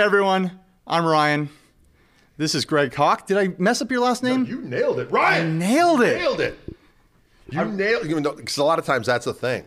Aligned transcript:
Hey 0.00 0.06
everyone, 0.06 0.58
I'm 0.86 1.04
Ryan. 1.04 1.50
This 2.38 2.54
is 2.54 2.64
Greg 2.64 2.90
Koch. 2.90 3.26
Did 3.26 3.36
I 3.36 3.48
mess 3.58 3.82
up 3.82 3.90
your 3.90 4.00
last 4.00 4.22
name? 4.22 4.46
You 4.46 4.62
nailed 4.62 4.98
it, 4.98 5.10
Ryan. 5.10 5.58
nailed 5.58 6.00
it. 6.00 6.16
Nailed 6.16 6.40
it. 6.40 6.58
You 7.50 7.66
nailed. 7.66 8.08
You 8.08 8.18
know, 8.18 8.32
because 8.32 8.56
a 8.56 8.64
lot 8.64 8.78
of 8.78 8.86
times 8.86 9.06
that's 9.06 9.26
a 9.26 9.34
thing. 9.34 9.66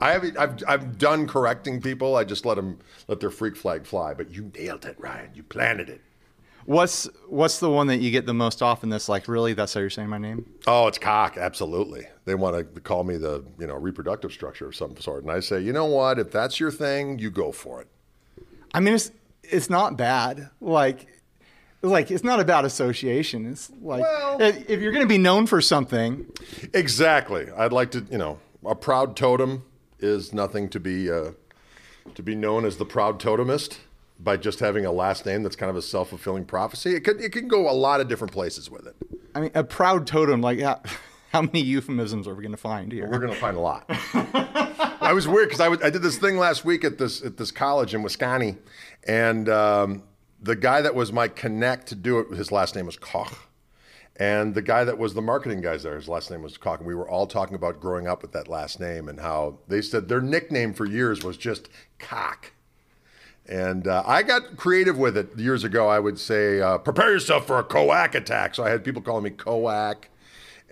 I 0.00 0.10
have. 0.10 0.24
I've. 0.36 0.60
I've 0.66 0.98
done 0.98 1.28
correcting 1.28 1.80
people. 1.80 2.16
I 2.16 2.24
just 2.24 2.44
let 2.44 2.56
them 2.56 2.80
let 3.06 3.20
their 3.20 3.30
freak 3.30 3.54
flag 3.54 3.86
fly. 3.86 4.12
But 4.12 4.32
you 4.32 4.50
nailed 4.58 4.86
it, 4.86 4.96
Ryan. 4.98 5.30
You 5.34 5.44
planted 5.44 5.88
it. 5.88 6.00
What's 6.64 7.08
what's 7.28 7.60
the 7.60 7.70
one 7.70 7.86
that 7.86 7.98
you 7.98 8.10
get 8.10 8.26
the 8.26 8.34
most 8.34 8.60
often? 8.60 8.88
That's 8.88 9.08
like 9.08 9.28
really 9.28 9.54
that's 9.54 9.72
how 9.72 9.78
you're 9.78 9.88
saying 9.88 10.08
my 10.08 10.18
name. 10.18 10.52
Oh, 10.66 10.88
it's 10.88 10.98
cock. 10.98 11.36
Absolutely. 11.36 12.08
They 12.24 12.34
want 12.34 12.74
to 12.74 12.80
call 12.80 13.04
me 13.04 13.18
the 13.18 13.44
you 13.60 13.68
know 13.68 13.76
reproductive 13.76 14.32
structure 14.32 14.66
of 14.66 14.74
some 14.74 14.96
sort, 14.96 15.22
and 15.22 15.30
I 15.30 15.38
say, 15.38 15.60
you 15.60 15.72
know 15.72 15.86
what? 15.86 16.18
If 16.18 16.32
that's 16.32 16.58
your 16.58 16.72
thing, 16.72 17.20
you 17.20 17.30
go 17.30 17.52
for 17.52 17.80
it. 17.82 17.86
I 18.74 18.80
mean, 18.80 18.94
it's 18.94 19.12
it's 19.50 19.68
not 19.70 19.96
bad. 19.96 20.50
Like. 20.60 21.06
Like 21.82 22.10
it's 22.10 22.24
not 22.24 22.40
about 22.40 22.64
association. 22.64 23.44
It's 23.44 23.70
like 23.82 24.00
Well- 24.00 24.40
if 24.40 24.80
you're 24.80 24.90
going 24.90 25.04
to 25.04 25.06
be 25.08 25.18
known 25.18 25.46
for 25.46 25.60
something, 25.60 26.24
Exactly. 26.72 27.46
I'd 27.54 27.74
like 27.74 27.90
to. 27.90 28.06
You 28.10 28.16
know, 28.16 28.38
a 28.64 28.74
proud 28.74 29.16
totem 29.16 29.64
is 30.00 30.32
nothing 30.32 30.70
to 30.70 30.80
be 30.80 31.10
uh, 31.10 31.32
to 32.14 32.22
be 32.22 32.34
known 32.34 32.64
as 32.64 32.78
the 32.78 32.86
proud 32.86 33.20
totemist 33.20 33.80
by 34.18 34.38
just 34.38 34.60
having 34.60 34.86
a 34.86 34.92
last 34.92 35.26
name 35.26 35.42
that's 35.42 35.56
kind 35.56 35.68
of 35.68 35.76
a 35.76 35.82
self 35.82 36.08
fulfilling 36.08 36.46
prophecy. 36.46 36.94
It 36.94 37.04
could 37.04 37.20
it 37.20 37.32
can 37.32 37.48
go 37.48 37.68
a 37.68 37.72
lot 37.76 38.00
of 38.00 38.08
different 38.08 38.32
places 38.32 38.70
with 38.70 38.86
it. 38.86 38.96
I 39.34 39.40
mean, 39.42 39.50
a 39.54 39.62
proud 39.62 40.06
totem. 40.06 40.40
Like 40.40 40.60
how, 40.60 40.80
how 41.34 41.42
many 41.42 41.60
euphemisms 41.62 42.28
are 42.28 42.34
we 42.34 42.42
going 42.42 42.52
to 42.52 42.56
find 42.56 42.92
here? 42.92 43.08
We're 43.10 43.18
gonna 43.18 43.34
find 43.34 43.56
a 43.56 43.60
lot. 43.60 43.86
I 45.00 45.10
was 45.12 45.26
weird 45.26 45.48
because 45.48 45.60
I, 45.82 45.90
did 45.90 46.00
this 46.00 46.16
thing 46.16 46.36
last 46.36 46.64
week 46.64 46.84
at 46.84 46.96
this 46.96 47.24
at 47.24 47.36
this 47.36 47.50
college 47.50 47.92
in 47.92 48.04
Wisconsin, 48.04 48.56
and 49.08 49.48
um, 49.48 50.04
the 50.40 50.54
guy 50.54 50.80
that 50.80 50.94
was 50.94 51.12
my 51.12 51.26
connect 51.26 51.88
to 51.88 51.96
do 51.96 52.20
it, 52.20 52.36
his 52.36 52.52
last 52.52 52.76
name 52.76 52.86
was 52.86 52.96
Koch, 52.96 53.36
and 54.14 54.54
the 54.54 54.62
guy 54.62 54.84
that 54.84 54.96
was 54.96 55.14
the 55.14 55.22
marketing 55.22 55.60
guys 55.60 55.82
there, 55.82 55.96
his 55.96 56.08
last 56.08 56.30
name 56.30 56.40
was 56.40 56.56
Koch, 56.56 56.78
and 56.78 56.86
we 56.86 56.94
were 56.94 57.08
all 57.08 57.26
talking 57.26 57.56
about 57.56 57.80
growing 57.80 58.06
up 58.06 58.22
with 58.22 58.30
that 58.30 58.46
last 58.46 58.78
name 58.78 59.08
and 59.08 59.18
how 59.18 59.58
they 59.66 59.82
said 59.82 60.08
their 60.08 60.20
nickname 60.20 60.72
for 60.72 60.86
years 60.86 61.24
was 61.24 61.36
just 61.36 61.68
Cock. 61.98 62.52
And 63.46 63.88
uh, 63.88 64.04
I 64.06 64.22
got 64.22 64.56
creative 64.56 64.96
with 64.96 65.16
it 65.16 65.36
years 65.36 65.64
ago. 65.64 65.88
I 65.88 65.98
would 65.98 66.18
say, 66.18 66.60
uh, 66.60 66.78
prepare 66.78 67.10
yourself 67.10 67.46
for 67.46 67.58
a 67.58 67.64
coac 67.64 68.14
attack. 68.14 68.54
So 68.54 68.64
I 68.64 68.70
had 68.70 68.84
people 68.84 69.02
calling 69.02 69.24
me 69.24 69.30
coac. 69.30 70.08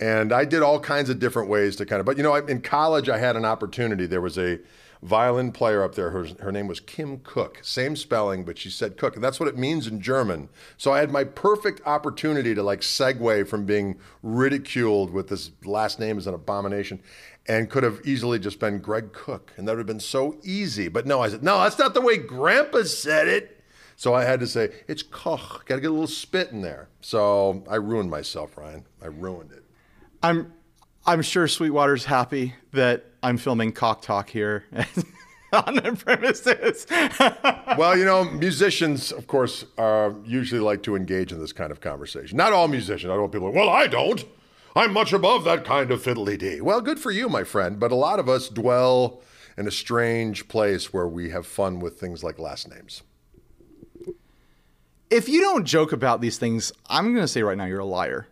And 0.01 0.33
I 0.33 0.45
did 0.45 0.63
all 0.63 0.81
kinds 0.81 1.11
of 1.11 1.19
different 1.19 1.49
ways 1.49 1.77
to 1.77 1.87
kind 1.87 2.01
of, 2.01 2.07
but 2.07 2.17
you 2.17 2.23
know, 2.23 2.35
in 2.35 2.61
college, 2.61 3.09
I 3.09 3.19
had 3.19 3.37
an 3.37 3.45
opportunity. 3.45 4.07
There 4.07 4.21
was 4.21 4.39
a 4.39 4.59
violin 5.03 5.51
player 5.53 5.83
up 5.83 5.95
there. 5.95 6.11
Her, 6.11 6.27
her 6.41 6.53
name 6.53 6.69
was 6.69 6.81
Kim 6.81 7.19
Cook. 7.19 7.59
Same 7.63 7.97
spelling, 7.97 8.45
but 8.45 8.57
she 8.57 8.71
said 8.71 8.97
Cook. 8.97 9.17
And 9.17 9.25
that's 9.25 9.41
what 9.41 9.49
it 9.49 9.59
means 9.59 9.87
in 9.87 10.01
German. 10.01 10.49
So 10.77 10.93
I 10.93 11.01
had 11.01 11.11
my 11.11 11.25
perfect 11.25 11.81
opportunity 11.87 12.55
to 12.55 12.63
like 12.63 12.81
segue 12.81 13.47
from 13.49 13.67
being 13.67 13.99
ridiculed 14.23 15.11
with 15.11 15.29
this 15.29 15.51
last 15.65 15.99
name 15.99 16.19
as 16.19 16.27
an 16.27 16.35
abomination 16.35 17.03
and 17.47 17.69
could 17.69 17.83
have 17.83 18.01
easily 18.05 18.39
just 18.39 18.61
been 18.61 18.79
Greg 18.79 19.13
Cook. 19.13 19.53
And 19.57 19.67
that 19.67 19.73
would 19.73 19.79
have 19.79 19.87
been 19.87 20.01
so 20.01 20.37
easy. 20.43 20.89
But 20.89 21.07
no, 21.07 21.21
I 21.21 21.29
said, 21.29 21.43
no, 21.43 21.59
that's 21.59 21.79
not 21.79 21.95
the 21.95 22.01
way 22.01 22.17
Grandpa 22.17 22.85
said 22.85 23.27
it. 23.27 23.59
So 23.97 24.15
I 24.15 24.25
had 24.25 24.41
to 24.41 24.47
say, 24.47 24.71
it's 24.89 25.03
Koch. 25.03 25.65
Got 25.67 25.77
to 25.77 25.81
get 25.81 25.91
a 25.91 25.93
little 25.93 26.07
spit 26.07 26.51
in 26.51 26.63
there. 26.63 26.89
So 27.01 27.65
I 27.69 27.77
ruined 27.77 28.11
myself, 28.11 28.57
Ryan. 28.57 28.85
I 29.03 29.07
ruined 29.07 29.53
it. 29.53 29.62
I'm 30.23 30.53
I'm 31.07 31.23
sure 31.23 31.49
Sweetwater's 31.49 32.05
happy 32.05 32.55
that 32.73 33.05
I'm 33.23 33.37
filming 33.37 33.73
Cock 33.73 34.03
Talk 34.03 34.31
here 34.31 34.65
on 35.53 35.75
the 35.77 35.97
premises. 36.05 36.87
Well, 37.79 37.97
you 37.97 38.05
know, 38.05 38.25
musicians, 38.25 39.13
of 39.13 39.27
course, 39.27 39.65
are 39.79 40.15
usually 40.27 40.61
like 40.61 40.83
to 40.83 40.95
engage 40.95 41.33
in 41.33 41.41
this 41.41 41.55
kind 41.55 41.73
of 41.73 41.81
conversation. 41.81 42.37
Not 42.37 42.53
all 42.53 42.69
musicians. 42.69 43.09
I 43.11 43.15
don't 43.15 43.23
want 43.23 43.33
people, 43.33 43.51
well, 43.51 43.71
I 43.71 43.87
don't. 43.87 44.23
I'm 44.77 44.93
much 44.93 45.15
above 45.15 45.45
that 45.45 45.65
kind 45.65 45.91
of 45.91 46.03
fiddly 46.03 46.37
dee. 46.37 46.61
Well, 46.61 46.83
good 46.83 46.99
for 46.99 47.11
you, 47.11 47.31
my 47.31 47.45
friend. 47.45 47.81
But 47.81 47.91
a 47.93 47.95
lot 47.95 48.19
of 48.21 48.29
us 48.29 48.51
dwell 48.51 49.23
in 49.57 49.67
a 49.67 49.71
strange 49.71 50.49
place 50.49 50.93
where 50.93 51.09
we 51.09 51.31
have 51.31 51.47
fun 51.47 51.81
with 51.81 51.99
things 51.99 52.23
like 52.23 52.39
last 52.39 52.69
names. 52.69 53.03
if 55.11 55.29
you 55.31 55.41
don't 55.41 55.65
joke 55.65 55.93
about 55.93 56.21
these 56.21 56.37
things, 56.39 56.73
I'm 56.89 57.13
going 57.15 57.25
to 57.25 57.29
say 57.29 57.43
right 57.43 57.57
now 57.57 57.65
you're 57.65 57.81
a 57.81 57.87
liar. 57.87 58.29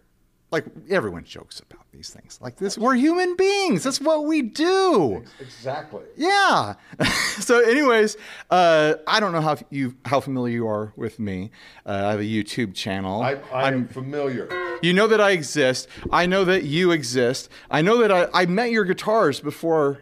Like 0.50 0.66
everyone 0.90 1.24
jokes 1.24 1.60
about 1.60 1.79
these 1.92 2.10
things. 2.10 2.38
Like 2.40 2.56
this, 2.56 2.78
we're 2.78 2.94
human 2.94 3.36
beings. 3.36 3.82
That's 3.82 4.00
what 4.00 4.24
we 4.24 4.42
do. 4.42 5.24
Exactly. 5.40 6.04
Yeah. 6.16 6.74
so, 7.38 7.60
anyways, 7.60 8.16
uh, 8.50 8.94
I 9.06 9.20
don't 9.20 9.32
know 9.32 9.40
how 9.40 9.56
you 9.70 9.96
how 10.04 10.20
familiar 10.20 10.54
you 10.54 10.68
are 10.68 10.92
with 10.96 11.18
me. 11.18 11.50
Uh, 11.84 12.02
I 12.06 12.10
have 12.12 12.20
a 12.20 12.24
YouTube 12.24 12.74
channel. 12.74 13.22
I, 13.22 13.38
I'm 13.52 13.88
familiar. 13.88 14.48
You 14.82 14.92
know 14.94 15.06
that 15.08 15.20
I 15.20 15.32
exist. 15.32 15.88
I 16.10 16.26
know 16.26 16.44
that 16.44 16.64
you 16.64 16.90
exist. 16.90 17.50
I 17.70 17.82
know 17.82 17.98
that 17.98 18.12
I, 18.12 18.28
I 18.32 18.46
met 18.46 18.70
your 18.70 18.84
guitars 18.84 19.40
before 19.40 20.00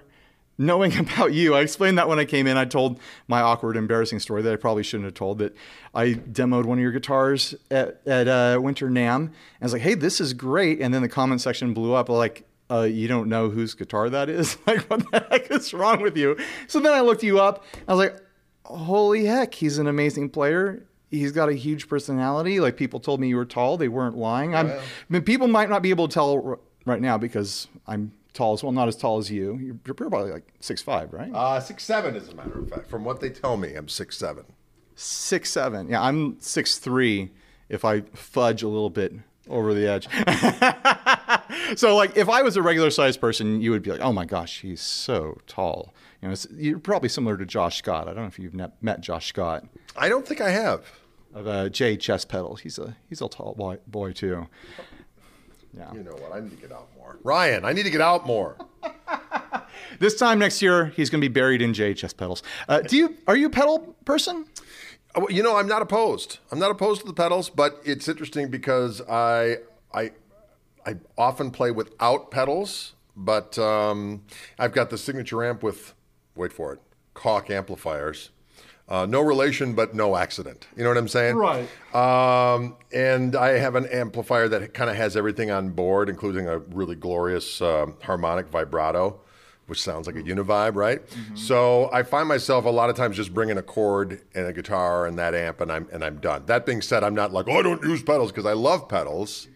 knowing 0.58 0.96
about 0.98 1.32
you. 1.32 1.54
I 1.54 1.60
explained 1.60 1.96
that 1.98 2.08
when 2.08 2.18
I 2.18 2.24
came 2.24 2.46
in. 2.46 2.56
I 2.56 2.64
told 2.64 3.00
my 3.28 3.40
awkward, 3.40 3.76
embarrassing 3.76 4.18
story 4.18 4.42
that 4.42 4.52
I 4.52 4.56
probably 4.56 4.82
shouldn't 4.82 5.06
have 5.06 5.14
told. 5.14 5.38
That 5.38 5.56
I 5.94 6.14
demoed 6.14 6.64
one 6.64 6.78
of 6.78 6.82
your 6.82 6.92
guitars 6.92 7.54
at, 7.70 8.00
at 8.06 8.28
uh, 8.28 8.58
Winter 8.60 8.88
NAMM. 8.88 9.16
And 9.16 9.30
I 9.62 9.64
was 9.64 9.72
like, 9.72 9.82
hey, 9.82 9.94
this 9.94 10.20
is 10.20 10.34
great. 10.34 10.80
And 10.80 10.92
then 10.92 11.02
the 11.02 11.08
comment 11.08 11.40
section 11.40 11.72
blew 11.72 11.94
up 11.94 12.08
like, 12.08 12.44
uh, 12.70 12.82
you 12.82 13.08
don't 13.08 13.28
know 13.28 13.48
whose 13.48 13.74
guitar 13.74 14.10
that 14.10 14.28
is? 14.28 14.58
like, 14.66 14.80
what 14.90 15.10
the 15.10 15.26
heck 15.30 15.50
is 15.50 15.72
wrong 15.72 16.02
with 16.02 16.16
you? 16.16 16.36
So 16.66 16.80
then 16.80 16.92
I 16.92 17.00
looked 17.00 17.22
you 17.22 17.40
up. 17.40 17.64
I 17.86 17.94
was 17.94 18.06
like, 18.06 18.20
holy 18.64 19.24
heck, 19.24 19.54
he's 19.54 19.78
an 19.78 19.86
amazing 19.86 20.28
player. 20.30 20.84
He's 21.10 21.32
got 21.32 21.48
a 21.48 21.54
huge 21.54 21.88
personality. 21.88 22.60
Like 22.60 22.76
people 22.76 23.00
told 23.00 23.20
me 23.20 23.28
you 23.28 23.36
were 23.36 23.46
tall. 23.46 23.78
They 23.78 23.88
weren't 23.88 24.16
lying. 24.16 24.54
I'm, 24.54 24.70
I 24.70 24.80
mean, 25.08 25.22
people 25.22 25.48
might 25.48 25.70
not 25.70 25.80
be 25.80 25.88
able 25.88 26.06
to 26.06 26.12
tell 26.12 26.46
r- 26.46 26.58
right 26.84 27.00
now 27.00 27.16
because 27.16 27.66
I'm 27.86 28.12
tall 28.38 28.54
as 28.54 28.62
well. 28.62 28.72
Not 28.72 28.88
as 28.88 28.96
tall 28.96 29.18
as 29.18 29.30
you. 29.30 29.58
You're, 29.58 29.76
you're 29.84 29.94
probably 29.94 30.30
like 30.30 30.46
six 30.60 30.80
five, 30.80 31.12
right? 31.12 31.30
Uh, 31.34 31.60
six 31.60 31.84
seven, 31.84 32.16
as 32.16 32.28
a 32.28 32.34
matter 32.34 32.58
of 32.58 32.70
fact. 32.70 32.88
From 32.88 33.04
what 33.04 33.20
they 33.20 33.30
tell 33.30 33.56
me, 33.56 33.74
I'm 33.74 33.88
six 33.88 34.16
seven. 34.16 34.44
Six 34.94 35.50
seven. 35.50 35.88
Yeah, 35.88 36.00
I'm 36.02 36.40
six 36.40 36.78
three. 36.78 37.30
If 37.68 37.84
I 37.84 38.00
fudge 38.14 38.62
a 38.62 38.68
little 38.68 38.88
bit 38.90 39.12
over 39.48 39.74
the 39.74 39.86
edge. 39.86 40.08
so 41.78 41.96
like, 41.96 42.16
if 42.16 42.28
I 42.28 42.42
was 42.42 42.56
a 42.56 42.62
regular 42.62 42.90
sized 42.90 43.20
person, 43.20 43.60
you 43.60 43.70
would 43.72 43.82
be 43.82 43.90
like, 43.90 44.00
oh 44.00 44.12
my 44.12 44.24
gosh, 44.24 44.60
he's 44.60 44.80
so 44.80 45.38
tall. 45.46 45.94
You 46.22 46.28
know, 46.28 46.32
it's, 46.32 46.46
you're 46.52 46.78
probably 46.78 47.08
similar 47.08 47.36
to 47.36 47.44
Josh 47.46 47.78
Scott. 47.78 48.08
I 48.08 48.14
don't 48.14 48.22
know 48.22 48.28
if 48.28 48.38
you've 48.38 48.54
met 48.54 49.00
Josh 49.00 49.26
Scott. 49.26 49.66
I 49.96 50.08
don't 50.08 50.26
think 50.26 50.40
I 50.40 50.50
have. 50.50 50.86
of 51.34 51.46
uh, 51.46 51.68
JHS 51.68 52.26
Pedal. 52.28 52.56
He's 52.56 52.78
a 52.78 52.96
he's 53.08 53.20
a 53.20 53.28
tall 53.28 53.54
boy, 53.54 53.78
boy 53.86 54.12
too. 54.12 54.46
Yeah. 55.76 55.92
You 55.92 56.02
know 56.02 56.12
what? 56.12 56.32
I 56.32 56.40
need 56.40 56.50
to 56.50 56.56
get 56.56 56.72
out 56.72 56.88
more. 56.96 57.18
Ryan, 57.22 57.64
I 57.64 57.72
need 57.72 57.84
to 57.84 57.90
get 57.90 58.00
out 58.00 58.26
more. 58.26 58.56
This 60.00 60.16
time 60.16 60.38
next 60.38 60.60
year, 60.60 60.86
he's 60.96 61.08
going 61.10 61.20
to 61.20 61.28
be 61.28 61.32
buried 61.32 61.62
in 61.62 61.72
JHS 61.72 62.16
Pedals. 62.16 62.42
Uh, 62.68 62.80
do 62.80 62.96
you 62.96 63.16
are 63.26 63.36
you 63.36 63.46
a 63.46 63.50
pedal 63.50 63.96
person? 64.04 64.44
Uh, 65.14 65.22
You 65.28 65.42
know, 65.42 65.56
I'm 65.56 65.66
not 65.68 65.82
opposed. 65.82 66.38
I'm 66.52 66.58
not 66.58 66.70
opposed 66.70 67.00
to 67.02 67.06
the 67.06 67.12
pedals, 67.14 67.48
but 67.48 67.80
it's 67.84 68.08
interesting 68.08 68.48
because 68.50 69.00
I 69.08 69.58
I 69.92 70.12
I 70.86 70.96
often 71.16 71.50
play 71.50 71.70
without 71.70 72.30
pedals, 72.30 72.94
but 73.16 73.58
um, 73.58 74.22
I've 74.58 74.72
got 74.72 74.90
the 74.90 74.98
signature 74.98 75.44
amp 75.44 75.62
with 75.62 75.94
wait 76.34 76.52
for 76.52 76.72
it, 76.74 76.80
Koch 77.14 77.50
amplifiers. 77.50 78.30
Uh, 78.88 79.04
no 79.04 79.20
relation, 79.20 79.74
but 79.74 79.94
no 79.94 80.16
accident. 80.16 80.66
You 80.74 80.82
know 80.82 80.88
what 80.88 80.96
I'm 80.96 81.08
saying? 81.08 81.36
Right. 81.36 81.68
Um, 81.94 82.74
and 82.90 83.36
I 83.36 83.58
have 83.58 83.74
an 83.74 83.84
amplifier 83.86 84.48
that 84.48 84.72
kind 84.72 84.88
of 84.88 84.96
has 84.96 85.14
everything 85.14 85.50
on 85.50 85.70
board, 85.70 86.08
including 86.08 86.48
a 86.48 86.58
really 86.58 86.94
glorious 86.94 87.60
um 87.60 87.96
harmonic 88.02 88.48
vibrato, 88.48 89.20
which 89.66 89.82
sounds 89.82 90.06
like 90.06 90.16
a 90.16 90.22
univibe, 90.22 90.74
right? 90.74 91.02
So 91.34 91.90
I 91.92 92.02
find 92.02 92.28
myself 92.28 92.64
a 92.64 92.70
lot 92.70 92.88
of 92.88 92.96
times 92.96 93.16
just 93.16 93.34
bringing 93.34 93.58
a 93.58 93.62
chord 93.62 94.22
and 94.34 94.46
a 94.46 94.54
guitar 94.54 95.06
and 95.06 95.18
that 95.18 95.34
amp, 95.34 95.60
and 95.60 95.70
I'm 95.70 95.86
and 95.92 96.02
I'm 96.02 96.16
done. 96.18 96.46
That 96.46 96.64
being 96.64 96.80
said, 96.80 97.04
I'm 97.04 97.14
not 97.14 97.30
like 97.30 97.46
oh 97.46 97.58
I 97.58 97.62
don't 97.62 97.82
use 97.82 98.02
pedals 98.02 98.32
because 98.32 98.46
I 98.46 98.54
love 98.54 98.88
pedals, 98.88 99.48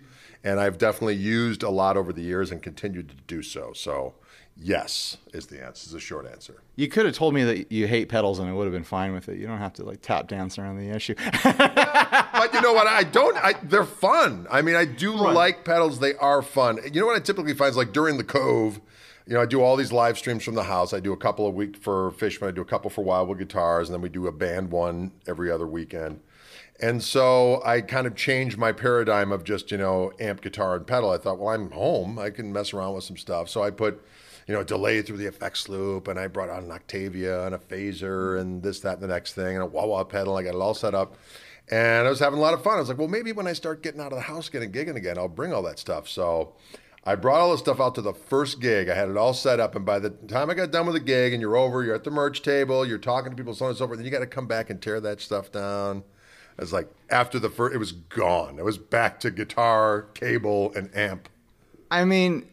and 0.45 0.61
I've 0.61 0.77
definitely 0.77 1.17
used 1.17 1.63
a 1.63 1.71
lot 1.71 1.97
over 1.97 2.13
the 2.13 2.23
years 2.23 2.51
and 2.51 2.63
continued 2.63 3.09
to 3.09 3.17
do 3.27 3.43
so. 3.43 3.73
So 3.73 4.15
yes 4.57 5.17
is 5.33 5.47
the 5.47 5.65
answer. 5.65 5.87
Is 5.87 5.93
the 5.93 6.01
short 6.01 6.27
answer. 6.27 6.63
You 6.77 6.89
could 6.89 7.07
have 7.07 7.15
told 7.15 7.35
me 7.35 7.45
that 7.45 7.73
you 7.73 7.87
hate 7.87 8.09
pedals, 8.09 8.39
and 8.39 8.49
I 8.49 8.53
would 8.53 8.65
have 8.65 8.73
been 8.73 8.85
fine 8.85 9.13
with 9.13 9.29
it. 9.29 9.39
You 9.39 9.47
don't 9.47 9.59
have 9.59 9.73
to 9.75 9.85
like 9.85 10.03
tap 10.03 10.29
dance 10.29 10.59
around 10.59 10.79
the 10.79 10.91
issue. 10.91 11.15
but 11.45 12.51
you 12.53 12.61
know 12.61 12.73
what? 12.73 12.87
I 12.87 13.05
don't. 13.05 13.37
I, 13.37 13.55
they're 13.63 13.85
fun. 13.85 14.47
I 14.51 14.63
mean, 14.63 14.75
I 14.75 14.85
do 14.85 15.15
like 15.15 15.65
pedals. 15.65 16.01
They 16.01 16.15
are 16.17 16.43
fun. 16.43 16.79
You 16.93 17.01
know 17.01 17.07
what 17.07 17.17
I 17.17 17.21
typically 17.21 17.55
find 17.55 17.71
is 17.71 17.77
like 17.77 17.93
during 17.93 18.19
the 18.19 18.25
Cove. 18.25 18.81
You 19.27 19.35
know, 19.35 19.43
I 19.43 19.47
do 19.47 19.63
all 19.63 19.77
these 19.77 19.93
live 19.93 20.19
streams 20.19 20.43
from 20.43 20.57
the 20.57 20.65
house. 20.65 20.93
I 20.93 20.99
do 20.99 21.13
a 21.13 21.17
couple 21.17 21.47
a 21.47 21.51
week 21.51 21.77
for 21.77 22.11
Fishman. 22.11 22.49
I 22.49 22.53
do 22.53 22.61
a 22.61 22.65
couple 22.65 22.91
for 22.91 23.05
Wildwood 23.05 23.39
Guitars, 23.39 23.89
and 23.89 23.95
then 23.95 24.03
we 24.03 24.09
do 24.09 24.27
a 24.27 24.33
band 24.33 24.73
one 24.73 25.13
every 25.29 25.51
other 25.51 25.67
weekend. 25.67 26.21
And 26.81 27.01
so 27.01 27.63
I 27.65 27.81
kind 27.81 28.09
of 28.09 28.17
changed 28.17 28.59
my 28.59 28.73
paradigm 28.73 29.31
of 29.31 29.45
just, 29.45 29.71
you 29.71 29.79
know, 29.79 30.13
amp, 30.19 30.41
guitar, 30.41 30.75
and 30.75 30.85
pedal. 30.85 31.11
I 31.11 31.19
thought, 31.19 31.39
well, 31.39 31.55
I'm 31.55 31.71
home. 31.71 32.19
I 32.19 32.31
can 32.31 32.53
mess 32.53 32.75
around 32.75 32.95
with 32.95 33.05
some 33.05 33.17
stuff. 33.17 33.49
So 33.49 33.63
I 33.63 33.71
put, 33.71 34.05
you 34.47 34.55
know, 34.55 34.63
delayed 34.63 35.07
through 35.07 35.19
the 35.19 35.27
effects 35.27 35.69
loop 35.69 36.09
and 36.09 36.19
I 36.19 36.27
brought 36.27 36.51
on 36.51 36.65
an 36.65 36.71
Octavia 36.71 37.47
and 37.47 37.55
a 37.55 37.59
phaser 37.59 38.01
mm-hmm. 38.01 38.41
and 38.41 38.63
this, 38.63 38.81
that, 38.81 38.95
and 38.95 39.03
the 39.03 39.09
next 39.09 39.35
thing 39.35 39.55
and 39.55 39.63
a 39.63 39.67
wah 39.67 39.87
wah 39.87 40.05
pedal. 40.05 40.37
I 40.37 40.43
got 40.43 40.55
it 40.55 40.61
all 40.61 40.75
set 40.75 40.95
up. 40.95 41.17
And 41.71 42.07
I 42.07 42.11
was 42.11 42.19
having 42.19 42.39
a 42.39 42.43
lot 42.43 42.55
of 42.55 42.63
fun. 42.63 42.75
I 42.75 42.81
was 42.81 42.89
like, 42.89 42.99
well, 42.99 43.09
maybe 43.09 43.33
when 43.33 43.47
I 43.47 43.53
start 43.53 43.83
getting 43.83 44.01
out 44.01 44.13
of 44.13 44.17
the 44.17 44.23
house, 44.23 44.49
getting 44.49 44.73
gigging 44.73 44.97
again, 44.97 45.17
I'll 45.17 45.29
bring 45.29 45.53
all 45.53 45.63
that 45.63 45.79
stuff. 45.79 46.09
So 46.09 46.55
I 47.05 47.15
brought 47.15 47.41
all 47.41 47.53
the 47.53 47.59
stuff 47.59 47.81
out 47.81 47.95
to 47.97 48.03
the 48.03 48.13
first 48.13 48.61
gig. 48.61 48.89
I 48.89 48.95
had 48.95 49.09
it 49.09 49.17
all 49.17 49.33
set 49.33 49.59
up. 49.59 49.75
And 49.75 49.85
by 49.87 49.99
the 49.99 50.11
time 50.11 50.51
I 50.51 50.55
got 50.55 50.71
done 50.71 50.87
with 50.87 50.95
the 50.95 51.01
gig 51.01 51.33
and 51.33 51.41
you're 51.41 51.57
over, 51.57 51.83
you're 51.83 51.95
at 51.95 52.05
the 52.05 52.11
merch 52.11 52.43
table, 52.43 52.87
you're 52.87 52.99
talking 52.99 53.31
to 53.31 53.37
people, 53.37 53.55
so 53.55 53.65
on 53.65 53.71
and 53.71 53.79
so 53.79 53.87
forth, 53.87 53.99
then 53.99 54.05
you 54.05 54.11
got 54.11 54.21
to 54.21 54.27
come 54.27 54.47
back 54.47 54.71
and 54.71 54.83
tear 54.83 55.01
that 55.01 55.21
stuff 55.21 55.51
down. 55.51 56.05
I 56.59 56.63
was 56.63 56.73
like 56.73 56.89
after 57.11 57.39
the 57.39 57.49
first, 57.49 57.75
it 57.75 57.79
was 57.79 57.93
gone. 57.93 58.59
It 58.59 58.65
was 58.65 58.79
back 58.79 59.19
to 59.21 59.31
guitar, 59.31 60.03
cable, 60.15 60.73
and 60.77 60.95
amp. 60.95 61.29
I 61.91 62.05
mean, 62.05 62.47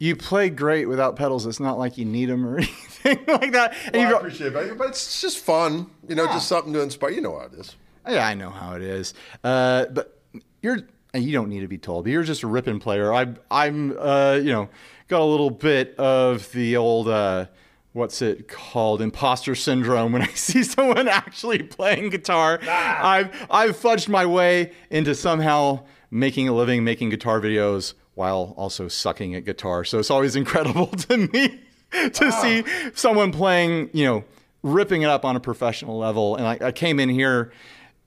you 0.00 0.16
play 0.16 0.50
great 0.50 0.86
without 0.86 1.14
pedals. 1.14 1.46
It's 1.46 1.60
not 1.60 1.78
like 1.78 1.96
you 1.96 2.04
need 2.04 2.26
them 2.26 2.44
or 2.44 2.56
anything 2.58 3.18
like 3.28 3.52
that. 3.52 3.74
And 3.84 3.94
Well, 3.94 4.08
you 4.08 4.14
I 4.16 4.18
appreciate 4.18 4.52
it, 4.56 4.76
but 4.78 4.88
it's 4.88 5.20
just 5.20 5.38
fun, 5.38 5.88
you 6.08 6.16
know, 6.16 6.24
Yeah. 6.24 6.32
just 6.32 6.48
something 6.48 6.72
to 6.72 6.80
inspire. 6.82 7.10
You 7.10 7.20
know 7.20 7.38
how 7.38 7.44
it 7.46 7.52
is. 7.54 7.76
Yeah, 8.08 8.26
I 8.26 8.34
know 8.34 8.50
how 8.50 8.74
it 8.74 8.82
is. 8.82 9.14
Uh, 9.44 9.86
but 9.86 10.18
you're 10.62 10.78
and 11.12 11.22
you 11.24 11.32
don't 11.32 11.48
need 11.48 11.60
to 11.60 11.68
be 11.68 11.78
told. 11.78 12.04
But 12.04 12.10
you're 12.12 12.22
just 12.22 12.42
a 12.42 12.46
ripping 12.46 12.78
player. 12.80 13.12
I, 13.12 13.34
I'm, 13.50 13.96
uh, 13.98 14.34
you 14.42 14.52
know, 14.52 14.68
got 15.08 15.20
a 15.20 15.24
little 15.24 15.50
bit 15.50 15.94
of 15.96 16.50
the 16.52 16.76
old. 16.76 17.06
Uh, 17.08 17.46
What's 17.92 18.22
it 18.22 18.46
called? 18.46 19.02
Imposter 19.02 19.56
syndrome. 19.56 20.12
When 20.12 20.22
I 20.28 20.28
see 20.28 20.62
someone 20.62 21.08
actually 21.08 21.64
playing 21.64 22.10
guitar, 22.10 22.60
I've 22.62 23.34
I've 23.50 23.76
fudged 23.76 24.08
my 24.08 24.24
way 24.26 24.70
into 24.90 25.14
somehow 25.16 25.80
making 26.08 26.46
a 26.48 26.52
living 26.52 26.84
making 26.84 27.10
guitar 27.10 27.40
videos 27.40 27.94
while 28.14 28.54
also 28.56 28.88
sucking 28.88 29.34
at 29.34 29.44
guitar. 29.44 29.84
So 29.84 29.98
it's 29.98 30.10
always 30.10 30.36
incredible 30.42 30.86
to 30.88 31.16
me 31.16 31.60
to 32.12 32.32
see 32.32 32.64
someone 32.94 33.32
playing, 33.32 33.90
you 33.92 34.04
know, 34.04 34.24
ripping 34.62 35.02
it 35.02 35.08
up 35.08 35.24
on 35.24 35.36
a 35.36 35.40
professional 35.40 35.98
level. 35.98 36.36
And 36.36 36.46
I, 36.46 36.68
I 36.68 36.72
came 36.72 37.00
in 37.00 37.08
here, 37.08 37.52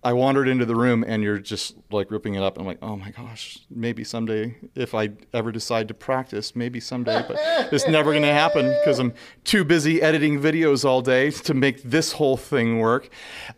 I 0.04 0.14
wandered 0.14 0.48
into 0.48 0.66
the 0.66 0.76
room, 0.76 1.04
and 1.08 1.24
you're 1.24 1.40
just 1.40 1.76
like 1.92 2.12
ripping 2.12 2.36
it 2.36 2.44
up. 2.44 2.58
I'm 2.58 2.66
like, 2.66 2.80
oh 2.82 2.96
my 2.98 3.12
gosh, 3.12 3.60
maybe 3.70 4.04
someday 4.04 4.56
if 4.76 4.94
I 4.94 5.12
ever 5.34 5.52
decide 5.52 5.88
to 5.88 5.94
practice, 5.94 6.56
maybe 6.56 6.80
someday, 6.80 7.24
but 7.28 7.38
it's 7.74 7.88
never 7.88 8.12
going 8.12 8.24
to 8.24 8.34
happen 8.34 8.68
because 8.82 9.00
I'm 9.00 9.14
too 9.44 9.64
busy 9.64 10.02
editing 10.02 10.40
videos 10.42 10.84
all 10.84 11.02
day 11.02 11.32
to 11.32 11.54
make 11.54 11.82
this 11.84 12.12
whole 12.12 12.36
thing 12.38 12.80
work. 12.80 13.10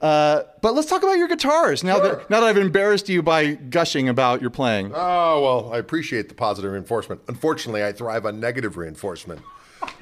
Uh, 0.01 0.43
but 0.61 0.75
let's 0.75 0.87
talk 0.87 1.01
about 1.03 1.17
your 1.17 1.27
guitars 1.27 1.83
now 1.83 1.95
Sure. 1.97 2.15
that 2.17 2.29
now 2.29 2.39
that 2.41 2.47
I've 2.47 2.57
embarrassed 2.57 3.09
you 3.09 3.23
by 3.23 3.53
gushing 3.55 4.07
about 4.09 4.41
your 4.41 4.49
playing. 4.51 4.91
Oh, 4.93 5.41
well, 5.41 5.73
I 5.73 5.77
appreciate 5.79 6.29
the 6.29 6.35
positive 6.35 6.71
reinforcement. 6.71 7.21
Unfortunately, 7.27 7.83
I 7.83 7.91
thrive 7.91 8.25
on 8.25 8.39
negative 8.39 8.77
reinforcement. 8.77 9.41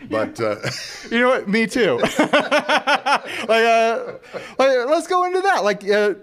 But 0.10 0.40
uh, 0.40 0.56
You 1.12 1.20
know 1.20 1.30
what? 1.30 1.50
Me 1.50 1.68
too. 1.68 1.98
like, 2.00 2.20
uh, 3.50 4.14
like, 4.58 4.78
let's 4.88 5.08
go 5.08 5.26
into 5.26 5.42
that. 5.42 5.64
Like, 5.64 5.90
uh, 5.90 6.14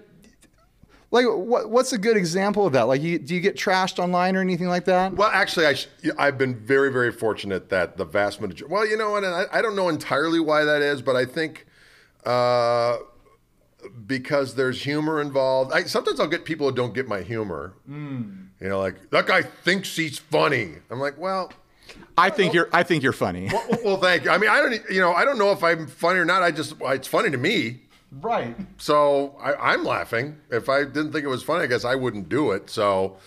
like, 1.11 1.25
what, 1.27 1.69
what's 1.69 1.91
a 1.93 1.97
good 1.97 2.15
example 2.17 2.65
of 2.65 2.73
that? 2.73 2.83
Like, 2.83 3.01
you, 3.01 3.19
do 3.19 3.35
you 3.35 3.41
get 3.41 3.55
trashed 3.57 3.99
online 3.99 4.35
or 4.35 4.41
anything 4.41 4.67
like 4.67 4.85
that? 4.85 5.13
Well, 5.13 5.29
actually, 5.31 5.65
I 5.65 5.73
sh- 5.73 5.87
I've 6.17 6.37
been 6.37 6.55
very, 6.55 6.91
very 6.91 7.11
fortunate 7.11 7.69
that 7.69 7.97
the 7.97 8.05
vast 8.05 8.39
majority. 8.39 8.65
Well, 8.73 8.87
you 8.87 8.97
know, 8.97 9.17
and 9.17 9.25
I, 9.25 9.45
I 9.51 9.61
don't 9.61 9.75
know 9.75 9.89
entirely 9.89 10.39
why 10.39 10.63
that 10.63 10.81
is, 10.81 11.01
but 11.01 11.15
I 11.17 11.25
think 11.25 11.67
uh, 12.25 12.97
because 14.05 14.55
there's 14.55 14.83
humor 14.83 15.21
involved. 15.21 15.73
I, 15.73 15.83
sometimes 15.83 16.19
I'll 16.19 16.27
get 16.27 16.45
people 16.45 16.69
who 16.69 16.75
don't 16.75 16.93
get 16.93 17.07
my 17.07 17.21
humor. 17.21 17.73
You 17.87 18.69
know, 18.69 18.79
like 18.79 19.09
that 19.09 19.25
guy 19.25 19.41
thinks 19.41 19.95
he's 19.95 20.19
funny. 20.19 20.75
I'm 20.89 20.99
like, 20.99 21.17
well, 21.17 21.51
I 22.17 22.29
think 22.29 22.53
you're. 22.53 22.69
I 22.71 22.83
think 22.83 23.01
you're 23.03 23.11
funny. 23.11 23.49
well, 23.51 23.67
well, 23.83 23.97
thank 23.97 24.23
you. 24.23 24.29
I 24.29 24.37
mean, 24.37 24.49
I 24.49 24.61
don't, 24.61 24.73
you 24.89 25.01
know, 25.01 25.13
I 25.13 25.25
don't 25.25 25.37
know 25.39 25.51
if 25.51 25.63
I'm 25.63 25.87
funny 25.87 26.19
or 26.19 26.25
not. 26.25 26.43
I 26.43 26.51
just, 26.51 26.75
it's 26.79 27.07
funny 27.07 27.31
to 27.31 27.37
me. 27.37 27.81
Right. 28.11 28.55
So 28.77 29.37
I, 29.41 29.73
I'm 29.73 29.83
laughing. 29.83 30.37
If 30.49 30.67
I 30.67 30.83
didn't 30.83 31.13
think 31.13 31.23
it 31.23 31.29
was 31.29 31.43
funny, 31.43 31.63
I 31.63 31.67
guess 31.67 31.85
I 31.85 31.95
wouldn't 31.95 32.27
do 32.27 32.51
it. 32.51 32.69
So 32.69 33.17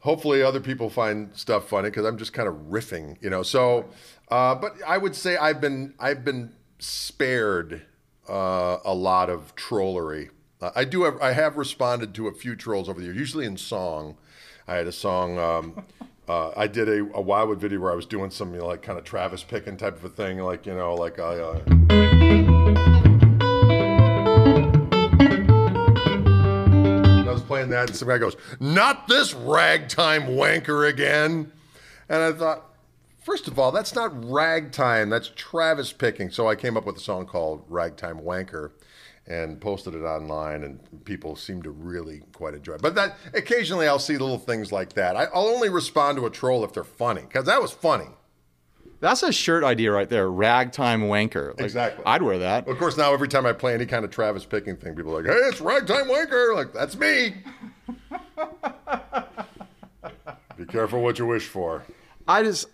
hopefully 0.00 0.42
other 0.42 0.60
people 0.60 0.90
find 0.90 1.34
stuff 1.34 1.68
funny 1.68 1.88
because 1.88 2.04
I'm 2.04 2.18
just 2.18 2.34
kind 2.34 2.46
of 2.46 2.54
riffing, 2.70 3.16
you 3.22 3.30
know. 3.30 3.42
So, 3.42 3.86
uh, 4.30 4.54
but 4.54 4.74
I 4.86 4.98
would 4.98 5.16
say 5.16 5.36
I've 5.36 5.60
been 5.60 5.94
I've 5.98 6.24
been 6.24 6.52
spared 6.78 7.82
uh, 8.28 8.78
a 8.84 8.94
lot 8.94 9.30
of 9.30 9.54
trollery. 9.56 10.28
Uh, 10.60 10.70
I 10.76 10.84
do 10.84 11.04
have 11.04 11.20
I 11.22 11.32
have 11.32 11.56
responded 11.56 12.14
to 12.14 12.28
a 12.28 12.32
few 12.32 12.54
trolls 12.54 12.88
over 12.88 13.00
the 13.00 13.06
years, 13.06 13.16
usually 13.16 13.46
in 13.46 13.56
song. 13.56 14.18
I 14.68 14.74
had 14.74 14.86
a 14.86 14.92
song. 14.92 15.38
Um, 15.38 15.86
uh, 16.28 16.52
I 16.54 16.66
did 16.66 16.88
a, 16.88 17.00
a 17.14 17.20
Wildwood 17.20 17.60
video 17.60 17.80
where 17.80 17.92
I 17.92 17.96
was 17.96 18.06
doing 18.06 18.30
some 18.30 18.52
you 18.52 18.60
know, 18.60 18.66
like 18.66 18.82
kind 18.82 18.98
of 18.98 19.04
Travis 19.04 19.42
Pickin 19.42 19.78
type 19.78 19.96
of 19.96 20.04
a 20.04 20.10
thing, 20.10 20.38
like 20.38 20.66
you 20.66 20.74
know, 20.74 20.94
like 20.94 21.18
I. 21.18 21.38
Uh, 21.38 23.00
playing 27.44 27.70
that, 27.70 27.88
and 27.88 27.96
some 27.96 28.08
guy 28.08 28.18
goes, 28.18 28.36
"Not 28.60 29.08
this 29.08 29.34
ragtime 29.34 30.22
wanker 30.22 30.88
again," 30.88 31.52
and 32.08 32.22
I 32.22 32.32
thought, 32.32 32.74
first 33.22 33.48
of 33.48 33.58
all, 33.58 33.72
that's 33.72 33.94
not 33.94 34.12
ragtime, 34.30 35.10
that's 35.10 35.30
Travis 35.34 35.92
picking. 35.92 36.30
So 36.30 36.48
I 36.48 36.54
came 36.56 36.76
up 36.76 36.86
with 36.86 36.96
a 36.96 37.00
song 37.00 37.26
called 37.26 37.64
"Ragtime 37.68 38.20
Wanker." 38.20 38.70
And 39.26 39.58
posted 39.58 39.94
it 39.94 40.02
online, 40.02 40.64
and 40.64 40.80
people 41.06 41.34
seem 41.34 41.62
to 41.62 41.70
really 41.70 42.24
quite 42.34 42.52
enjoy 42.52 42.74
it. 42.74 42.82
But 42.82 42.94
that 42.96 43.16
occasionally 43.32 43.88
I'll 43.88 43.98
see 43.98 44.18
little 44.18 44.36
things 44.36 44.70
like 44.70 44.92
that. 44.92 45.16
I, 45.16 45.24
I'll 45.32 45.46
only 45.46 45.70
respond 45.70 46.18
to 46.18 46.26
a 46.26 46.30
troll 46.30 46.62
if 46.62 46.74
they're 46.74 46.84
funny, 46.84 47.22
because 47.22 47.46
that 47.46 47.62
was 47.62 47.72
funny. 47.72 48.08
That's 49.00 49.22
a 49.22 49.32
shirt 49.32 49.64
idea 49.64 49.92
right 49.92 50.08
there. 50.08 50.30
Ragtime 50.30 51.02
wanker. 51.02 51.48
Like, 51.50 51.60
Exactly. 51.60 52.04
I'd 52.06 52.22
wear 52.22 52.38
that. 52.38 52.66
Of 52.68 52.78
course, 52.78 52.96
now 52.96 53.12
every 53.12 53.28
time 53.28 53.46
I 53.46 53.52
play 53.52 53.74
any 53.74 53.86
kind 53.86 54.04
of 54.04 54.10
Travis 54.10 54.44
picking 54.44 54.76
thing, 54.76 54.94
people 54.94 55.16
are 55.16 55.22
like, 55.22 55.30
"Hey, 55.30 55.38
it's 55.48 55.60
ragtime 55.60 56.06
wanker!" 56.06 56.54
Like 56.54 56.72
that's 56.72 56.96
me. 56.96 57.34
Be 60.56 60.64
careful 60.66 61.02
what 61.02 61.18
you 61.18 61.26
wish 61.26 61.48
for. 61.48 61.84
I 62.26 62.42
just, 62.42 62.66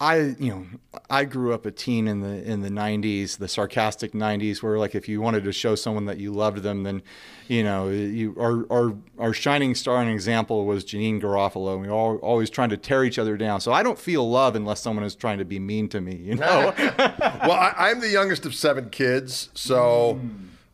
I 0.00 0.34
you 0.38 0.50
know, 0.50 0.66
I 1.08 1.24
grew 1.24 1.54
up 1.54 1.66
a 1.66 1.70
teen 1.70 2.08
in 2.08 2.20
the 2.20 2.42
in 2.42 2.62
the 2.62 2.68
'90s, 2.68 3.38
the 3.38 3.46
sarcastic 3.46 4.12
'90s, 4.12 4.62
where 4.62 4.78
like 4.78 4.94
if 4.94 5.08
you 5.08 5.20
wanted 5.20 5.44
to 5.44 5.52
show 5.52 5.76
someone 5.76 6.06
that 6.06 6.18
you 6.18 6.32
loved 6.32 6.58
them, 6.58 6.82
then, 6.82 7.02
you 7.46 7.62
know, 7.62 7.88
you 7.88 8.34
our 8.38 8.66
our 8.70 8.96
our 9.18 9.32
shining 9.32 9.74
star 9.74 10.02
and 10.02 10.10
example 10.10 10.66
was 10.66 10.84
Janeane 10.84 11.20
Garofalo. 11.20 11.80
We 11.80 11.86
were 11.86 11.94
all 11.94 12.16
always 12.16 12.50
trying 12.50 12.70
to 12.70 12.76
tear 12.76 13.04
each 13.04 13.18
other 13.18 13.36
down. 13.36 13.60
So 13.60 13.72
I 13.72 13.82
don't 13.82 13.98
feel 13.98 14.28
love 14.28 14.56
unless 14.56 14.80
someone 14.80 15.04
is 15.04 15.14
trying 15.14 15.38
to 15.38 15.44
be 15.44 15.60
mean 15.60 15.88
to 15.90 16.00
me. 16.00 16.16
You 16.16 16.36
know. 16.36 16.74
Well, 17.44 17.52
I, 17.52 17.90
I'm 17.90 18.00
the 18.00 18.08
youngest 18.08 18.46
of 18.46 18.54
seven 18.54 18.88
kids, 18.88 19.50
so 19.52 20.18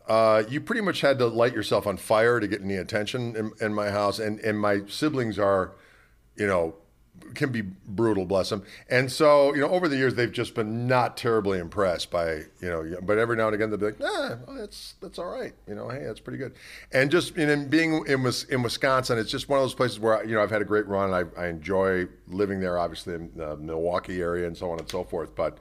uh, 0.07 0.45
you 0.49 0.61
pretty 0.61 0.83
much 0.83 1.01
had 1.01 1.19
to 1.19 1.27
light 1.27 1.53
yourself 1.53 1.87
on 1.87 1.97
fire 1.97 2.39
to 2.39 2.47
get 2.47 2.63
any 2.63 2.77
attention 2.77 3.35
in, 3.35 3.53
in 3.61 3.75
my 3.75 3.91
house. 3.91 4.19
And 4.19 4.39
and 4.41 4.59
my 4.59 4.83
siblings 4.87 5.39
are, 5.39 5.73
you 6.37 6.47
know, 6.47 6.75
can 7.35 7.51
be 7.53 7.63
brutal, 7.63 8.25
bless 8.25 8.51
them. 8.51 8.63
And 8.89 9.11
so, 9.11 9.55
you 9.55 9.61
know, 9.61 9.69
over 9.69 9.89
the 9.89 9.97
years 9.97 10.15
they've 10.15 10.31
just 10.33 10.55
been 10.55 10.87
not 10.87 11.17
terribly 11.17 11.59
impressed 11.59 12.11
by, 12.11 12.35
you 12.61 12.69
know, 12.69 12.97
but 13.03 13.19
every 13.19 13.37
now 13.37 13.47
and 13.47 13.55
again 13.55 13.71
they'll 13.71 13.79
be 13.79 13.87
like, 13.87 14.01
nah, 14.01 14.37
well, 14.47 14.57
that's 14.59 14.95
that's 15.01 15.19
all 15.19 15.27
right. 15.27 15.53
You 15.67 15.75
know, 15.75 15.89
hey, 15.89 16.05
that's 16.05 16.21
pretty 16.21 16.39
good. 16.39 16.55
And 16.93 17.11
just 17.11 17.37
you 17.37 17.47
know, 17.47 17.65
being 17.69 18.05
in 18.07 18.27
in 18.51 18.63
Wisconsin, 18.63 19.19
it's 19.19 19.31
just 19.31 19.49
one 19.49 19.59
of 19.59 19.65
those 19.65 19.75
places 19.75 19.99
where 20.01 20.25
you 20.25 20.35
know 20.35 20.43
I've 20.43 20.51
had 20.51 20.63
a 20.63 20.67
great 20.67 20.87
run. 20.87 21.13
I, 21.13 21.25
I 21.41 21.49
enjoy 21.49 22.07
living 22.29 22.61
there, 22.61 22.79
obviously 22.79 23.15
in 23.15 23.31
the 23.37 23.57
Milwaukee 23.57 24.21
area 24.21 24.47
and 24.47 24.57
so 24.57 24.71
on 24.71 24.79
and 24.79 24.89
so 24.89 25.05
forth. 25.05 25.35
But 25.35 25.59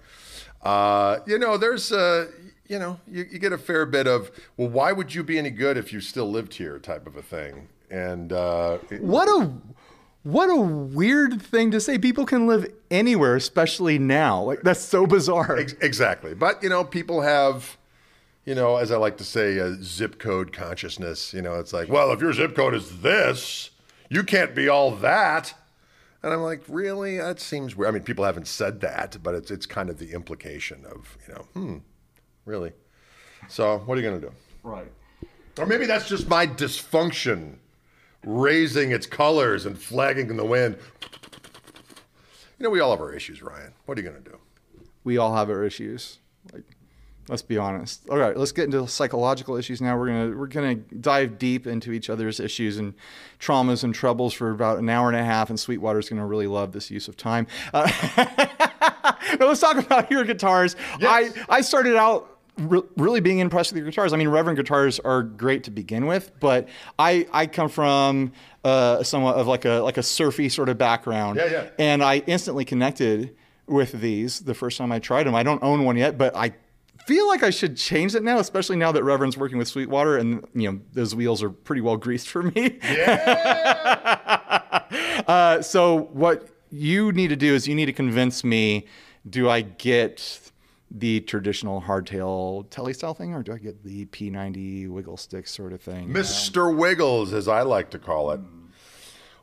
uh, 0.62 1.20
you 1.26 1.38
know, 1.40 1.58
there's 1.58 1.92
uh, 1.92 2.28
you 2.68 2.78
know, 2.80 3.00
you, 3.08 3.26
you 3.32 3.40
get 3.40 3.52
a 3.52 3.58
fair 3.58 3.86
bit 3.86 4.06
of, 4.08 4.30
well, 4.58 4.70
why 4.70 4.92
would 4.92 5.16
you 5.16 5.24
be 5.24 5.40
any 5.40 5.50
good 5.50 5.76
if 5.78 5.92
you 5.92 6.00
still 6.02 6.30
lived 6.30 6.54
here, 6.54 6.78
type 6.78 7.08
of 7.08 7.16
a 7.18 7.22
thing. 7.22 7.68
And 7.90 8.32
uh, 8.32 8.78
it- 8.92 9.02
What 9.02 9.28
a 9.28 9.52
what 10.24 10.50
a 10.50 10.56
weird 10.60 11.42
thing 11.42 11.72
to 11.72 11.80
say. 11.80 11.98
People 11.98 12.26
can 12.26 12.48
live 12.48 12.72
anywhere, 12.92 13.36
especially 13.36 13.98
now. 13.98 14.44
Like 14.44 14.62
that's 14.62 14.82
so 14.82 15.06
bizarre. 15.08 15.58
Ex- 15.58 15.76
Exactly. 15.82 16.34
But, 16.34 16.62
you 16.62 16.70
know, 16.70 16.84
people 16.84 17.22
have, 17.22 17.78
you 18.46 18.56
know, 18.56 18.78
as 18.78 18.92
I 18.92 18.98
like 18.98 19.18
to 19.18 19.24
say, 19.24 19.58
a 19.58 19.76
zip 19.76 20.20
code 20.20 20.52
consciousness. 20.54 21.34
You 21.34 21.42
know, 21.42 21.56
it's 21.56 21.74
like, 21.74 21.90
well, 21.90 22.12
if 22.12 22.20
your 22.22 22.34
zip 22.34 22.56
code 22.56 22.74
is 22.74 23.02
this, 23.02 23.70
you 24.10 24.24
can't 24.24 24.54
be 24.56 24.68
all 24.68 24.92
that. 24.92 25.54
And 26.22 26.34
I'm 26.34 26.42
like, 26.42 26.64
really? 26.68 27.18
That 27.18 27.40
seems 27.40 27.76
weird. 27.78 27.90
I 27.90 27.92
mean, 27.94 28.04
people 28.04 28.26
haven't 28.26 28.48
said 28.48 28.82
that, 28.82 29.18
but 29.24 29.36
it's, 29.36 29.52
it's 29.52 29.66
kind 29.66 29.90
of 29.90 30.00
the 30.00 30.12
implication 30.12 30.84
of, 30.86 31.18
you 31.28 31.34
know, 31.34 31.42
hmm, 31.54 31.78
really? 32.46 32.74
So 33.48 33.78
what 33.86 33.98
are 33.98 34.02
you 34.02 34.10
going 34.10 34.20
to 34.20 34.28
do? 34.28 34.34
Right. 34.64 34.92
Or 35.58 35.66
maybe 35.66 35.86
that's 35.86 36.10
just 36.10 36.28
my 36.28 36.46
dysfunction 36.46 37.56
raising 38.26 38.92
its 38.92 39.06
colors 39.06 39.66
and 39.66 39.78
flagging 39.78 40.30
in 40.30 40.38
the 40.38 40.46
wind. 40.46 40.78
You 42.58 42.66
know, 42.66 42.70
we 42.70 42.80
all 42.80 42.92
have 42.92 43.00
our 43.00 43.14
issues, 43.14 43.42
Ryan. 43.42 43.74
What 43.86 43.98
are 43.98 44.02
you 44.02 44.10
going 44.10 44.22
to 44.22 44.30
do? 44.30 44.38
We 45.04 45.18
all 45.18 45.34
have 45.36 45.50
our 45.50 45.64
issues. 45.64 46.20
Like 46.54 46.64
Let's 47.30 47.44
be 47.44 47.60
honest. 47.60 48.10
All 48.10 48.18
right, 48.18 48.36
let's 48.36 48.52
get 48.52 48.66
into 48.66 48.88
psychological 48.88 49.56
issues 49.56 49.82
now. 49.82 49.96
We're 49.96 50.08
gonna 50.08 50.36
we're 50.36 50.48
gonna 50.48 50.74
dive 50.76 51.38
deep 51.38 51.68
into 51.68 51.92
each 51.92 52.10
other's 52.10 52.40
issues 52.40 52.80
and 52.80 52.96
traumas 53.40 53.84
and 53.84 53.94
troubles 53.94 54.34
for 54.34 54.50
about 54.50 54.80
an 54.80 54.90
hour 54.90 55.10
and 55.10 55.16
a 55.16 55.24
half, 55.24 55.52
and 55.52 55.60
Sweetwater's 55.60 56.10
gonna 56.10 56.26
really 56.26 56.48
love 56.48 56.72
this 56.72 56.90
use 56.90 57.08
of 57.08 57.16
time. 57.16 57.46
Uh, 57.72 57.88
now 59.40 59.46
let's 59.48 59.60
talk 59.60 59.78
about 59.78 60.10
your 60.10 60.24
guitars. 60.24 60.76
Yes. 61.00 61.38
I 61.48 61.58
I 61.58 61.62
started 61.62 61.96
out 61.96 62.29
re- 62.60 62.82
really 62.98 63.20
being 63.20 63.40
impressed 63.40 63.72
with 63.72 63.78
your 63.78 63.90
guitars. 63.90 64.14
I 64.14 64.18
mean, 64.18 64.30
Reverend 64.30 64.58
guitars 64.58 65.00
are 65.00 65.24
great 65.24 65.64
to 65.66 65.72
begin 65.72 66.06
with, 66.06 66.32
but 66.40 66.68
I 66.98 67.28
I 67.32 67.48
come 67.48 67.70
from 67.70 68.34
uh, 68.64 69.04
somewhat 69.04 69.36
of 69.36 69.48
like 69.48 69.66
a 69.66 69.80
like 69.80 69.98
a 69.98 70.04
surfy 70.04 70.50
sort 70.50 70.70
of 70.70 70.78
background. 70.78 71.38
Yeah, 71.38 71.52
yeah. 71.52 71.70
And 71.80 72.04
I 72.04 72.18
instantly 72.28 72.66
connected 72.66 73.36
with 73.68 73.94
these 73.94 74.42
the 74.42 74.54
first 74.54 74.78
time 74.78 74.92
I 74.92 75.00
tried 75.00 75.26
them. 75.26 75.36
I 75.36 75.44
don't 75.44 75.64
own 75.64 75.86
one 75.86 75.98
yet, 75.98 76.18
but 76.18 76.36
I 76.36 76.54
feel 77.06 77.28
like 77.28 77.44
I 77.44 77.50
should 77.50 77.78
change 77.78 78.14
it 78.16 78.24
now, 78.24 78.40
especially 78.40 78.76
now 78.76 78.92
that 78.92 79.04
Reverend's 79.04 79.38
working 79.38 79.58
with 79.58 79.68
Sweetwater 79.68 80.18
and 80.18 80.46
you 80.54 80.72
know 80.72 80.80
those 80.94 81.16
wheels 81.16 81.42
are 81.42 81.50
pretty 81.50 81.82
well 81.82 81.98
greased 81.98 82.30
for 82.30 82.44
me. 82.44 82.80
uh, 85.28 85.62
so 85.62 86.10
what 86.14 86.50
you 86.70 87.12
need 87.12 87.30
to 87.30 87.36
do 87.36 87.56
is 87.56 87.68
you 87.68 87.76
need 87.76 87.88
to 87.88 87.94
convince 87.94 88.44
me: 88.44 88.86
Do 89.28 89.50
I 89.50 89.62
get 89.62 90.49
the 90.92 91.20
traditional 91.22 91.82
hardtail 91.82 92.70
telly 92.70 92.94
style 92.94 93.14
thing, 93.14 93.34
or 93.34 93.44
do 93.44 93.54
I 93.54 93.58
get 93.58 93.84
the 93.84 94.06
P90 94.06 94.90
wiggle 94.90 95.18
stick 95.18 95.48
sort 95.48 95.74
of 95.74 95.82
thing? 95.82 96.10
Mr. 96.10 96.76
Wiggles, 96.76 97.34
as 97.34 97.48
I 97.48 97.62
like 97.62 97.92
to 97.92 98.00
call 98.00 98.32
it. 98.32 98.40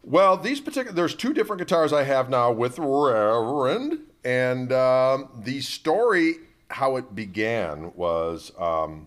Well, 0.02 0.36
these 0.36 0.60
particular 0.60 0.94
there's 0.94 1.14
two 1.14 1.32
different 1.32 1.58
guitars 1.58 1.92
I 1.92 2.04
have 2.04 2.30
now 2.30 2.52
with 2.52 2.78
Reverend, 2.78 4.00
and 4.24 4.72
um, 4.72 5.28
the 5.36 5.60
story 5.60 6.34
how 6.68 6.96
it 6.96 7.14
began 7.14 7.92
was, 7.94 8.52
um, 8.58 9.06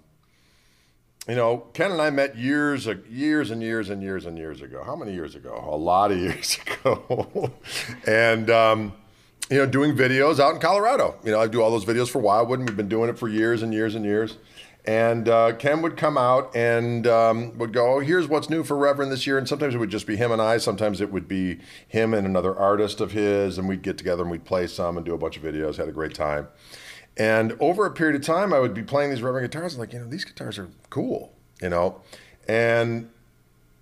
you 1.28 1.36
know, 1.36 1.58
Ken 1.74 1.92
and 1.92 2.02
I 2.02 2.10
met 2.10 2.38
years, 2.38 2.88
years 3.10 3.52
and 3.52 3.62
years 3.62 3.90
and 3.90 4.02
years 4.02 4.26
and 4.26 4.38
years 4.38 4.62
ago. 4.62 4.84
How 4.84 4.96
many 4.96 5.14
years 5.14 5.36
ago? 5.36 5.64
A 5.70 5.76
lot 5.76 6.12
of 6.12 6.18
years 6.18 6.58
ago, 6.84 7.52
and. 8.08 8.50
You 9.50 9.58
know, 9.58 9.66
doing 9.66 9.96
videos 9.96 10.40
out 10.40 10.54
in 10.54 10.62
Colorado. 10.62 11.18
You 11.24 11.32
know, 11.32 11.40
I 11.40 11.48
do 11.48 11.62
all 11.62 11.72
those 11.72 11.86
videos 11.86 12.08
for 12.08 12.20
Wildwood, 12.20 12.60
and 12.60 12.70
we've 12.70 12.78
been 12.78 12.88
doing 12.88 13.10
it 13.10 13.18
for 13.18 13.28
years 13.28 13.64
and 13.64 13.74
years 13.74 13.96
and 13.96 14.06
years. 14.06 14.38
And 14.86 15.28
uh, 15.28 15.54
Ken 15.54 15.82
would 15.82 15.98
come 15.98 16.18
out 16.18 16.56
and 16.56 17.06
um, 17.08 17.58
would 17.58 17.74
go, 17.74 17.96
oh, 17.96 18.00
here's 18.00 18.28
what's 18.28 18.50
new 18.50 18.64
for 18.64 18.78
Reverend 18.78 19.12
this 19.12 19.28
year. 19.28 19.38
And 19.38 19.48
sometimes 19.48 19.76
it 19.76 19.78
would 19.78 19.90
just 19.90 20.08
be 20.08 20.16
him 20.16 20.32
and 20.32 20.42
I. 20.42 20.58
Sometimes 20.58 21.02
it 21.02 21.12
would 21.12 21.28
be 21.28 21.60
him 21.88 22.14
and 22.14 22.26
another 22.26 22.56
artist 22.56 23.02
of 23.02 23.12
his. 23.12 23.58
And 23.58 23.68
we'd 23.68 23.82
get 23.82 23.98
together 23.98 24.22
and 24.22 24.32
we'd 24.32 24.46
play 24.46 24.68
some 24.68 24.98
and 24.98 25.06
do 25.06 25.14
a 25.14 25.18
bunch 25.18 25.36
of 25.36 25.44
videos. 25.44 25.78
Had 25.78 25.90
a 25.90 25.92
great 25.92 26.14
time. 26.14 26.48
And 27.18 27.58
over 27.60 27.86
a 27.86 27.92
period 27.92 28.16
of 28.16 28.22
time, 28.26 28.54
I 28.54 28.60
would 28.60 28.74
be 28.74 28.84
playing 28.84 29.10
these 29.10 29.22
Reverend 29.22 29.52
guitars. 29.52 29.78
Like, 29.78 29.94
you 29.94 30.00
know, 30.00 30.08
these 30.08 30.26
guitars 30.26 30.58
are 30.58 30.70
cool, 30.90 31.34
you 31.62 31.70
know. 31.70 32.02
And 32.48 33.10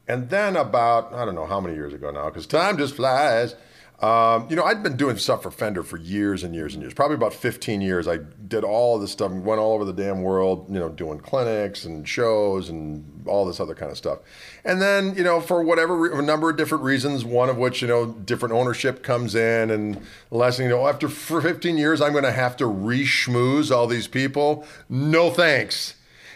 and 0.07 0.29
then 0.29 0.55
about 0.55 1.13
I 1.13 1.25
don't 1.25 1.36
know 1.36 1.45
how 1.45 1.59
many 1.59 1.75
years 1.75 1.93
ago 1.93 2.09
now, 2.09 2.25
because 2.25 2.47
time 2.47 2.77
just 2.77 2.95
flies. 2.95 3.55
Um, 4.00 4.46
you 4.48 4.56
know, 4.56 4.63
I'd 4.63 4.84
been 4.84 4.96
doing 4.96 5.18
stuff 5.18 5.42
for 5.42 5.50
Fender 5.50 5.82
for 5.82 5.98
years 5.98 6.44
and 6.44 6.54
years 6.54 6.75
and 6.75 6.84
years. 6.84 6.94
Probably 6.94 7.16
about 7.16 7.34
15 7.34 7.82
years. 7.82 8.08
I 8.08 8.18
did 8.48 8.63
all 8.63 9.00
this 9.00 9.12
stuff, 9.12 9.32
went 9.32 9.60
all 9.60 9.74
over 9.74 9.86
the 9.86 9.94
damn 9.94 10.22
world. 10.22 10.68
You 10.70 10.80
know, 10.80 10.89
doing 10.89 11.20
clinics 11.20 11.84
and 11.84 12.08
shows 12.08 12.70
and 12.70 13.24
all 13.25 13.44
this 13.46 13.60
other 13.60 13.74
kind 13.74 13.92
of 13.92 13.98
stuff. 13.98 14.20
And 14.63 14.80
then, 14.80 15.16
you 15.16 15.24
know, 15.24 15.42
for 15.42 15.63
whatever 15.63 15.96
re- 15.96 16.18
a 16.18 16.22
number 16.22 16.50
of 16.50 16.58
different 16.58 16.84
reasons, 16.84 17.25
one 17.25 17.50
of 17.50 17.58
which, 17.58 17.82
you 17.82 17.88
know, 17.88 18.06
different 18.06 18.54
ownership 18.54 19.01
comes 19.01 19.34
in, 19.34 19.72
and 19.72 20.00
last 20.30 20.58
thing 20.58 20.68
you 20.70 20.75
know, 20.75 20.88
after 20.88 21.10
15 21.10 21.77
years, 21.77 22.00
I'm 22.00 22.12
going 22.12 22.24
to 22.24 22.32
have 22.32 22.56
to 22.58 22.68
re-schmooze 22.68 23.75
all 23.75 23.88
these 23.88 24.08
people. 24.08 24.66
No 24.89 25.32
thanks. 25.32 25.96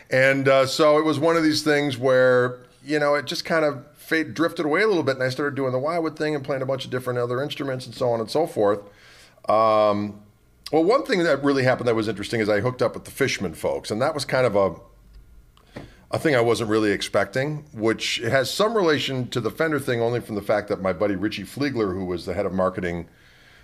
And 0.10 0.48
uh, 0.48 0.66
so 0.66 0.98
it 0.98 1.06
was 1.06 1.20
one 1.20 1.38
of 1.38 1.44
these 1.44 1.62
things 1.62 1.98
where, 1.98 2.60
you 2.84 2.98
know, 3.00 3.14
it 3.16 3.26
just 3.26 3.46
kind 3.46 3.64
of 3.64 3.86
fade, 4.12 4.34
drifted 4.34 4.66
away 4.66 4.82
a 4.82 4.88
little 4.88 5.04
bit. 5.04 5.16
And 5.16 5.24
I 5.24 5.30
started 5.30 5.56
doing 5.56 5.72
the 5.72 5.80
Wildwood 5.80 6.18
thing 6.18 6.36
and 6.36 6.44
playing 6.44 6.62
a 6.62 6.66
bunch 6.66 6.86
of 6.86 6.92
different 6.92 7.18
other 7.18 7.42
instruments 7.42 7.86
and 7.86 7.96
so 7.96 8.10
on 8.12 8.20
and 8.20 8.30
so 8.30 8.46
forth. 8.46 8.80
Um, 9.50 10.22
well, 10.72 10.84
one 10.84 11.04
thing 11.06 11.24
that 11.24 11.44
really 11.44 11.64
happened 11.64 11.88
that 11.88 11.96
was 11.96 12.08
interesting 12.08 12.42
is 12.42 12.50
I 12.50 12.60
hooked 12.60 12.82
up 12.82 12.94
with 12.94 13.06
the 13.06 13.12
Fishman 13.12 13.54
folks. 13.54 13.90
And 13.90 14.02
that 14.02 14.14
was 14.14 14.26
kind 14.26 14.46
of 14.46 14.56
a, 14.56 14.76
a 16.12 16.20
thing 16.20 16.36
I 16.36 16.42
wasn't 16.42 16.70
really 16.70 16.92
expecting, 16.92 17.66
which 17.74 18.18
has 18.18 18.54
some 18.54 18.76
relation 18.76 19.28
to 19.30 19.40
the 19.40 19.50
Fender 19.50 19.80
thing 19.80 20.02
only 20.02 20.20
from 20.20 20.36
the 20.36 20.42
fact 20.42 20.68
that 20.68 20.82
my 20.82 20.94
buddy 20.94 21.16
Richie 21.16 21.44
Fliegler, 21.44 21.94
who 21.94 22.06
was 22.06 22.26
the 22.26 22.34
head 22.34 22.46
of 22.46 22.54
marketing 22.54 23.08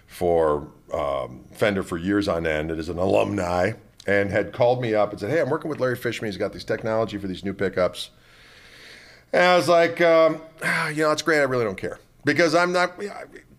for 0.07 0.69
um, 0.93 1.43
Fender 1.51 1.83
for 1.83 1.97
years 1.97 2.27
on 2.27 2.47
end 2.47 2.71
and 2.71 2.79
is 2.79 2.89
an 2.89 2.97
alumni, 2.97 3.73
and 4.07 4.31
had 4.31 4.53
called 4.53 4.81
me 4.81 4.95
up 4.95 5.11
and 5.11 5.19
said, 5.19 5.29
"Hey, 5.29 5.41
I'm 5.41 5.49
working 5.49 5.69
with 5.69 5.81
Larry 5.81 5.97
Fishman. 5.97 6.31
He's 6.31 6.37
got 6.37 6.53
these 6.53 6.63
technology 6.63 7.17
for 7.17 7.27
these 7.27 7.43
new 7.43 7.53
pickups." 7.53 8.11
And 9.37 9.45
I 9.45 9.55
was 9.55 9.69
like, 9.69 10.01
um, 10.01 10.41
"Ah, 10.63 10.87
"You 10.89 11.03
know, 11.03 11.11
it's 11.11 11.21
great. 11.21 11.39
I 11.39 11.43
really 11.43 11.63
don't 11.63 11.77
care 11.77 11.99
because 12.25 12.55
I'm 12.55 12.71
not. 12.71 12.99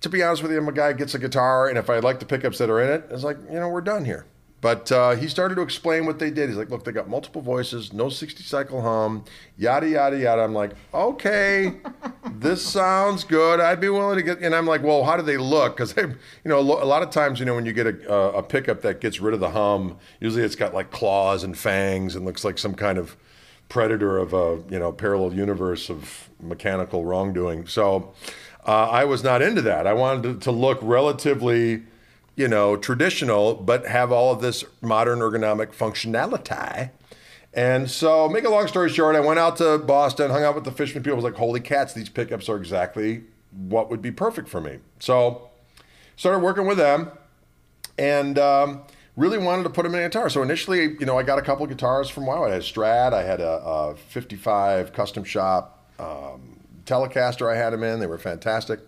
To 0.00 0.08
be 0.08 0.22
honest 0.24 0.42
with 0.42 0.50
you, 0.50 0.58
I'm 0.58 0.68
a 0.68 0.72
guy 0.72 0.92
who 0.92 0.98
gets 0.98 1.14
a 1.14 1.20
guitar, 1.20 1.68
and 1.68 1.78
if 1.78 1.88
I 1.88 2.00
like 2.00 2.18
the 2.18 2.26
pickups 2.26 2.58
that 2.58 2.68
are 2.68 2.80
in 2.80 2.88
it, 2.88 3.08
it's 3.10 3.22
like, 3.24 3.36
you 3.48 3.60
know, 3.60 3.68
we're 3.68 3.80
done 3.80 4.04
here." 4.04 4.26
But 4.60 4.90
uh, 4.90 5.14
he 5.14 5.28
started 5.28 5.54
to 5.54 5.60
explain 5.62 6.04
what 6.04 6.18
they 6.18 6.32
did. 6.32 6.48
He's 6.48 6.58
like, 6.58 6.68
"Look, 6.68 6.82
they 6.82 6.90
got 6.90 7.08
multiple 7.08 7.42
voices, 7.42 7.92
no 7.92 8.08
60 8.08 8.42
cycle 8.42 8.82
hum, 8.82 9.24
yada 9.56 9.88
yada 9.88 10.18
yada." 10.18 10.42
I'm 10.42 10.52
like, 10.52 10.72
"Okay, 10.92 11.74
this 12.34 12.60
sounds 12.60 13.22
good. 13.22 13.60
I'd 13.60 13.80
be 13.80 13.88
willing 13.88 14.16
to 14.16 14.22
get." 14.24 14.40
And 14.40 14.56
I'm 14.56 14.66
like, 14.66 14.82
"Well, 14.82 15.04
how 15.04 15.16
do 15.16 15.22
they 15.22 15.36
look?" 15.36 15.76
Because 15.76 15.96
you 15.96 16.16
know, 16.44 16.58
a 16.58 16.60
lot 16.60 17.04
of 17.04 17.10
times, 17.10 17.38
you 17.38 17.46
know, 17.46 17.54
when 17.54 17.66
you 17.66 17.72
get 17.72 17.86
a 17.86 18.12
a 18.12 18.42
pickup 18.42 18.82
that 18.82 19.00
gets 19.00 19.20
rid 19.20 19.32
of 19.32 19.38
the 19.38 19.50
hum, 19.50 19.96
usually 20.18 20.42
it's 20.42 20.56
got 20.56 20.74
like 20.74 20.90
claws 20.90 21.44
and 21.44 21.56
fangs 21.56 22.16
and 22.16 22.24
looks 22.24 22.44
like 22.44 22.58
some 22.58 22.74
kind 22.74 22.98
of 22.98 23.16
predator 23.68 24.18
of 24.18 24.32
a 24.32 24.62
you 24.70 24.78
know 24.78 24.92
parallel 24.92 25.34
universe 25.34 25.90
of 25.90 26.28
mechanical 26.40 27.04
wrongdoing. 27.04 27.66
So 27.66 28.14
uh, 28.66 28.88
I 28.90 29.04
was 29.04 29.22
not 29.22 29.42
into 29.42 29.62
that. 29.62 29.86
I 29.86 29.92
wanted 29.92 30.22
to, 30.22 30.40
to 30.44 30.52
look 30.52 30.78
relatively 30.82 31.82
you 32.38 32.46
know, 32.46 32.76
traditional, 32.76 33.54
but 33.54 33.84
have 33.84 34.12
all 34.12 34.32
of 34.32 34.40
this 34.40 34.64
modern 34.80 35.18
ergonomic 35.18 35.74
functionality. 35.74 36.90
And 37.52 37.90
so, 37.90 38.28
make 38.28 38.44
a 38.44 38.48
long 38.48 38.68
story 38.68 38.90
short, 38.90 39.16
I 39.16 39.20
went 39.20 39.40
out 39.40 39.56
to 39.56 39.78
Boston, 39.78 40.30
hung 40.30 40.44
out 40.44 40.54
with 40.54 40.62
the 40.62 40.70
Fishman 40.70 41.02
people. 41.02 41.14
I 41.14 41.22
was 41.22 41.24
like, 41.24 41.34
holy 41.34 41.58
cats, 41.58 41.94
these 41.94 42.08
pickups 42.08 42.48
are 42.48 42.56
exactly 42.56 43.24
what 43.50 43.90
would 43.90 44.00
be 44.00 44.12
perfect 44.12 44.48
for 44.48 44.60
me. 44.60 44.78
So, 45.00 45.50
started 46.14 46.38
working 46.38 46.64
with 46.64 46.78
them 46.78 47.10
and 47.98 48.38
um, 48.38 48.82
really 49.18 49.38
wanted 49.38 49.64
to 49.64 49.70
put 49.70 49.82
them 49.82 49.94
in 49.94 50.00
a 50.00 50.06
guitar. 50.06 50.30
So, 50.30 50.42
initially, 50.42 50.96
you 50.98 51.06
know, 51.06 51.18
I 51.18 51.22
got 51.22 51.38
a 51.38 51.42
couple 51.42 51.64
of 51.64 51.70
guitars 51.70 52.08
from 52.08 52.26
WoW. 52.26 52.44
I 52.44 52.50
had 52.50 52.60
a 52.60 52.64
Strat, 52.64 53.12
I 53.12 53.22
had 53.22 53.40
a, 53.40 53.60
a 53.64 53.96
55 53.96 54.92
custom 54.92 55.24
shop 55.24 55.74
um, 55.98 56.60
Telecaster, 56.84 57.52
I 57.52 57.56
had 57.56 57.70
them 57.72 57.82
in. 57.82 58.00
They 58.00 58.06
were 58.06 58.18
fantastic. 58.18 58.80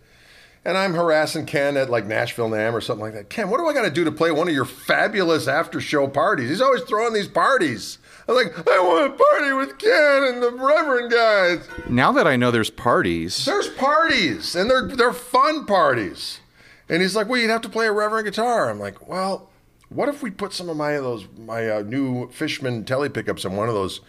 And 0.65 0.77
I'm 0.77 0.93
harassing 0.93 1.47
Ken 1.47 1.77
at 1.79 1.89
like 1.89 2.05
Nashville 2.05 2.51
NAMM 2.51 2.75
or 2.75 2.83
something 2.83 3.03
like 3.03 3.15
that. 3.15 3.31
Ken, 3.31 3.49
what 3.49 3.59
do 3.59 3.67
I 3.67 3.73
got 3.73 3.83
to 3.83 3.91
do 3.91 4.05
to 4.05 4.13
play 4.13 4.31
one 4.31 4.47
of 4.47 4.53
your 4.53 4.67
fabulous 4.67 5.49
after 5.49 5.81
show 5.81 6.07
parties? 6.07 6.51
He's 6.51 6.61
always 6.61 6.83
throwing 6.83 7.15
these 7.15 7.29
parties. 7.29 7.97
I'm 8.29 8.35
like, 8.35 8.53
I 8.69 8.79
want 8.81 9.17
to 9.17 9.25
party 9.25 9.53
with 9.55 9.79
Ken 9.79 10.23
and 10.25 10.43
the 10.43 10.51
Reverend 10.53 11.11
guys. 11.11 11.67
Now 11.89 12.13
that 12.13 12.27
I 12.27 12.37
know 12.37 12.51
there's 12.51 12.71
parties, 12.71 13.47
There's 13.47 13.69
parties, 13.71 14.55
and 14.55 14.71
they're 14.71 14.87
they're 14.87 15.15
fun 15.15 15.65
parties. 15.65 16.41
And 16.91 17.01
he's 17.01 17.17
like, 17.17 17.29
well, 17.29 17.41
you'd 17.41 17.51
have 17.51 17.63
to 17.63 17.69
play 17.69 17.87
a 17.87 17.93
Reverend 17.93 18.27
guitar. 18.27 18.69
I'm 18.69 18.79
like, 18.79 19.09
well, 19.09 19.50
what 19.91 20.09
if 20.09 20.23
we 20.23 20.31
put 20.31 20.53
some 20.53 20.69
of 20.69 20.77
my 20.77 20.93
those 20.95 21.27
my 21.39 21.69
uh, 21.69 21.83
new 21.83 22.29
Fishman 22.31 22.85
telly 22.85 23.09
pickups 23.09 23.45
on 23.45 23.55
one 23.57 23.69
of 23.69 23.75
those 23.75 24.01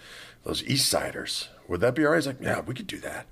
those 0.44 0.64
East 0.64 0.88
Siders? 0.90 1.50
Would 1.68 1.82
that 1.82 1.94
be 1.96 2.06
all 2.06 2.12
right? 2.12 2.18
He's 2.18 2.28
like, 2.28 2.42
yeah, 2.42 2.62
we 2.62 2.74
could 2.74 2.88
do 2.88 3.00
that. 3.02 3.28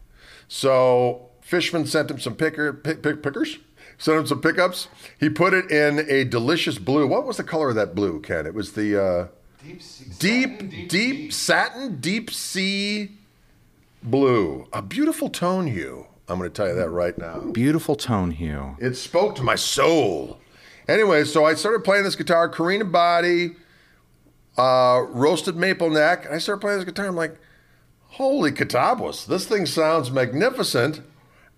So 0.48 1.30
Fishman 1.42 1.86
sent 1.86 2.10
him 2.12 2.20
some 2.20 2.36
picker 2.36 2.74
pick, 2.74 3.02
pick, 3.02 3.24
pickers. 3.24 3.58
Sent 3.98 4.18
him 4.18 4.28
some 4.28 4.40
pickups. 4.42 4.88
He 5.20 5.30
put 5.30 5.54
it 5.54 5.70
in 5.72 6.06
a 6.10 6.24
delicious 6.24 6.78
blue. 6.78 7.06
What 7.06 7.26
was 7.26 7.36
the 7.38 7.44
color 7.44 7.70
of 7.70 7.76
that 7.76 7.94
blue, 7.96 8.22
Ken? 8.22 8.46
It 8.46 8.54
was 8.54 8.72
the 8.72 9.02
uh, 9.02 9.28
Deep, 9.62 9.82
sea- 9.82 10.06
deep, 10.20 10.60
satin, 10.60 10.70
deep, 10.88 10.90
sea. 10.90 11.32
satin, 11.32 12.00
deep 12.00 12.32
sea 12.32 13.12
blue. 14.02 14.68
A 14.72 14.82
beautiful 14.82 15.30
tone 15.30 15.68
hue. 15.68 16.08
I'm 16.30 16.38
going 16.40 16.50
to 16.50 16.54
tell 16.56 16.70
you 16.70 16.76
that 16.76 16.90
right 16.90 17.18
now. 17.18 17.40
beautiful 17.40 17.96
tone 17.96 18.32
hue. 18.32 18.78
It 18.80 18.96
spoke 18.96 19.36
to 19.36 19.44
my 19.44 19.56
soul. 19.56 20.40
Anyway, 20.90 21.24
so 21.24 21.46
I 21.46 21.54
started 21.54 21.84
playing 21.84 22.04
this 22.04 22.16
guitar, 22.16 22.50
Korina 22.50 22.92
body, 22.92 23.52
uh, 24.58 25.06
roasted 25.10 25.56
maple 25.56 25.92
neck. 25.92 26.26
I 26.32 26.40
started 26.40 26.62
playing 26.62 26.80
this 26.80 26.86
guitar. 26.86 27.06
I'm 27.06 27.16
like, 27.16 27.38
holy 28.08 28.52
catabos, 28.52 29.28
this 29.28 29.46
thing 29.46 29.68
sounds 29.68 30.10
magnificent. 30.10 31.02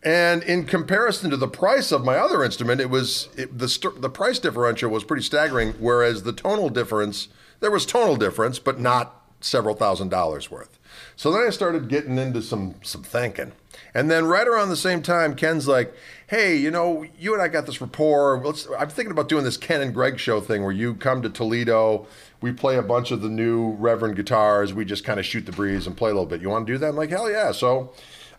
And 0.03 0.43
in 0.43 0.65
comparison 0.65 1.29
to 1.29 1.37
the 1.37 1.47
price 1.47 1.93
of 1.93 2.03
my 2.03 2.17
other 2.17 2.43
instrument, 2.43 2.81
it 2.81 2.89
was 2.89 3.29
it, 3.37 3.57
the 3.57 3.93
the 3.99 4.09
price 4.09 4.37
differential 4.37 4.91
was 4.91 5.05
pretty 5.05 5.23
staggering. 5.23 5.75
Whereas 5.79 6.23
the 6.23 6.33
tonal 6.33 6.67
difference, 6.67 7.29
there 7.61 7.71
was 7.71 7.85
tonal 7.85 8.17
difference, 8.17 8.59
but 8.59 8.81
not 8.81 9.23
several 9.39 9.75
thousand 9.75 10.09
dollars 10.09 10.51
worth. 10.51 10.77
So 11.15 11.31
then 11.31 11.45
I 11.47 11.51
started 11.51 11.87
getting 11.87 12.17
into 12.17 12.41
some 12.41 12.75
some 12.81 13.03
thinking. 13.03 13.53
And 13.93 14.09
then 14.09 14.25
right 14.25 14.47
around 14.47 14.69
the 14.69 14.75
same 14.75 15.01
time, 15.01 15.35
Ken's 15.35 15.67
like, 15.67 15.93
"Hey, 16.31 16.55
you 16.55 16.71
know, 16.71 17.05
you 17.19 17.33
and 17.33 17.41
I 17.41 17.49
got 17.49 17.65
this 17.65 17.81
rapport. 17.81 18.41
Let's, 18.41 18.65
I'm 18.79 18.87
thinking 18.87 19.11
about 19.11 19.27
doing 19.27 19.43
this 19.43 19.57
Ken 19.57 19.81
and 19.81 19.93
Greg 19.93 20.17
show 20.17 20.39
thing 20.39 20.63
where 20.63 20.71
you 20.71 20.95
come 20.95 21.21
to 21.23 21.29
Toledo, 21.29 22.07
we 22.39 22.53
play 22.53 22.77
a 22.77 22.81
bunch 22.81 23.11
of 23.11 23.21
the 23.21 23.27
new 23.27 23.71
Reverend 23.73 24.15
guitars, 24.15 24.73
we 24.73 24.85
just 24.85 25.03
kind 25.03 25.19
of 25.19 25.25
shoot 25.25 25.45
the 25.45 25.51
breeze 25.51 25.87
and 25.87 25.97
play 25.97 26.09
a 26.09 26.13
little 26.13 26.25
bit. 26.25 26.41
You 26.41 26.47
want 26.47 26.65
to 26.65 26.71
do 26.71 26.77
that?" 26.77 26.87
I'm 26.87 26.95
like, 26.95 27.09
"Hell 27.09 27.29
yeah!" 27.29 27.51
So 27.51 27.91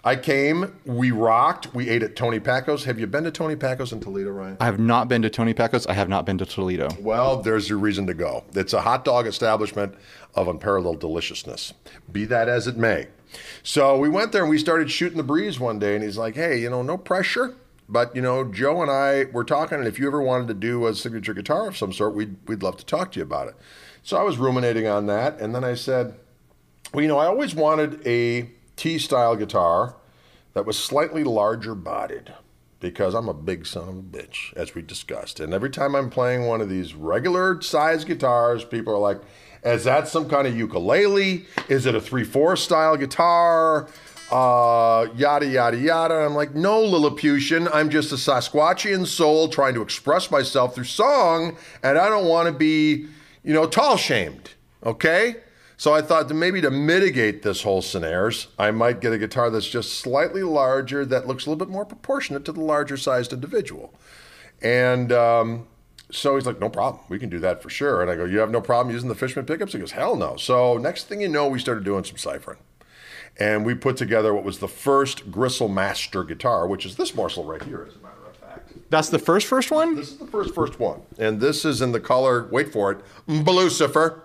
I 0.03 0.17
came, 0.17 0.75
we 0.87 1.11
rocked, 1.11 1.75
we 1.75 1.91
ate 1.91 2.03
at 2.03 2.17
Tony 2.17 2.41
Packo's. 2.41 2.85
Have 2.85 2.99
you 2.99 3.07
been 3.07 3.25
to 3.25 3.31
Tony 3.31 3.57
Packo's 3.57 3.93
in 3.93 4.01
Toledo, 4.01 4.31
Ryan? 4.31 4.57
I 4.59 4.65
have 4.65 4.81
not 4.81 5.07
been 5.09 5.21
to 5.21 5.29
Tony 5.29 5.53
Packo's. 5.53 5.87
I 5.87 5.93
have 5.93 6.09
not 6.09 6.25
been 6.25 6.39
to 6.39 6.47
Toledo. 6.47 6.89
Well, 6.99 7.43
there's 7.43 7.69
your 7.69 7.79
reason 7.79 8.07
to 8.07 8.15
go. 8.15 8.43
It's 8.55 8.73
a 8.73 8.81
hot 8.81 9.05
dog 9.05 9.27
establishment 9.27 9.95
of 10.35 10.49
unparalleled 10.49 10.99
deliciousness. 10.99 11.75
Be 12.11 12.25
that 12.25 12.49
as 12.49 12.67
it 12.67 12.79
may. 12.79 13.09
So 13.63 13.99
we 13.99 14.09
went 14.09 14.33
there 14.33 14.43
and 14.43 14.51
we 14.51 14.59
started 14.59 14.91
shooting 14.91 15.19
the 15.19 15.23
breeze 15.23 15.61
one 15.61 15.79
day, 15.79 15.95
and 15.95 16.03
he's 16.03 16.17
like, 16.17 16.37
"Hey, 16.37 16.59
you 16.59 16.71
know, 16.71 16.83
no 16.83 16.97
pressure." 16.97 17.55
But 17.93 18.17
you 18.17 18.23
know, 18.23 18.45
Joe 18.45 18.81
and 18.81 18.91
I 18.91 19.25
were 19.33 19.45
talking, 19.45 19.79
and 19.79 19.87
if 19.87 19.99
you 19.99 20.07
ever 20.07 20.23
wanted 20.23 20.49
to 20.49 20.55
do 20.55 20.87
a 20.87 20.95
signature 20.95 21.35
guitar 21.35 21.69
of 21.69 21.77
some 21.77 21.93
sort, 21.93 22.15
we'd 22.15 22.37
we'd 22.49 22.63
love 22.63 22.79
to 22.79 22.87
talk 22.87 23.13
to 23.13 23.21
you 23.21 23.23
about 23.23 23.49
it. 23.49 23.55
So 24.03 24.17
I 24.17 24.23
was 24.23 24.39
ruminating 24.39 24.87
on 24.87 25.07
that, 25.07 25.39
and 25.39 25.55
then 25.55 25.63
I 25.63 25.75
said, 25.75 26.15
"Well, 26.95 27.03
you 27.03 27.09
know, 27.09 27.19
I 27.19 27.27
always 27.27 27.55
wanted 27.55 28.05
a 28.07 28.51
T-style 28.77 29.37
guitar 29.37 29.97
that 30.55 30.65
was 30.65 30.79
slightly 30.79 31.23
larger 31.23 31.75
bodied." 31.75 32.33
Because 32.81 33.15
I'm 33.15 33.29
a 33.29 33.35
big 33.35 33.65
son 33.65 33.89
of 33.89 33.97
a 33.97 34.03
bitch, 34.03 34.53
as 34.57 34.75
we 34.75 34.83
discussed. 34.83 35.39
And 35.39 35.55
every 35.55 35.71
time 35.71 35.95
I'm 35.95 36.11
playing 36.11 36.47
one 36.47 36.61
of 36.61 36.69
these 36.69 36.95
regular 36.95 37.61
size 37.63 38.05
guitars, 38.05 38.65
people 38.65 38.93
are 38.93 38.99
like, 38.99 39.21
is 39.65 39.85
that 39.85 40.09
some 40.09 40.29
kind 40.29 40.49
of 40.49 40.57
ukulele? 40.57 41.47
Is 41.69 41.87
it 41.87 41.95
a 41.95 42.01
3 42.01 42.25
4 42.25 42.57
style 42.57 42.97
guitar? 42.97 43.89
Uh, 44.33 45.09
yada, 45.15 45.47
yada, 45.47 45.77
yada. 45.77 46.15
I'm 46.15 46.35
like, 46.35 46.55
no, 46.55 46.81
Lilliputian. 46.81 47.69
I'm 47.69 47.91
just 47.91 48.11
a 48.13 48.15
Sasquatchian 48.15 49.07
soul 49.07 49.49
trying 49.49 49.75
to 49.75 49.83
express 49.83 50.31
myself 50.31 50.75
through 50.75 50.85
song, 50.85 51.59
and 51.83 51.99
I 51.99 52.09
don't 52.09 52.27
want 52.27 52.47
to 52.47 52.53
be, 52.53 53.07
you 53.45 53.53
know, 53.53 53.67
tall 53.67 53.99
shamed. 53.99 54.53
Okay? 54.85 55.37
So 55.77 55.93
I 55.93 56.01
thought 56.01 56.29
that 56.29 56.35
maybe 56.35 56.63
to 56.63 56.71
mitigate 56.71 57.43
this 57.43 57.63
whole 57.63 57.83
scenarios, 57.83 58.47
I 58.59 58.71
might 58.71 59.01
get 59.01 59.13
a 59.13 59.19
guitar 59.19 59.51
that's 59.51 59.69
just 59.69 59.99
slightly 59.99 60.43
larger 60.43 61.05
that 61.05 61.27
looks 61.27 61.45
a 61.45 61.51
little 61.51 61.67
bit 61.67 61.71
more 61.71 61.85
proportionate 61.85 62.47
to 62.47 62.53
the 62.53 62.61
larger 62.61 62.97
sized 62.97 63.35
individual. 63.35 63.93
And 64.63 65.13
um, 65.13 65.67
so 66.11 66.37
he's 66.37 66.47
like, 66.47 66.59
no 66.59 66.71
problem. 66.71 67.03
We 67.11 67.19
can 67.19 67.29
do 67.29 67.41
that 67.41 67.63
for 67.63 67.69
sure. 67.69 68.01
And 68.01 68.11
I 68.11 68.17
go, 68.17 68.25
you 68.25 68.39
have 68.39 68.51
no 68.51 68.61
problem 68.63 68.95
using 68.95 69.09
the 69.11 69.15
Fishman 69.15 69.45
pickups? 69.45 69.73
He 69.73 69.79
goes, 69.79 69.91
hell 69.91 70.17
no. 70.17 70.37
So 70.37 70.79
next 70.79 71.05
thing 71.05 71.21
you 71.21 71.29
know, 71.29 71.49
we 71.49 71.59
started 71.59 71.85
doing 71.85 72.05
some 72.05 72.17
ciphering. 72.17 72.59
And 73.39 73.65
we 73.65 73.75
put 73.75 73.97
together 73.97 74.35
what 74.35 74.45
was 74.45 74.59
the 74.59 74.69
first 74.69 75.31
Gristle 75.31 75.69
Master 75.69 76.23
guitar, 76.23 76.67
which 76.67 76.85
is 76.85 76.97
this 76.97 77.15
morsel 77.15 77.45
right 77.45 77.63
here, 77.63 77.87
as 77.89 77.97
a 77.97 77.99
matter 77.99 78.17
of 78.29 78.37
fact. 78.37 78.73
That's 78.91 79.09
the 79.09 79.19
first 79.19 79.47
first 79.47 79.71
one? 79.71 79.97
This 79.97 80.13
is 80.13 80.19
the 80.19 80.27
first 80.27 80.55
first 80.55 80.79
one. 80.79 81.01
And 81.19 81.41
this 81.41 81.65
is 81.65 81.81
in 81.81 81.93
the 81.93 82.01
color, 82.01 82.47
wait 82.51 82.73
for 82.73 82.93
it, 82.93 82.99
Blucifer. 83.27 84.21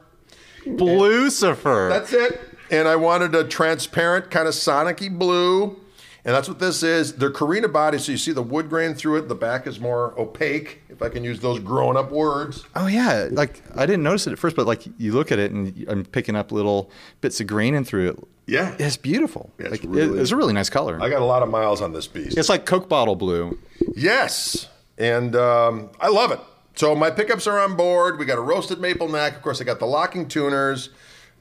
Blucifer. 0.66 1.90
That's 1.90 2.12
it. 2.12 2.42
And 2.70 2.88
I 2.88 2.98
wanted 2.98 3.34
a 3.34 3.46
transparent, 3.46 4.30
kind 4.30 4.48
of 4.48 4.54
sonic 4.54 5.00
blue. 5.12 5.80
And 6.28 6.36
that's 6.36 6.50
what 6.50 6.60
this 6.60 6.84
is. 6.84 7.14
They're 7.14 7.32
Korina 7.32 7.72
body, 7.72 7.98
so 7.98 8.12
you 8.12 8.18
see 8.18 8.34
the 8.34 8.44
wood 8.44 8.68
grain 8.68 8.94
through 8.96 9.16
it. 9.16 9.30
The 9.30 9.34
back 9.36 9.66
is 9.66 9.80
more 9.80 10.14
opaque, 10.20 10.82
if 10.90 11.02
I 11.02 11.08
can 11.08 11.24
use 11.24 11.40
those 11.40 11.58
grown 11.60 11.96
up 11.96 12.12
words. 12.12 12.66
Oh 12.76 12.88
yeah, 12.88 13.30
like 13.32 13.64
I 13.74 13.86
didn't 13.86 14.04
notice 14.04 14.28
it 14.28 14.34
at 14.34 14.38
first, 14.38 14.58
but 14.58 14.68
like 14.68 14.84
you 14.98 15.14
look 15.14 15.32
at 15.32 15.40
it 15.40 15.52
and 15.54 15.86
I'm 15.88 16.04
picking 16.04 16.36
up 16.36 16.52
little 16.52 16.92
bits 17.22 17.40
of 17.40 17.48
grain 17.48 17.74
in 17.74 17.86
through 17.86 18.10
it. 18.10 18.20
Yeah. 18.46 18.76
It's 18.78 18.98
beautiful. 18.98 19.52
Yeah, 19.58 19.68
it's 19.68 19.72
like, 19.84 19.90
really- 19.90 20.20
it's 20.20 20.32
a 20.32 20.36
really 20.36 20.52
nice 20.52 20.70
color. 20.70 21.00
I 21.02 21.10
got 21.10 21.22
a 21.22 21.26
lot 21.26 21.44
of 21.44 21.50
miles 21.50 21.82
on 21.82 21.94
this 21.94 22.08
beast. 22.08 22.38
it's 22.38 22.50
like 22.50 22.66
Coke 22.66 22.90
bottle 22.90 23.16
blue. 23.16 23.58
Yes, 23.96 24.68
and 24.98 25.34
um, 25.34 25.92
I 26.02 26.10
love 26.10 26.32
it. 26.32 26.42
So 26.76 26.94
my 26.94 27.10
pickups 27.10 27.48
are 27.48 27.58
on 27.58 27.78
board. 27.78 28.20
We 28.20 28.26
got 28.26 28.38
a 28.38 28.42
roasted 28.42 28.80
maple 28.82 29.08
neck. 29.08 29.38
Of 29.38 29.42
course, 29.42 29.62
I 29.62 29.64
got 29.64 29.80
the 29.80 29.88
locking 29.88 30.28
tuners. 30.28 30.90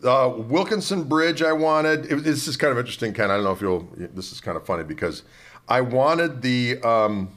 Uh, 0.05 0.33
Wilkinson 0.37 1.05
bridge 1.05 1.43
I 1.43 1.53
wanted. 1.53 2.11
It, 2.13 2.17
this 2.25 2.47
is 2.47 2.57
kind 2.57 2.73
of 2.73 2.79
interesting, 2.79 3.13
Ken. 3.13 3.31
I 3.31 3.37
don't 3.37 3.45
know 3.45 3.53
if 3.53 3.61
you'll. 3.61 3.89
This 3.97 4.33
is 4.33 4.41
kind 4.41 4.57
of 4.57 4.67
funny 4.67 4.85
because 4.85 5.23
I 5.69 5.81
wanted 5.81 6.43
the. 6.43 6.81
Um, 6.83 7.31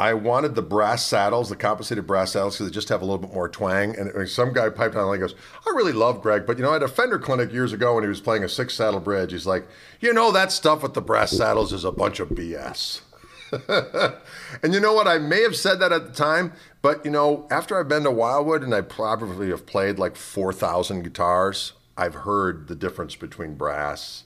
I 0.00 0.12
wanted 0.14 0.56
the 0.56 0.62
brass 0.62 1.06
saddles, 1.06 1.48
the 1.48 1.56
compensated 1.56 2.06
brass 2.06 2.32
saddles, 2.32 2.56
because 2.56 2.68
they 2.68 2.74
just 2.74 2.88
have 2.88 3.00
a 3.00 3.04
little 3.04 3.18
bit 3.18 3.32
more 3.32 3.48
twang. 3.48 3.96
And 3.96 4.28
some 4.28 4.52
guy 4.52 4.68
piped 4.68 4.96
on 4.96 5.08
and 5.08 5.20
goes, 5.20 5.36
I 5.66 5.70
really 5.70 5.92
love 5.92 6.20
Greg, 6.20 6.46
but 6.46 6.58
you 6.58 6.64
know, 6.64 6.74
at 6.74 6.82
a 6.82 6.88
Fender 6.88 7.18
clinic 7.18 7.52
years 7.52 7.72
ago 7.72 7.94
when 7.94 8.02
he 8.02 8.08
was 8.08 8.20
playing 8.20 8.42
a 8.42 8.48
six 8.48 8.74
saddle 8.74 8.98
bridge, 8.98 9.30
he's 9.30 9.46
like, 9.46 9.66
you 10.00 10.12
know, 10.12 10.32
that 10.32 10.50
stuff 10.50 10.82
with 10.82 10.94
the 10.94 11.00
brass 11.00 11.30
saddles 11.30 11.72
is 11.72 11.84
a 11.84 11.92
bunch 11.92 12.18
of 12.18 12.30
BS. 12.30 13.02
and 14.62 14.74
you 14.74 14.80
know 14.80 14.92
what? 14.92 15.06
I 15.06 15.18
may 15.18 15.42
have 15.42 15.54
said 15.54 15.78
that 15.78 15.92
at 15.92 16.06
the 16.06 16.12
time, 16.12 16.52
but 16.84 17.02
you 17.02 17.10
know, 17.10 17.46
after 17.50 17.80
I've 17.80 17.88
been 17.88 18.02
to 18.02 18.10
Wildwood 18.10 18.62
and 18.62 18.74
I 18.74 18.82
probably 18.82 19.48
have 19.48 19.64
played 19.64 19.98
like 19.98 20.16
4,000 20.16 21.02
guitars, 21.02 21.72
I've 21.96 22.12
heard 22.14 22.68
the 22.68 22.74
difference 22.74 23.16
between 23.16 23.54
brass 23.54 24.24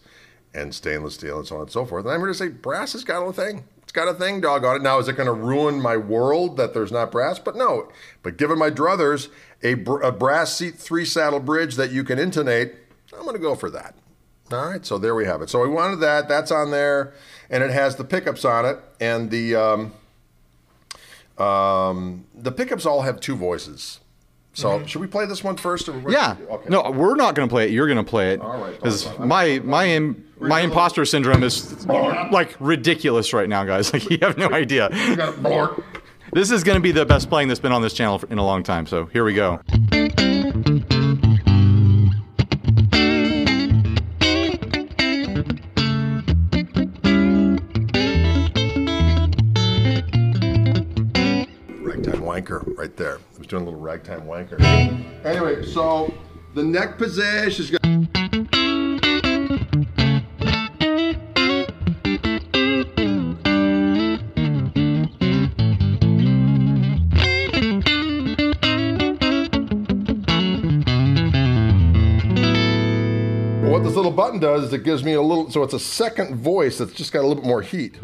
and 0.53 0.75
stainless 0.75 1.15
steel 1.15 1.39
and 1.39 1.47
so 1.47 1.55
on 1.55 1.63
and 1.63 1.71
so 1.71 1.85
forth. 1.85 2.05
And 2.05 2.13
I'm 2.13 2.19
going 2.19 2.33
to 2.33 2.37
say 2.37 2.49
brass 2.49 2.95
has 2.95 3.05
got 3.05 3.25
a 3.25 3.33
thing. 3.33 3.63
It's 3.85 3.93
got 3.93 4.09
a 4.09 4.13
thing, 4.15 4.41
dog 4.41 4.65
on 4.65 4.75
it. 4.75 4.83
Now, 4.83 4.99
is 4.99 5.07
it 5.07 5.13
going 5.13 5.29
to 5.29 5.33
ruin 5.33 5.81
my 5.81 5.97
world 5.97 6.57
that 6.57 6.75
there's 6.75 6.91
not 6.91 7.13
brass? 7.13 7.39
But 7.39 7.55
no. 7.55 7.93
But 8.25 8.39
given 8.39 8.59
my 8.59 8.71
druthers, 8.71 9.29
a, 9.63 9.75
br- 9.75 10.03
a 10.03 10.11
brass 10.11 10.53
seat 10.53 10.75
three 10.75 11.05
saddle 11.05 11.39
bridge 11.39 11.77
that 11.77 11.93
you 11.93 12.03
can 12.03 12.19
intonate, 12.19 12.75
I'm 13.17 13.23
going 13.23 13.37
to 13.37 13.39
go 13.41 13.55
for 13.55 13.71
that. 13.71 13.95
All 14.51 14.69
right, 14.69 14.85
so 14.85 14.99
there 14.99 15.15
we 15.15 15.27
have 15.27 15.43
it. 15.43 15.49
So 15.49 15.63
we 15.63 15.69
wanted 15.69 16.01
that. 16.01 16.29
That's 16.29 16.51
on 16.51 16.73
there, 16.73 17.15
and 17.51 17.63
it 17.63 17.71
has 17.71 17.95
the 17.95 18.05
pickups 18.05 18.45
on 18.45 18.67
it, 18.67 18.81
and 18.99 19.31
the 19.31 19.55
um, 19.55 19.93
um, 21.41 22.25
the 22.35 22.53
pickups 22.53 22.87
all 22.87 23.03
have 23.03 23.21
two 23.21 23.37
voices. 23.37 24.01
So 24.55 24.85
should 24.87 25.01
we 25.01 25.07
play 25.07 25.25
this 25.25 25.45
one 25.45 25.57
first? 25.57 25.89
Or 25.89 26.03
Yeah. 26.11 26.31
should 26.37 26.41
we 26.41 26.47
do? 26.47 26.53
Okay. 26.53 26.69
No, 26.69 26.91
we're 26.91 27.15
not 27.15 27.37
going 27.37 27.49
to 27.49 27.53
play 27.53 27.67
it. 27.67 27.71
You're 27.71 27.87
going 27.87 28.05
to 28.05 28.09
play 28.11 28.33
it. 28.33 28.41
All 28.41 28.59
right. 28.59 28.75
Because 28.75 29.07
my 29.21 29.61
my 29.63 29.87
im- 29.87 30.25
my 30.41 30.61
imposter 30.63 31.05
syndrome 31.05 31.45
is 31.45 31.87
like 31.87 32.57
ridiculous 32.59 33.33
right 33.33 33.49
now, 33.49 33.65
guys. 33.65 33.93
Like 33.93 34.11
you 34.11 34.19
have 34.23 34.37
no 34.37 34.49
idea. 34.49 34.89
This 36.33 36.51
is 36.51 36.65
going 36.65 36.77
to 36.77 36.83
be 36.83 36.91
the 36.93 37.07
best 37.07 37.29
playing 37.29 37.49
that's 37.49 37.61
been 37.61 37.73
on 37.73 37.83
this 37.83 37.95
channel 37.95 38.21
in 38.31 38.39
a 38.39 38.45
long 38.45 38.63
time. 38.65 38.87
So 38.87 39.07
here 39.07 39.23
we 39.25 39.33
go. 39.35 39.61
Wanker 52.41 52.77
right 52.77 52.97
there. 52.97 53.19
I 53.35 53.39
was 53.39 53.47
doing 53.47 53.63
a 53.63 53.65
little 53.65 53.81
ragtime 53.81 54.23
wanker. 54.23 54.61
Anyway, 55.25 55.65
so 55.65 56.13
the 56.55 56.63
neck 56.63 56.99
position 56.99 57.65
is 57.65 57.71
going 57.71 57.79
What 73.69 73.85
this 73.85 73.95
little 73.95 74.11
button 74.11 74.41
does 74.41 74.65
is 74.65 74.73
it 74.73 74.83
gives 74.83 75.05
me 75.05 75.13
a 75.13 75.23
little, 75.23 75.51
so 75.51 75.63
it's 75.63 75.75
a 75.75 75.79
second 75.79 76.37
voice 76.37 76.79
that's 76.79 76.93
just 76.93 77.13
got 77.13 77.21
a 77.21 77.27
little 77.27 77.43
bit 77.43 77.47
more 77.47 77.63
heat. 77.63 77.99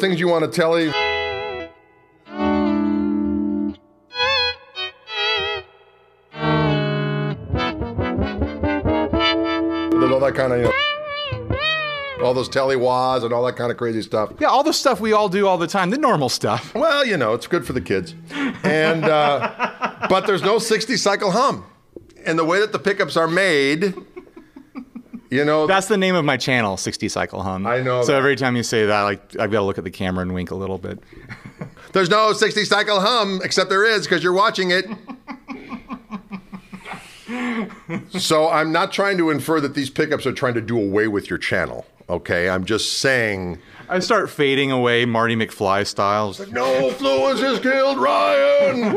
Things 0.00 0.18
you 0.18 0.28
want 0.28 0.50
to 0.50 0.50
tell. 0.50 0.72
There's 0.74 0.94
all 10.10 10.20
that 10.20 10.34
kind 10.34 10.52
of, 10.54 10.60
you 10.60 10.64
know, 12.18 12.24
all 12.24 12.34
those 12.34 12.48
telly-wahs 12.48 13.24
and 13.24 13.32
all 13.32 13.44
that 13.44 13.56
kind 13.56 13.70
of 13.70 13.76
crazy 13.76 14.00
stuff. 14.02 14.32
Yeah, 14.40 14.48
all 14.48 14.62
the 14.62 14.72
stuff 14.72 15.00
we 15.00 15.12
all 15.12 15.28
do 15.28 15.46
all 15.46 15.58
the 15.58 15.66
time, 15.66 15.90
the 15.90 15.98
normal 15.98 16.30
stuff. 16.30 16.74
Well, 16.74 17.04
you 17.04 17.16
know, 17.16 17.34
it's 17.34 17.46
good 17.46 17.66
for 17.66 17.74
the 17.74 17.80
kids. 17.80 18.14
And 18.64 19.04
uh, 19.04 20.06
but 20.08 20.26
there's 20.26 20.42
no 20.42 20.58
60 20.58 20.96
cycle 20.96 21.30
hum. 21.30 21.66
And 22.24 22.38
the 22.38 22.44
way 22.44 22.60
that 22.60 22.72
the 22.72 22.78
pickups 22.78 23.16
are 23.16 23.28
made, 23.28 23.94
you 25.30 25.44
know, 25.44 25.66
That's 25.66 25.86
the 25.88 25.96
name 25.96 26.14
of 26.14 26.24
my 26.24 26.36
channel, 26.36 26.76
60 26.76 27.08
Cycle 27.08 27.42
Hum. 27.42 27.66
I 27.66 27.80
know 27.80 28.02
So 28.02 28.12
that. 28.12 28.18
every 28.18 28.36
time 28.36 28.56
you 28.56 28.62
say 28.62 28.86
that, 28.86 29.02
like 29.02 29.20
I've 29.38 29.50
got 29.50 29.60
to 29.60 29.64
look 29.64 29.78
at 29.78 29.84
the 29.84 29.90
camera 29.90 30.22
and 30.22 30.34
wink 30.34 30.50
a 30.50 30.54
little 30.56 30.78
bit. 30.78 30.98
there's 31.92 32.10
no 32.10 32.32
60 32.32 32.64
cycle 32.64 33.00
hum, 33.00 33.40
except 33.44 33.70
there 33.70 33.84
is 33.84 34.06
because 34.06 34.22
you're 34.22 34.32
watching 34.32 34.70
it. 34.70 34.86
so 38.20 38.48
I'm 38.48 38.72
not 38.72 38.92
trying 38.92 39.18
to 39.18 39.30
infer 39.30 39.60
that 39.60 39.74
these 39.74 39.90
pickups 39.90 40.26
are 40.26 40.32
trying 40.32 40.54
to 40.54 40.60
do 40.60 40.78
away 40.78 41.08
with 41.08 41.30
your 41.30 41.38
channel. 41.38 41.86
Okay, 42.08 42.48
I'm 42.48 42.64
just 42.64 42.98
saying. 42.98 43.58
I 43.88 44.00
start 44.00 44.30
fading 44.30 44.72
away, 44.72 45.04
Marty 45.04 45.36
McFly 45.36 45.86
style. 45.86 46.34
No 46.50 46.90
fluence 46.90 47.38
has 47.40 47.60
killed 47.60 47.98
Ryan. 47.98 48.96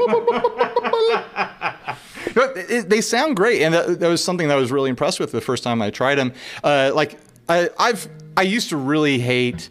They 2.88 3.02
sound 3.02 3.36
great, 3.36 3.62
and 3.62 3.74
that, 3.74 4.00
that 4.00 4.08
was 4.08 4.24
something 4.24 4.48
that 4.48 4.58
I 4.58 4.60
was 4.60 4.72
really 4.72 4.89
impressed 4.89 5.19
with 5.19 5.32
the 5.32 5.41
first 5.41 5.63
time 5.63 5.82
I 5.82 5.89
tried 5.89 6.15
them. 6.15 6.34
Uh, 6.63 6.91
like 6.93 7.17
I, 7.50 7.69
I've 7.78 8.08
I 8.36 8.43
used 8.43 8.69
to 8.69 8.78
really 8.78 9.19
hate 9.19 9.69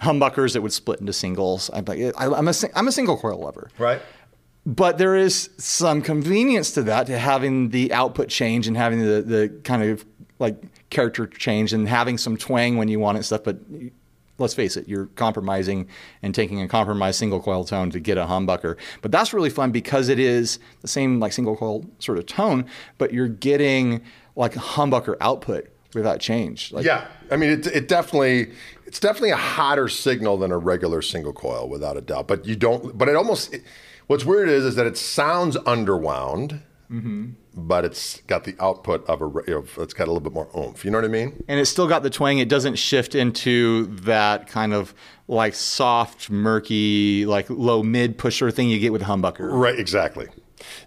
humbuckers 0.00 0.54
that 0.54 0.62
would 0.62 0.72
split 0.72 1.00
into 1.00 1.12
singles. 1.12 1.70
I'm 1.72 1.84
like 1.84 2.00
I, 2.18 2.26
I'm 2.26 2.48
a 2.48 2.54
I'm 2.74 2.88
a 2.88 2.92
single 2.92 3.16
coil 3.16 3.38
lover, 3.38 3.70
right. 3.78 4.02
but 4.66 4.98
there 4.98 5.16
is 5.16 5.50
some 5.58 6.02
convenience 6.02 6.72
to 6.72 6.82
that 6.84 7.06
to 7.06 7.18
having 7.18 7.70
the 7.70 7.92
output 7.92 8.28
change 8.28 8.66
and 8.66 8.76
having 8.76 9.00
the 9.00 9.22
the 9.22 9.60
kind 9.64 9.82
of 9.82 10.04
like 10.38 10.56
character 10.90 11.26
change 11.26 11.72
and 11.72 11.88
having 11.88 12.18
some 12.18 12.36
twang 12.36 12.76
when 12.76 12.88
you 12.88 12.98
want 12.98 13.16
it 13.16 13.20
and 13.20 13.26
stuff. 13.26 13.44
But 13.44 13.58
let's 14.42 14.54
face 14.54 14.76
it, 14.76 14.88
you're 14.88 15.06
compromising 15.06 15.88
and 16.22 16.34
taking 16.34 16.60
a 16.60 16.68
compromised 16.68 17.18
single 17.18 17.40
coil 17.40 17.64
tone 17.64 17.90
to 17.90 18.00
get 18.00 18.18
a 18.18 18.24
humbucker. 18.24 18.76
But 19.00 19.10
that's 19.10 19.32
really 19.32 19.50
fun 19.50 19.70
because 19.70 20.08
it 20.08 20.18
is 20.18 20.58
the 20.82 20.88
same 20.88 21.20
like 21.20 21.32
single 21.32 21.56
coil 21.56 21.86
sort 21.98 22.18
of 22.18 22.26
tone, 22.26 22.66
but 22.98 23.12
you're 23.12 23.28
getting 23.28 24.02
like 24.36 24.56
a 24.56 24.60
humbucker 24.60 25.16
output 25.20 25.68
without 25.94 26.20
change. 26.20 26.72
Like, 26.72 26.84
Yeah, 26.84 27.06
I 27.30 27.36
mean, 27.36 27.50
it, 27.50 27.66
it 27.66 27.88
definitely, 27.88 28.52
it's 28.86 29.00
definitely 29.00 29.30
a 29.30 29.36
hotter 29.36 29.88
signal 29.88 30.36
than 30.38 30.50
a 30.50 30.58
regular 30.58 31.02
single 31.02 31.32
coil, 31.32 31.68
without 31.68 31.96
a 31.96 32.00
doubt. 32.00 32.28
But 32.28 32.46
you 32.46 32.56
don't, 32.56 32.96
but 32.96 33.08
it 33.08 33.16
almost, 33.16 33.54
it, 33.54 33.62
what's 34.06 34.24
weird 34.24 34.48
is, 34.48 34.64
is 34.64 34.74
that 34.76 34.86
it 34.86 34.96
sounds 34.96 35.56
underwound, 35.66 36.62
Mm-hmm. 36.92 37.30
but 37.54 37.86
it's 37.86 38.20
got 38.26 38.44
the 38.44 38.54
output 38.60 39.06
of 39.06 39.22
a, 39.22 39.26
re- 39.26 39.44
you 39.48 39.54
know, 39.54 39.82
it's 39.82 39.94
got 39.94 40.04
a 40.04 40.12
little 40.12 40.20
bit 40.20 40.32
more 40.34 40.48
oomph. 40.54 40.84
You 40.84 40.90
know 40.90 40.98
what 40.98 41.06
I 41.06 41.08
mean? 41.08 41.42
and 41.48 41.58
it's 41.58 41.70
still 41.70 41.88
got 41.88 42.02
the 42.02 42.10
twang. 42.10 42.38
It 42.38 42.48
doesn't 42.50 42.76
shift 42.76 43.14
into 43.14 43.86
that 44.02 44.46
kind 44.46 44.74
of 44.74 44.94
like 45.26 45.54
soft, 45.54 46.28
murky, 46.30 47.24
like 47.24 47.46
low 47.48 47.82
mid 47.82 48.18
pusher 48.18 48.50
thing 48.50 48.68
you 48.68 48.78
get 48.78 48.92
with 48.92 49.02
a 49.02 49.06
humbucker. 49.06 49.50
Right, 49.50 49.78
exactly. 49.78 50.28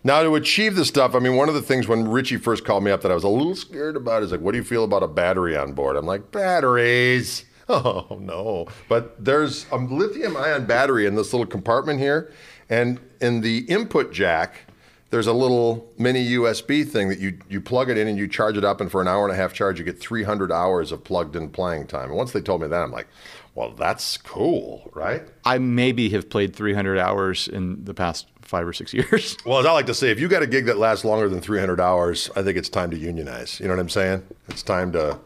Now 0.03 0.21
to 0.23 0.35
achieve 0.35 0.75
this 0.75 0.87
stuff, 0.87 1.15
I 1.15 1.19
mean, 1.19 1.35
one 1.35 1.49
of 1.49 1.55
the 1.55 1.61
things 1.61 1.87
when 1.87 2.07
Richie 2.07 2.37
first 2.37 2.63
called 2.63 2.83
me 2.83 2.91
up 2.91 3.01
that 3.01 3.11
I 3.11 3.15
was 3.15 3.23
a 3.25 3.29
little 3.29 3.55
scared 3.55 3.95
about 3.97 4.23
is 4.23 4.31
like, 4.31 4.39
what 4.41 4.51
do 4.51 4.57
you 4.57 4.63
feel 4.63 4.83
about 4.83 5.03
a 5.03 5.07
battery 5.07 5.57
on 5.57 5.73
board? 5.73 5.95
I'm 5.97 6.05
like, 6.05 6.31
batteries. 6.31 7.45
Oh 7.67 8.19
no! 8.21 8.67
But 8.87 9.25
there's 9.25 9.65
a 9.71 9.77
lithium-ion 9.77 10.67
battery 10.67 11.07
in 11.07 11.15
this 11.15 11.33
little 11.33 11.47
compartment 11.47 11.99
here, 11.99 12.31
and 12.69 12.99
in 13.19 13.41
the 13.41 13.61
input 13.61 14.13
jack, 14.13 14.64
there's 15.11 15.27
a 15.27 15.33
little 15.33 15.91
mini 15.97 16.27
USB 16.31 16.87
thing 16.87 17.09
that 17.09 17.19
you 17.19 17.37
you 17.49 17.61
plug 17.61 17.89
it 17.89 17.97
in 17.97 18.07
and 18.07 18.17
you 18.17 18.27
charge 18.27 18.57
it 18.57 18.63
up, 18.63 18.81
and 18.81 18.91
for 18.91 19.01
an 19.01 19.07
hour 19.07 19.23
and 19.23 19.33
a 19.33 19.35
half 19.35 19.53
charge, 19.53 19.79
you 19.79 19.85
get 19.85 19.99
300 19.99 20.51
hours 20.51 20.91
of 20.91 21.03
plugged-in 21.03 21.49
playing 21.49 21.87
time. 21.87 22.09
And 22.09 22.17
once 22.17 22.31
they 22.31 22.41
told 22.41 22.61
me 22.61 22.67
that, 22.67 22.81
I'm 22.81 22.91
like, 22.91 23.07
well, 23.53 23.71
that's 23.71 24.17
cool, 24.17 24.91
right? 24.93 25.23
I 25.45 25.57
maybe 25.59 26.09
have 26.09 26.29
played 26.29 26.55
300 26.55 26.97
hours 26.97 27.47
in 27.47 27.85
the 27.85 27.93
past 27.93 28.27
five 28.41 28.67
or 28.67 28.73
six 28.73 28.93
years. 28.93 29.37
Well, 29.45 29.59
as 29.59 29.65
I 29.65 29.71
like 29.71 29.85
to 29.87 29.93
say, 29.93 30.11
if 30.11 30.19
you 30.19 30.27
got 30.27 30.43
a 30.43 30.47
gig 30.47 30.65
that 30.65 30.77
lasts 30.77 31.05
longer 31.05 31.29
than 31.29 31.39
300 31.39 31.79
hours, 31.79 32.29
I 32.35 32.43
think 32.43 32.57
it's 32.57 32.69
time 32.69 32.91
to 32.91 32.97
unionize. 32.97 33.59
You 33.59 33.67
know 33.67 33.73
what 33.73 33.79
I'm 33.79 33.89
saying? 33.89 34.23
It's 34.49 34.63
time 34.63 34.91
to. 34.93 35.19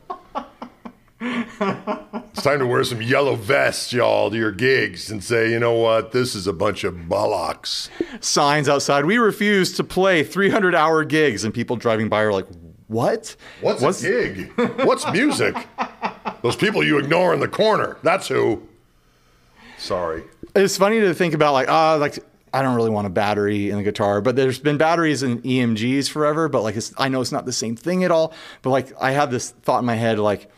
It's 1.22 2.44
time 2.44 2.60
to 2.60 2.66
wear 2.66 2.84
some 2.84 3.02
yellow 3.02 3.36
vests, 3.36 3.92
y'all, 3.92 4.30
to 4.32 4.38
your 4.38 4.52
gigs 4.52 5.12
and 5.12 5.24
say, 5.24 5.52
you 5.52 5.60
know 5.60 5.74
what, 5.74 6.12
this 6.12 6.34
is 6.34 6.48
a 6.48 6.54
bunch 6.54 6.84
of 6.84 6.94
bollocks. 6.94 7.90
Signs 8.22 8.70
outside. 8.70 9.06
We 9.06 9.18
refuse 9.18 9.74
to 9.74 9.84
play 9.84 10.24
300 10.24 10.74
hour 10.74 11.04
gigs, 11.04 11.44
and 11.44 11.54
people 11.54 11.76
driving 11.76 12.08
by 12.08 12.22
are 12.22 12.32
like, 12.32 12.48
"What? 12.88 13.36
What's, 13.62 14.04
a 14.04 14.10
gig? 14.10 14.52
What's 14.86 15.10
music? 15.12 15.56
Those 16.42 16.56
people 16.56 16.84
you 16.84 16.98
ignore 16.98 17.34
in 17.34 17.42
the 17.42 17.48
corner. 17.48 17.98
That's 18.02 18.28
who. 18.28 18.64
Sorry. 19.78 20.24
It's 20.56 20.78
funny 20.78 21.00
to 21.02 21.14
think 21.14 21.34
about 21.34 21.54
like, 21.54 21.70
ah, 21.70 21.96
like 21.96 22.20
I 22.54 22.62
don't 22.62 22.76
really 22.76 22.90
want 22.90 23.08
a 23.08 23.12
battery 23.12 23.70
in 23.70 23.78
the 23.78 23.84
guitar, 23.84 24.22
but 24.22 24.36
there's 24.36 24.60
been 24.60 24.78
batteries 24.78 25.22
in 25.22 25.42
EMGs 25.42 26.10
forever. 26.10 26.48
But 26.48 26.64
like, 26.64 26.76
it's, 26.76 26.94
I 26.98 27.10
know 27.10 27.20
it's 27.20 27.32
not 27.32 27.46
the 27.46 27.54
same 27.54 27.76
thing 27.76 28.04
at 28.06 28.12
all. 28.12 28.34
But 28.62 28.70
like, 28.70 28.94
I 29.02 29.12
have 29.12 29.32
this 29.32 29.52
thought 29.52 29.80
in 29.80 29.86
my 29.86 29.96
head, 29.96 30.18
like 30.18 30.50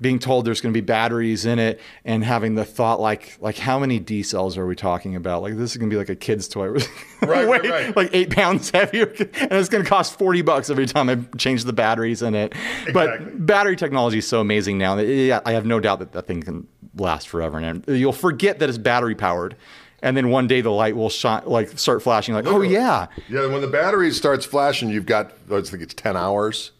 being 0.00 0.18
told 0.18 0.44
there's 0.44 0.60
going 0.60 0.72
to 0.72 0.76
be 0.76 0.84
batteries 0.84 1.46
in 1.46 1.58
it, 1.58 1.80
and 2.04 2.24
having 2.24 2.54
the 2.56 2.64
thought, 2.64 3.00
like, 3.00 3.36
like 3.40 3.56
how 3.56 3.78
many 3.78 3.98
D 3.98 4.22
cells 4.22 4.58
are 4.58 4.66
we 4.66 4.74
talking 4.74 5.16
about? 5.16 5.42
Like, 5.42 5.56
this 5.56 5.70
is 5.70 5.76
going 5.76 5.88
to 5.88 5.94
be 5.94 5.98
like 5.98 6.08
a 6.08 6.16
kid's 6.16 6.48
toy, 6.48 6.68
Right, 7.22 7.46
right, 7.46 7.96
like 7.96 8.10
eight 8.12 8.30
pounds 8.30 8.70
heavier, 8.70 9.06
and 9.18 9.52
it's 9.52 9.68
going 9.68 9.82
to 9.84 9.88
cost 9.88 10.18
forty 10.18 10.42
bucks 10.42 10.68
every 10.68 10.86
time 10.86 11.08
I 11.08 11.16
change 11.38 11.64
the 11.64 11.72
batteries 11.72 12.22
in 12.22 12.34
it. 12.34 12.52
Exactly. 12.86 12.92
But 12.92 13.46
battery 13.46 13.76
technology 13.76 14.18
is 14.18 14.26
so 14.28 14.40
amazing 14.40 14.78
now. 14.78 14.96
that, 14.96 15.06
yeah, 15.06 15.40
I 15.46 15.52
have 15.52 15.64
no 15.64 15.80
doubt 15.80 16.00
that 16.00 16.12
that 16.12 16.26
thing 16.26 16.42
can 16.42 16.66
last 16.96 17.28
forever, 17.28 17.58
and 17.58 17.84
you'll 17.88 18.12
forget 18.12 18.58
that 18.58 18.68
it's 18.68 18.78
battery 18.78 19.14
powered. 19.14 19.56
And 20.02 20.14
then 20.14 20.28
one 20.28 20.46
day 20.46 20.60
the 20.60 20.70
light 20.70 20.96
will 20.96 21.08
shine, 21.08 21.44
like 21.46 21.78
start 21.78 22.02
flashing, 22.02 22.34
like, 22.34 22.46
oh 22.46 22.60
yeah, 22.60 23.06
Yeah, 23.26 23.46
when 23.46 23.62
the 23.62 23.68
battery 23.68 24.10
starts 24.10 24.44
flashing, 24.44 24.90
you've 24.90 25.06
got, 25.06 25.32
I 25.50 25.62
think 25.62 25.82
it's 25.82 25.94
10 25.94 26.14
hours. 26.14 26.72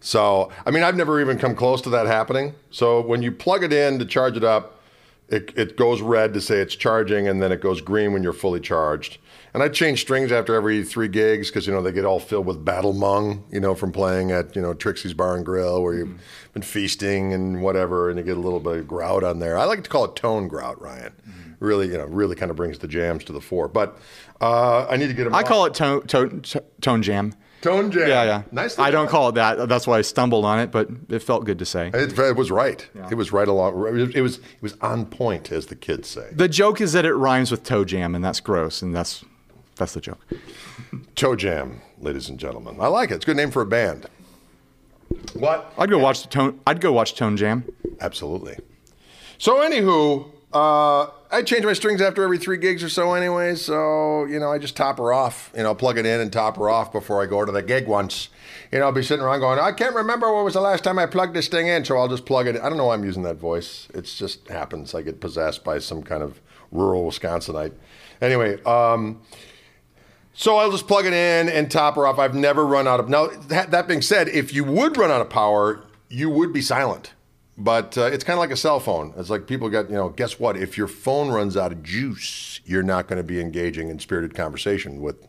So, 0.00 0.50
I 0.64 0.70
mean, 0.70 0.82
I've 0.82 0.96
never 0.96 1.20
even 1.20 1.38
come 1.38 1.54
close 1.54 1.80
to 1.82 1.90
that 1.90 2.06
happening. 2.06 2.54
So, 2.70 3.00
when 3.00 3.22
you 3.22 3.32
plug 3.32 3.64
it 3.64 3.72
in 3.72 3.98
to 3.98 4.04
charge 4.04 4.36
it 4.36 4.44
up, 4.44 4.80
it, 5.28 5.52
it 5.56 5.76
goes 5.76 6.00
red 6.02 6.34
to 6.34 6.40
say 6.40 6.58
it's 6.58 6.76
charging, 6.76 7.26
and 7.26 7.42
then 7.42 7.50
it 7.50 7.60
goes 7.60 7.80
green 7.80 8.12
when 8.12 8.22
you're 8.22 8.32
fully 8.32 8.60
charged. 8.60 9.18
And 9.52 9.62
I 9.62 9.68
change 9.68 10.02
strings 10.02 10.30
after 10.30 10.54
every 10.54 10.84
three 10.84 11.08
gigs 11.08 11.48
because, 11.48 11.66
you 11.66 11.72
know, 11.72 11.80
they 11.82 11.90
get 11.90 12.04
all 12.04 12.20
filled 12.20 12.44
with 12.46 12.62
battle 12.64 12.92
mung, 12.92 13.42
you 13.50 13.58
know, 13.58 13.74
from 13.74 13.90
playing 13.90 14.30
at, 14.30 14.54
you 14.54 14.60
know, 14.60 14.74
Trixie's 14.74 15.14
Bar 15.14 15.34
and 15.34 15.46
Grill 15.46 15.82
where 15.82 15.94
you've 15.94 16.20
been 16.52 16.62
feasting 16.62 17.32
and 17.32 17.62
whatever, 17.62 18.10
and 18.10 18.18
you 18.18 18.24
get 18.24 18.36
a 18.36 18.40
little 18.40 18.60
bit 18.60 18.76
of 18.76 18.86
grout 18.86 19.24
on 19.24 19.38
there. 19.38 19.56
I 19.56 19.64
like 19.64 19.82
to 19.82 19.88
call 19.88 20.04
it 20.04 20.14
tone 20.14 20.46
grout, 20.46 20.80
Ryan. 20.80 21.14
Really, 21.58 21.86
you 21.88 21.96
know, 21.96 22.04
really 22.04 22.36
kind 22.36 22.50
of 22.50 22.56
brings 22.56 22.78
the 22.78 22.86
jams 22.86 23.24
to 23.24 23.32
the 23.32 23.40
fore. 23.40 23.66
But 23.66 23.98
uh, 24.42 24.86
I 24.90 24.98
need 24.98 25.08
to 25.08 25.14
get 25.14 25.24
them 25.24 25.34
I 25.34 25.40
off. 25.40 25.48
call 25.48 25.64
it 25.64 25.72
tone 25.72 26.06
tone, 26.06 26.42
tone 26.82 27.02
jam. 27.02 27.32
Tone 27.66 27.90
jam. 27.90 28.08
Yeah, 28.08 28.24
yeah. 28.24 28.42
Nice. 28.52 28.78
I 28.78 28.90
don't 28.90 29.08
call 29.08 29.30
it 29.30 29.34
that. 29.34 29.68
That's 29.68 29.86
why 29.86 29.98
I 29.98 30.02
stumbled 30.02 30.44
on 30.44 30.60
it, 30.60 30.70
but 30.70 30.88
it 31.08 31.20
felt 31.20 31.44
good 31.44 31.58
to 31.58 31.66
say. 31.66 31.90
It, 31.92 32.18
it 32.18 32.36
was 32.36 32.50
right. 32.50 32.88
It 33.10 33.14
was 33.14 33.32
right 33.32 33.48
along. 33.48 33.74
It 34.14 34.20
was. 34.20 34.38
It 34.38 34.62
was 34.62 34.76
on 34.80 35.06
point, 35.06 35.50
as 35.50 35.66
the 35.66 35.76
kids 35.76 36.08
say. 36.08 36.28
The 36.32 36.48
joke 36.48 36.80
is 36.80 36.92
that 36.92 37.04
it 37.04 37.14
rhymes 37.14 37.50
with 37.50 37.64
toe 37.64 37.84
jam, 37.84 38.14
and 38.14 38.24
that's 38.24 38.40
gross, 38.40 38.82
and 38.82 38.94
that's 38.94 39.24
that's 39.76 39.94
the 39.94 40.00
joke. 40.00 40.24
Toe 41.16 41.34
jam, 41.36 41.80
ladies 41.98 42.28
and 42.28 42.38
gentlemen. 42.38 42.76
I 42.80 42.86
like 42.86 43.10
it. 43.10 43.16
It's 43.16 43.24
a 43.24 43.26
good 43.26 43.36
name 43.36 43.50
for 43.50 43.62
a 43.62 43.66
band. 43.66 44.06
What? 45.34 45.72
I'd 45.78 45.90
go 45.90 45.98
watch 45.98 46.22
the 46.22 46.28
tone. 46.28 46.60
I'd 46.66 46.80
go 46.80 46.92
watch 46.92 47.14
Tone 47.14 47.36
Jam. 47.36 47.64
Absolutely. 48.00 48.58
So, 49.38 49.56
anywho, 49.56 50.30
uh, 50.52 51.10
I 51.30 51.42
change 51.42 51.64
my 51.64 51.72
strings 51.72 52.00
after 52.00 52.22
every 52.22 52.38
three 52.38 52.56
gigs 52.56 52.84
or 52.84 52.88
so, 52.88 53.14
anyway. 53.14 53.54
So, 53.56 54.24
you 54.26 54.38
know, 54.38 54.52
I 54.52 54.58
just 54.58 54.76
top 54.76 54.98
her 54.98 55.12
off. 55.12 55.50
You 55.56 55.62
know, 55.62 55.74
plug 55.74 55.98
it 55.98 56.06
in 56.06 56.20
and 56.20 56.32
top 56.32 56.56
her 56.56 56.70
off 56.70 56.92
before 56.92 57.22
I 57.22 57.26
go 57.26 57.44
to 57.44 57.50
the 57.50 57.62
gig 57.62 57.86
once. 57.86 58.28
You 58.70 58.78
know, 58.78 58.86
I'll 58.86 58.92
be 58.92 59.02
sitting 59.02 59.24
around 59.24 59.40
going, 59.40 59.58
I 59.58 59.72
can't 59.72 59.94
remember 59.94 60.32
when 60.32 60.44
was 60.44 60.54
the 60.54 60.60
last 60.60 60.84
time 60.84 60.98
I 60.98 61.06
plugged 61.06 61.34
this 61.34 61.48
thing 61.48 61.66
in, 61.66 61.84
so 61.84 61.96
I'll 61.96 62.08
just 62.08 62.26
plug 62.26 62.46
it. 62.46 62.56
in. 62.56 62.62
I 62.62 62.68
don't 62.68 62.78
know 62.78 62.86
why 62.86 62.94
I'm 62.94 63.04
using 63.04 63.22
that 63.24 63.36
voice. 63.36 63.88
It 63.94 64.02
just 64.02 64.48
happens. 64.48 64.94
I 64.94 65.02
get 65.02 65.20
possessed 65.20 65.64
by 65.64 65.78
some 65.78 66.02
kind 66.02 66.22
of 66.22 66.40
rural 66.70 67.04
Wisconsinite. 67.04 67.72
Anyway, 68.20 68.62
um, 68.64 69.20
so 70.32 70.56
I'll 70.56 70.70
just 70.70 70.86
plug 70.86 71.06
it 71.06 71.12
in 71.12 71.48
and 71.48 71.70
top 71.70 71.96
her 71.96 72.06
off. 72.06 72.18
I've 72.18 72.34
never 72.34 72.66
run 72.66 72.86
out 72.86 73.00
of. 73.00 73.08
Now, 73.08 73.28
that, 73.48 73.70
that 73.70 73.88
being 73.88 74.02
said, 74.02 74.28
if 74.28 74.52
you 74.52 74.64
would 74.64 74.96
run 74.96 75.10
out 75.10 75.20
of 75.20 75.30
power, 75.30 75.84
you 76.08 76.30
would 76.30 76.52
be 76.52 76.62
silent. 76.62 77.12
But 77.58 77.96
uh, 77.96 78.04
it's 78.04 78.22
kind 78.22 78.36
of 78.36 78.40
like 78.40 78.50
a 78.50 78.56
cell 78.56 78.80
phone. 78.80 79.14
It's 79.16 79.30
like 79.30 79.46
people 79.46 79.70
got, 79.70 79.88
you 79.88 79.96
know, 79.96 80.10
guess 80.10 80.38
what? 80.38 80.56
If 80.56 80.76
your 80.76 80.88
phone 80.88 81.30
runs 81.30 81.56
out 81.56 81.72
of 81.72 81.82
juice, 81.82 82.60
you're 82.66 82.82
not 82.82 83.08
going 83.08 83.16
to 83.16 83.22
be 83.22 83.40
engaging 83.40 83.88
in 83.88 83.98
spirited 83.98 84.34
conversation 84.34 85.00
with 85.00 85.26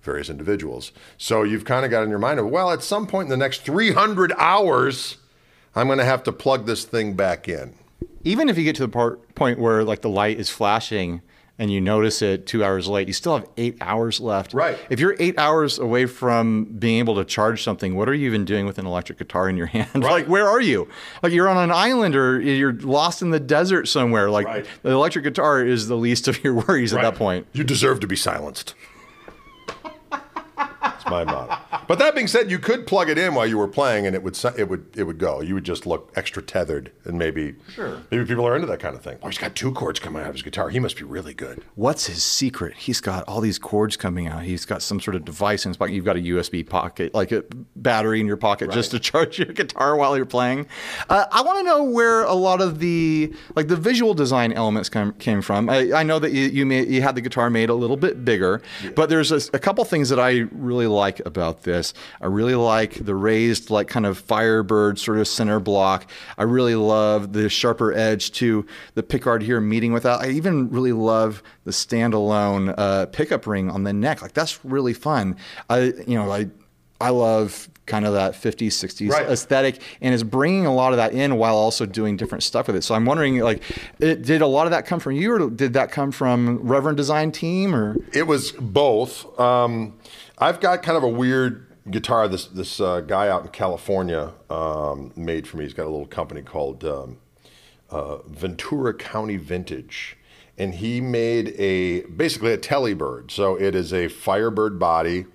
various 0.00 0.30
individuals. 0.30 0.92
So 1.18 1.42
you've 1.42 1.64
kind 1.66 1.84
of 1.84 1.90
got 1.90 2.02
in 2.02 2.08
your 2.08 2.18
mind 2.18 2.40
of, 2.40 2.48
well, 2.48 2.70
at 2.70 2.82
some 2.82 3.06
point 3.06 3.26
in 3.26 3.30
the 3.30 3.36
next 3.36 3.62
300 3.62 4.32
hours, 4.38 5.18
I'm 5.74 5.86
going 5.88 5.98
to 5.98 6.04
have 6.04 6.22
to 6.22 6.32
plug 6.32 6.64
this 6.64 6.84
thing 6.84 7.14
back 7.14 7.48
in. 7.48 7.74
Even 8.24 8.48
if 8.48 8.56
you 8.56 8.64
get 8.64 8.76
to 8.76 8.82
the 8.82 8.88
part, 8.88 9.34
point 9.34 9.58
where 9.58 9.84
like 9.84 10.00
the 10.00 10.08
light 10.08 10.40
is 10.40 10.48
flashing 10.48 11.20
and 11.58 11.70
you 11.72 11.80
notice 11.80 12.20
it 12.22 12.46
two 12.46 12.62
hours 12.62 12.86
late, 12.88 13.06
you 13.08 13.14
still 13.14 13.36
have 13.38 13.48
eight 13.56 13.76
hours 13.80 14.20
left. 14.20 14.52
Right. 14.52 14.78
If 14.90 15.00
you're 15.00 15.16
eight 15.18 15.38
hours 15.38 15.78
away 15.78 16.06
from 16.06 16.64
being 16.78 16.98
able 16.98 17.14
to 17.16 17.24
charge 17.24 17.62
something, 17.62 17.94
what 17.94 18.08
are 18.08 18.14
you 18.14 18.26
even 18.26 18.44
doing 18.44 18.66
with 18.66 18.78
an 18.78 18.86
electric 18.86 19.18
guitar 19.18 19.48
in 19.48 19.56
your 19.56 19.66
hand? 19.76 20.02
Like, 20.02 20.26
where 20.26 20.46
are 20.48 20.60
you? 20.60 20.88
Like, 21.22 21.32
you're 21.32 21.48
on 21.48 21.56
an 21.56 21.70
island 21.72 22.14
or 22.14 22.40
you're 22.40 22.74
lost 22.74 23.22
in 23.22 23.30
the 23.30 23.40
desert 23.40 23.86
somewhere. 23.88 24.28
Like, 24.30 24.46
Right. 24.46 24.66
the 24.82 24.90
electric 24.90 25.24
guitar 25.24 25.64
is 25.64 25.88
the 25.88 25.96
least 25.96 26.28
of 26.28 26.42
your 26.44 26.54
worries 26.54 26.92
at 26.92 27.00
that 27.02 27.14
point. 27.14 27.46
You 27.52 27.64
deserve 27.64 28.00
to 28.00 28.06
be 28.06 28.16
silenced. 28.16 28.74
It's 31.06 31.10
my 31.10 31.24
motto. 31.24 31.56
But 31.86 31.98
that 32.00 32.14
being 32.16 32.26
said, 32.26 32.50
you 32.50 32.58
could 32.58 32.84
plug 32.86 33.08
it 33.08 33.16
in 33.16 33.34
while 33.34 33.46
you 33.46 33.58
were 33.58 33.68
playing, 33.68 34.06
and 34.06 34.16
it 34.16 34.22
would 34.22 34.36
it 34.58 34.68
would 34.68 34.86
it 34.96 35.04
would 35.04 35.18
go. 35.18 35.40
You 35.40 35.54
would 35.54 35.64
just 35.64 35.86
look 35.86 36.10
extra 36.16 36.42
tethered, 36.42 36.90
and 37.04 37.16
maybe 37.18 37.54
Sure. 37.72 38.02
maybe 38.10 38.24
people 38.24 38.46
are 38.46 38.56
into 38.56 38.66
that 38.66 38.80
kind 38.80 38.96
of 38.96 39.02
thing. 39.02 39.18
Oh, 39.22 39.28
he's 39.28 39.38
got 39.38 39.54
two 39.54 39.72
chords 39.72 40.00
coming 40.00 40.22
out 40.22 40.28
of 40.28 40.34
his 40.34 40.42
guitar. 40.42 40.68
He 40.68 40.80
must 40.80 40.96
be 40.96 41.04
really 41.04 41.32
good. 41.34 41.62
What's 41.76 42.06
his 42.06 42.22
secret? 42.24 42.74
He's 42.74 43.00
got 43.00 43.22
all 43.28 43.40
these 43.40 43.58
cords 43.58 43.96
coming 43.96 44.26
out. 44.26 44.42
He's 44.42 44.64
got 44.64 44.82
some 44.82 45.00
sort 45.00 45.14
of 45.14 45.24
device 45.24 45.64
in 45.64 45.70
his 45.70 45.76
pocket. 45.76 45.92
You've 45.92 46.04
got 46.04 46.16
a 46.16 46.20
USB 46.20 46.68
pocket, 46.68 47.14
like 47.14 47.30
a 47.30 47.44
battery 47.76 48.20
in 48.20 48.26
your 48.26 48.36
pocket, 48.36 48.70
just 48.72 48.90
to 48.90 48.98
charge 48.98 49.38
your 49.38 49.48
guitar 49.52 49.96
while 49.96 50.16
you're 50.16 50.26
playing. 50.26 50.66
Uh, 51.08 51.26
I 51.30 51.42
want 51.42 51.58
to 51.60 51.62
know 51.64 51.84
where 51.84 52.24
a 52.24 52.34
lot 52.34 52.60
of 52.60 52.80
the 52.80 53.32
like 53.54 53.68
the 53.68 53.76
visual 53.76 54.12
design 54.14 54.52
elements 54.52 54.88
came, 54.88 55.12
came 55.12 55.40
from. 55.40 55.68
I, 55.70 55.92
I 55.92 56.02
know 56.02 56.18
that 56.18 56.32
you 56.32 56.46
you, 56.46 56.66
made, 56.66 56.88
you 56.88 57.02
had 57.02 57.14
the 57.14 57.20
guitar 57.20 57.48
made 57.48 57.68
a 57.70 57.74
little 57.74 57.96
bit 57.96 58.24
bigger, 58.24 58.60
but 58.96 59.08
there's 59.08 59.30
a, 59.30 59.40
a 59.54 59.58
couple 59.60 59.84
things 59.84 60.08
that 60.08 60.18
I 60.18 60.46
really 60.50 60.86
like 60.96 61.20
about 61.26 61.62
this. 61.62 61.94
I 62.20 62.26
really 62.26 62.54
like 62.54 63.04
the 63.04 63.14
raised, 63.14 63.70
like 63.70 63.88
kind 63.88 64.06
of 64.06 64.18
Firebird 64.18 64.98
sort 64.98 65.18
of 65.18 65.28
center 65.28 65.60
block. 65.60 66.10
I 66.38 66.42
really 66.42 66.74
love 66.74 67.32
the 67.32 67.48
sharper 67.48 67.92
edge 67.92 68.32
to 68.32 68.66
the 68.94 69.02
pickguard 69.02 69.42
here 69.42 69.60
meeting 69.60 69.92
with 69.92 70.02
that. 70.02 70.20
I 70.20 70.30
even 70.30 70.70
really 70.70 70.92
love 70.92 71.42
the 71.64 71.70
standalone 71.70 72.74
uh, 72.76 73.06
pickup 73.06 73.46
ring 73.46 73.70
on 73.70 73.84
the 73.84 73.92
neck. 73.92 74.22
Like 74.22 74.32
that's 74.32 74.64
really 74.64 74.94
fun. 74.94 75.36
I, 75.68 75.92
you 76.06 76.16
know, 76.16 76.30
I, 76.30 76.48
I 77.00 77.10
love 77.10 77.68
kind 77.86 78.04
of 78.04 78.14
that 78.14 78.32
50s 78.34 78.68
60s 78.72 79.10
Right. 79.10 79.26
aesthetic 79.28 79.80
and 80.00 80.12
is 80.12 80.24
bringing 80.24 80.66
a 80.66 80.74
lot 80.74 80.92
of 80.92 80.96
that 80.96 81.12
in 81.12 81.36
while 81.36 81.54
also 81.54 81.86
doing 81.86 82.16
different 82.16 82.42
stuff 82.42 82.66
with 82.66 82.74
it 82.74 82.82
so 82.82 82.96
i'm 82.96 83.04
wondering 83.06 83.38
like 83.38 83.62
it, 84.00 84.22
did 84.22 84.42
a 84.42 84.46
lot 84.48 84.66
of 84.66 84.72
that 84.72 84.86
come 84.86 84.98
from 84.98 85.12
you 85.12 85.32
or 85.32 85.48
did 85.50 85.74
that 85.74 85.92
come 85.92 86.10
from 86.10 86.58
reverend 86.66 86.96
design 86.96 87.30
team 87.30 87.72
or 87.76 87.96
It 88.12 88.26
was 88.26 88.50
both. 88.50 89.38
Um, 89.38 89.94
I've 90.36 90.58
got 90.58 90.82
kind 90.82 90.96
of 90.96 91.04
a 91.04 91.08
weird 91.08 91.64
guitar. 91.88 92.26
This 92.26 92.46
this 92.46 92.80
uh, 92.80 93.02
guy 93.02 93.28
out 93.28 93.42
in 93.44 93.48
California 93.52 94.32
um, 94.50 95.12
made 95.14 95.46
for 95.46 95.56
me. 95.58 95.62
He's 95.64 95.72
got 95.74 95.84
a 95.84 95.90
little 95.94 96.06
company 96.06 96.42
called 96.42 96.84
um, 96.84 97.18
uh, 97.88 98.16
Ventura 98.26 98.92
County 98.94 99.36
Vintage, 99.36 100.16
and 100.58 100.74
he 100.74 101.00
made 101.00 101.54
a 101.56 102.00
basically 102.06 102.52
a 102.52 102.58
Telebird. 102.58 103.30
So 103.30 103.54
it 103.54 103.76
is 103.76 103.92
a 103.94 104.08
Firebird 104.08 104.78
body 104.80 105.26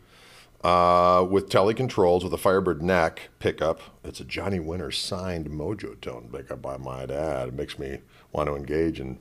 uh, 0.64 1.26
with 1.30 1.50
tele 1.50 1.74
controls 1.74 2.24
with 2.24 2.34
a 2.34 2.38
Firebird 2.38 2.82
neck 2.82 3.30
pickup. 3.40 3.82
It's 4.04 4.20
a 4.20 4.26
Johnny 4.26 4.60
Winter 4.60 4.92
signed 4.92 5.50
Mojo 5.50 6.00
Tone 6.02 6.30
pickup, 6.32 6.66
I 6.66 6.78
might 6.78 7.10
add. 7.10 7.50
It 7.50 7.54
makes 7.54 7.80
me 7.80 8.00
want 8.32 8.48
to 8.48 8.56
engage 8.56 9.00
in 9.00 9.20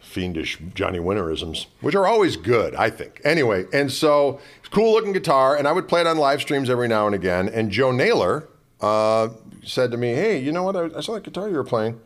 fiendish 0.00 0.58
Johnny 0.74 0.98
Winterisms, 0.98 1.66
which 1.80 1.94
are 1.94 2.06
always 2.06 2.36
good, 2.36 2.74
I 2.74 2.88
think. 2.88 3.20
Anyway, 3.24 3.66
and 3.72 3.92
so 3.92 4.40
cool 4.70 4.92
looking 4.92 5.12
guitar, 5.12 5.56
and 5.56 5.68
I 5.68 5.72
would 5.72 5.86
play 5.86 6.00
it 6.00 6.06
on 6.06 6.16
live 6.16 6.40
streams 6.40 6.70
every 6.70 6.88
now 6.88 7.06
and 7.06 7.14
again. 7.14 7.48
And 7.48 7.70
Joe 7.70 7.92
Naylor 7.92 8.48
uh, 8.80 9.28
said 9.62 9.90
to 9.90 9.96
me, 9.96 10.14
"Hey, 10.14 10.38
you 10.38 10.52
know 10.52 10.62
what? 10.62 10.76
I, 10.76 10.96
I 10.96 11.00
saw 11.00 11.14
that 11.14 11.24
guitar 11.24 11.48
you 11.48 11.56
were 11.56 11.64
playing. 11.64 12.00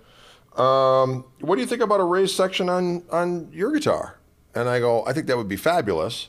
Um, 0.56 1.24
what 1.40 1.54
do 1.54 1.60
you 1.60 1.66
think 1.66 1.80
about 1.80 2.00
a 2.00 2.04
raised 2.04 2.34
section 2.34 2.68
on 2.68 3.04
on 3.10 3.50
your 3.52 3.72
guitar?" 3.72 4.18
And 4.54 4.68
I 4.68 4.80
go, 4.80 5.04
"I 5.06 5.12
think 5.12 5.26
that 5.28 5.36
would 5.36 5.48
be 5.48 5.56
fabulous." 5.56 6.28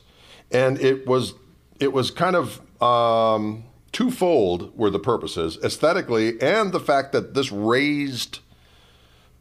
And 0.52 0.78
it 0.80 1.06
was 1.06 1.34
it 1.80 1.92
was 1.92 2.10
kind 2.10 2.36
of 2.36 2.60
um, 2.82 3.64
twofold 3.92 4.76
were 4.76 4.90
the 4.90 4.98
purposes 4.98 5.58
aesthetically 5.62 6.40
and 6.40 6.72
the 6.72 6.80
fact 6.80 7.12
that 7.12 7.34
this 7.34 7.50
raised 7.52 8.40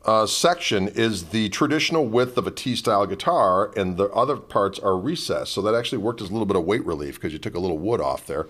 uh, 0.05 0.25
section 0.25 0.89
is 0.89 1.29
the 1.29 1.49
traditional 1.49 2.05
width 2.05 2.37
of 2.37 2.45
a 2.45 2.51
T-style 2.51 3.05
guitar, 3.05 3.71
and 3.77 3.95
the 3.97 4.09
other 4.09 4.35
parts 4.35 4.77
are 4.79 4.97
recessed. 4.97 5.53
So 5.53 5.61
that 5.61 5.75
actually 5.75 5.99
worked 5.99 6.21
as 6.21 6.29
a 6.29 6.33
little 6.33 6.45
bit 6.45 6.57
of 6.57 6.65
weight 6.65 6.85
relief 6.85 7.15
because 7.15 7.31
you 7.31 7.39
took 7.39 7.55
a 7.55 7.59
little 7.59 7.77
wood 7.77 8.01
off 8.01 8.27
there. 8.27 8.47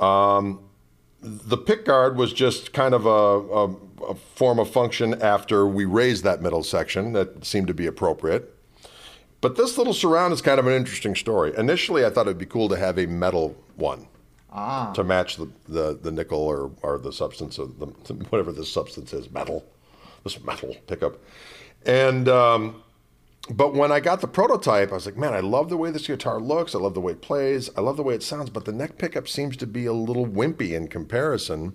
Um, 0.00 0.60
the 1.22 1.56
pick 1.56 1.84
guard 1.84 2.16
was 2.16 2.32
just 2.32 2.72
kind 2.72 2.94
of 2.94 3.06
a, 3.06 3.08
a, 3.08 4.10
a 4.10 4.14
form 4.14 4.58
of 4.58 4.70
function 4.70 5.20
after 5.22 5.66
we 5.66 5.84
raised 5.84 6.24
that 6.24 6.42
middle 6.42 6.62
section 6.62 7.12
that 7.12 7.44
seemed 7.44 7.68
to 7.68 7.74
be 7.74 7.86
appropriate. 7.86 8.54
But 9.42 9.56
this 9.56 9.76
little 9.76 9.92
surround 9.92 10.32
is 10.32 10.40
kind 10.40 10.58
of 10.58 10.66
an 10.66 10.72
interesting 10.72 11.14
story. 11.14 11.52
Initially, 11.58 12.06
I 12.06 12.10
thought 12.10 12.26
it'd 12.26 12.38
be 12.38 12.46
cool 12.46 12.70
to 12.70 12.76
have 12.76 12.96
a 12.96 13.06
metal 13.06 13.54
one 13.76 14.06
to 14.94 15.02
match 15.02 15.36
the, 15.36 15.50
the, 15.68 15.98
the 16.00 16.12
nickel 16.12 16.38
or, 16.38 16.70
or 16.82 16.98
the 16.98 17.12
substance 17.12 17.58
of 17.58 17.78
the, 17.78 17.86
whatever 18.30 18.52
this 18.52 18.72
substance 18.72 19.12
is, 19.12 19.30
metal, 19.30 19.64
this 20.24 20.42
metal 20.42 20.76
pickup. 20.86 21.18
And 21.84 22.28
um, 22.28 22.82
but 23.50 23.74
when 23.74 23.90
I 23.90 23.98
got 23.98 24.20
the 24.20 24.28
prototype, 24.28 24.92
I 24.92 24.94
was 24.94 25.06
like, 25.06 25.16
man, 25.16 25.34
I 25.34 25.40
love 25.40 25.68
the 25.68 25.76
way 25.76 25.90
this 25.90 26.06
guitar 26.06 26.38
looks. 26.38 26.76
I 26.76 26.78
love 26.78 26.94
the 26.94 27.00
way 27.00 27.12
it 27.12 27.22
plays. 27.22 27.68
I 27.76 27.80
love 27.80 27.96
the 27.96 28.04
way 28.04 28.14
it 28.14 28.22
sounds. 28.22 28.50
But 28.50 28.64
the 28.64 28.72
neck 28.72 28.98
pickup 28.98 29.26
seems 29.26 29.56
to 29.56 29.66
be 29.66 29.86
a 29.86 29.92
little 29.92 30.26
wimpy 30.26 30.72
in 30.72 30.86
comparison. 30.86 31.74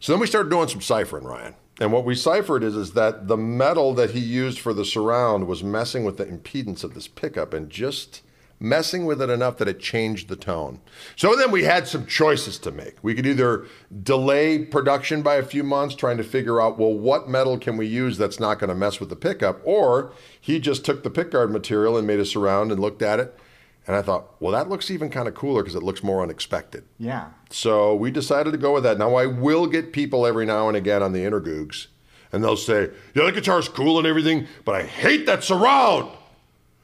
So 0.00 0.12
then 0.12 0.20
we 0.20 0.26
started 0.26 0.48
doing 0.48 0.68
some 0.68 0.80
ciphering, 0.80 1.24
Ryan. 1.24 1.54
And 1.80 1.92
what 1.92 2.04
we 2.04 2.14
ciphered 2.14 2.62
is, 2.62 2.74
is 2.74 2.92
that 2.92 3.28
the 3.28 3.36
metal 3.36 3.92
that 3.94 4.12
he 4.12 4.20
used 4.20 4.58
for 4.58 4.72
the 4.72 4.84
surround 4.84 5.46
was 5.46 5.62
messing 5.62 6.04
with 6.04 6.16
the 6.16 6.24
impedance 6.24 6.82
of 6.82 6.94
this 6.94 7.06
pickup 7.06 7.52
and 7.52 7.68
just 7.68 8.22
messing 8.58 9.04
with 9.04 9.20
it 9.20 9.28
enough 9.28 9.58
that 9.58 9.68
it 9.68 9.78
changed 9.78 10.28
the 10.28 10.36
tone. 10.36 10.80
So 11.14 11.36
then 11.36 11.50
we 11.50 11.64
had 11.64 11.86
some 11.86 12.06
choices 12.06 12.58
to 12.60 12.70
make. 12.70 12.94
We 13.02 13.14
could 13.14 13.26
either 13.26 13.66
delay 14.02 14.64
production 14.64 15.20
by 15.20 15.34
a 15.34 15.42
few 15.42 15.62
months 15.62 15.94
trying 15.94 16.16
to 16.16 16.24
figure 16.24 16.60
out, 16.60 16.78
well, 16.78 16.94
what 16.94 17.28
metal 17.28 17.58
can 17.58 17.76
we 17.76 17.86
use 17.86 18.16
that's 18.16 18.40
not 18.40 18.58
going 18.58 18.68
to 18.68 18.74
mess 18.74 18.98
with 18.98 19.10
the 19.10 19.16
pickup? 19.16 19.60
Or 19.64 20.12
he 20.40 20.58
just 20.58 20.86
took 20.86 21.02
the 21.02 21.10
pickguard 21.10 21.50
material 21.50 21.98
and 21.98 22.06
made 22.06 22.20
a 22.20 22.24
surround 22.24 22.72
and 22.72 22.80
looked 22.80 23.02
at 23.02 23.20
it. 23.20 23.38
And 23.86 23.94
I 23.94 24.02
thought, 24.02 24.40
well, 24.40 24.52
that 24.52 24.68
looks 24.68 24.90
even 24.90 25.10
kind 25.10 25.28
of 25.28 25.34
cooler 25.34 25.62
because 25.62 25.76
it 25.76 25.82
looks 25.82 26.02
more 26.02 26.22
unexpected. 26.22 26.84
yeah 26.98 27.28
So 27.50 27.94
we 27.94 28.10
decided 28.10 28.50
to 28.50 28.58
go 28.58 28.74
with 28.74 28.82
that. 28.82 28.98
Now 28.98 29.14
I 29.14 29.26
will 29.26 29.66
get 29.66 29.92
people 29.92 30.26
every 30.26 30.44
now 30.44 30.68
and 30.68 30.76
again 30.76 31.02
on 31.02 31.12
the 31.12 31.20
intergoogs, 31.20 31.86
and 32.32 32.42
they'll 32.42 32.56
say, 32.56 32.90
"Yeah, 33.14 33.26
the 33.26 33.32
guitar's 33.32 33.68
cool 33.68 33.98
and 33.98 34.06
everything, 34.06 34.46
but 34.64 34.74
I 34.74 34.82
hate 34.82 35.26
that 35.26 35.44
surround. 35.44 36.10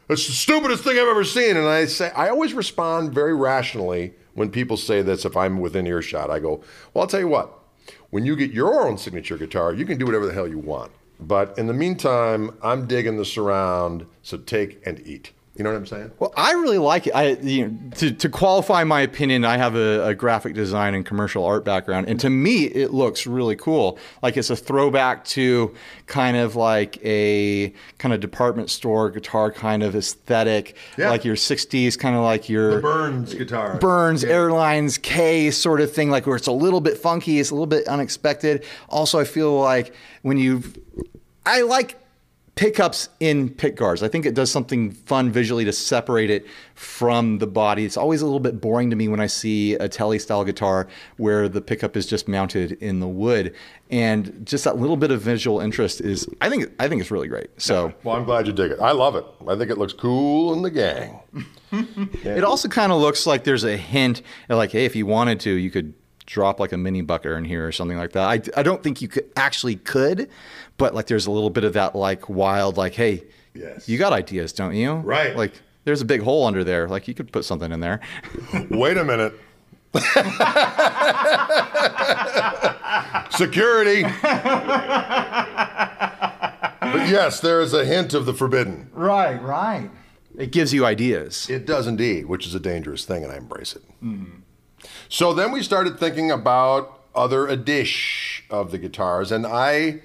It's 0.09 0.27
the 0.27 0.33
stupidest 0.33 0.85
thing 0.85 0.97
I've 0.99 1.09
ever 1.09 1.25
seen." 1.25 1.57
And 1.57 1.67
I 1.67 1.87
say, 1.87 2.11
I 2.13 2.29
always 2.29 2.55
respond 2.55 3.13
very 3.13 3.35
rationally 3.35 4.15
when 4.35 4.51
people 4.51 4.77
say 4.77 5.03
this. 5.03 5.25
If 5.25 5.37
I'm 5.37 5.61
within 5.61 5.87
earshot, 5.87 6.31
I 6.31 6.39
go, 6.39 6.63
"Well, 6.93 7.03
I'll 7.03 7.09
tell 7.09 7.21
you 7.21 7.29
what. 7.29 7.59
When 8.11 8.25
you 8.25 8.37
get 8.37 8.53
your 8.53 8.87
own 8.87 8.97
signature 8.99 9.37
guitar, 9.37 9.73
you 9.75 9.85
can 9.85 9.99
do 9.99 10.05
whatever 10.07 10.27
the 10.27 10.35
hell 10.35 10.47
you 10.47 10.59
want. 10.59 10.93
But 11.19 11.59
in 11.59 11.67
the 11.67 11.73
meantime, 11.73 12.57
I'm 12.63 12.87
digging 12.87 13.17
the 13.17 13.25
surround. 13.25 14.07
So 14.23 14.37
take 14.37 14.81
and 14.87 15.05
eat. 15.07 15.33
You 15.55 15.65
know 15.65 15.71
what 15.71 15.77
I'm 15.77 15.87
saying? 15.87 16.11
Well, 16.19 16.33
I 16.35 16.53
really 16.53 16.79
like 16.79 17.07
it. 17.09 17.15
I, 17.15 17.33
you 17.35 17.69
know, 17.69 17.91
to, 17.97 18.11
to 18.11 18.29
qualify 18.31 18.85
my 18.85 19.03
opinion, 19.03 19.45
I 19.45 19.59
have 19.59 19.75
a, 19.77 20.07
a 20.09 20.15
graphic 20.15 20.55
design 20.55 20.95
and 20.95 21.05
commercial 21.05 21.45
art 21.45 21.63
background, 21.63 22.09
and 22.09 22.19
to 22.21 22.31
me, 22.31 22.65
it 22.65 22.93
looks 22.95 23.27
really 23.27 23.55
cool. 23.55 23.99
Like 24.23 24.39
it's 24.39 24.49
a 24.49 24.57
throwback 24.57 25.25
to 25.27 25.75
kind 26.07 26.39
of 26.39 26.57
like 26.57 26.99
a 27.05 27.75
kind 27.99 28.15
of 28.15 28.21
department 28.21 28.71
store 28.71 29.11
guitar 29.11 29.53
kind 29.53 29.83
of 29.83 29.95
aesthetic, 29.95 30.75
Yeah. 30.97 31.11
like 31.11 31.23
your 31.23 31.37
'60s, 31.37 31.99
kind 31.99 32.17
of 32.17 32.23
like 32.23 32.49
your 32.49 32.81
Burns 32.81 33.35
guitar. 33.35 33.77
Burns 33.79 34.25
Airlines 34.25 34.97
Kay 34.97 35.51
sort 35.51 35.83
of 35.83 35.93
thing, 35.93 36.09
like 36.11 36.27
where 36.27 36.37
it's 36.37 36.47
a 36.47 36.53
little 36.53 36.81
bit 36.81 36.97
funky, 36.97 37.41
it's 37.41 37.51
a 37.51 37.55
little 37.55 37.67
bit 37.67 37.87
unexpected. 37.89 38.65
Also, 38.89 39.19
I 39.21 39.25
feel 39.25 39.61
like 39.61 39.95
when 40.23 40.39
you, 40.39 40.63
I 41.45 41.61
like 41.61 41.99
pickups 42.55 43.09
in 43.19 43.49
pick 43.49 43.77
guards. 43.77 44.03
I 44.03 44.09
think 44.09 44.27
it 44.27 44.35
does 44.35 44.51
something 44.51 44.91
fun 44.91 45.31
visually 45.31 45.65
to 45.65 45.73
separate 45.73 46.31
it 46.31 46.47
from 46.75 47.39
the 47.39 47.47
body. 47.47 47.85
It's 47.85 47.97
always 47.97 48.21
a 48.21 48.25
little 48.27 48.41
bit 48.41 48.61
boring 48.61 48.91
to 48.91 48.97
me 48.97 49.09
when 49.09 49.21
I 49.21 49.27
see 49.27 49.75
a 49.75 49.89
Tele 49.89 50.19
style 50.19 50.45
guitar 50.45 50.87
where 51.17 51.49
the 51.49 51.63
pickup 51.63 51.97
is 51.97 52.07
just 52.07 52.29
mounted 52.29 52.73
in 52.73 53.01
the 53.01 53.09
wood, 53.09 53.55
and 53.91 54.47
just 54.47 54.65
that 54.65 54.77
little 54.77 54.97
bit 54.97 55.11
of 55.11 55.23
visual 55.23 55.61
interest 55.61 56.01
is, 56.01 56.29
I 56.41 56.51
think, 56.51 56.71
I 56.79 56.89
think 56.89 57.01
it's 57.01 57.11
really 57.11 57.29
great. 57.29 57.49
So. 57.57 57.93
Well, 58.05 58.17
I'm 58.17 58.25
glad 58.25 58.47
you 58.47 58.53
dig 58.53 58.73
it. 58.73 58.81
I 58.81 58.93
love 58.93 59.17
it. 59.17 59.25
I 59.49 59.57
think 59.57 59.71
it 59.71 59.79
looks 59.79 59.93
cool 59.93 60.53
in 60.53 60.63
the 60.63 60.71
gang. 60.71 61.21
It 62.23 62.45
also 62.45 62.69
kind 62.69 62.93
of 62.93 63.01
looks 63.01 63.27
like 63.27 63.45
there's 63.45 63.65
a 63.65 63.79
hint 63.79 64.21
at 64.51 64.57
like, 64.57 64.73
hey, 64.73 64.85
if 64.85 64.95
you 64.95 65.07
wanted 65.07 65.41
to, 65.41 65.51
you 65.51 65.71
could 65.71 65.95
drop 66.27 66.61
like 66.61 66.73
a 66.73 66.77
mini 66.77 67.03
bucker 67.03 67.37
in 67.37 67.45
here 67.45 67.67
or 67.67 67.73
something 67.73 67.97
like 67.97 68.13
that. 68.13 68.29
I, 68.29 68.61
I 68.61 68.63
don't 68.63 68.83
think 68.83 69.03
you 69.03 69.09
could 69.09 69.31
actually 69.37 69.77
could, 69.77 70.29
but 70.79 70.95
like 70.95 71.07
there's 71.07 71.27
a 71.27 71.31
little 71.31 71.51
bit 71.51 71.65
of 71.65 71.73
that 71.75 71.95
like 71.95 72.29
wild, 72.29 72.77
like, 72.77 72.95
hey, 72.95 73.25
Yes. 73.55 73.89
you 73.89 73.99
got 73.99 74.13
ideas, 74.13 74.53
don't 74.53 74.75
you? 74.75 74.93
Right. 74.95 75.37
Like 75.37 75.53
there's 75.85 76.01
a 76.01 76.05
big 76.07 76.23
hole 76.23 76.47
under 76.47 76.65
there. 76.65 76.89
Like 76.89 77.07
you 77.09 77.15
could 77.15 77.31
put 77.33 77.45
something 77.45 77.71
in 77.73 77.81
there. 77.81 78.01
Wait 78.71 78.97
a 78.97 79.05
minute. 79.05 79.35
Security. 83.31 84.03
but 84.03 84.13
yes, 87.09 87.41
there 87.41 87.61
is 87.61 87.73
a 87.73 87.85
hint 87.85 88.15
of 88.15 88.27
the 88.27 88.35
forbidden. 88.35 88.91
Right, 88.93 89.41
right. 89.43 89.91
It 90.39 90.51
gives 90.53 90.73
you 90.73 90.85
ideas. 90.87 91.49
It 91.51 91.67
does 91.67 91.87
indeed, 91.87 92.27
which 92.27 92.47
is 92.47 92.55
a 92.55 92.61
dangerous 92.61 93.05
thing, 93.05 93.23
and 93.25 93.33
I 93.33 93.37
embrace 93.37 93.75
it. 93.77 93.83
So 95.09 95.33
then 95.35 95.53
we 95.53 95.63
started 95.63 95.99
thinking 95.99 96.31
about 96.31 97.01
other 97.15 97.47
edish 97.47 98.43
of 98.51 98.71
the 98.71 98.79
guitars, 98.79 99.31
and 99.33 99.47
I, 99.47 100.01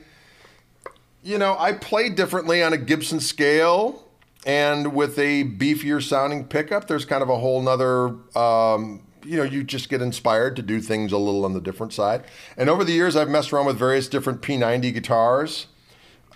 you 1.28 1.38
know, 1.38 1.58
I 1.60 1.74
play 1.74 2.10
differently 2.10 2.64
on 2.64 2.72
a 2.72 2.78
Gibson 2.78 3.20
scale, 3.20 4.08
and 4.46 4.94
with 4.94 5.20
a 5.20 5.44
beefier 5.44 6.02
sounding 6.02 6.46
pickup, 6.46 6.88
there's 6.88 7.04
kind 7.04 7.22
of 7.22 7.28
a 7.28 7.38
whole 7.38 7.62
nother 7.62 8.16
um, 8.34 9.04
you 9.26 9.36
know, 9.36 9.44
you 9.44 9.62
just 9.62 9.90
get 9.90 10.02
inspired 10.02 10.56
to 10.56 10.62
do 10.62 10.80
things 10.80 11.12
a 11.12 11.18
little 11.18 11.44
on 11.44 11.54
the 11.54 11.60
different 11.60 11.92
side. 11.92 12.24
And 12.56 12.70
over 12.70 12.86
the 12.86 12.94
years, 12.94 13.18
I've 13.18 13.28
messed 13.28 13.52
around 13.52 13.66
with 13.66 13.78
various 13.78 14.08
different 14.08 14.42
P90 14.42 14.94
guitars. 14.94 15.68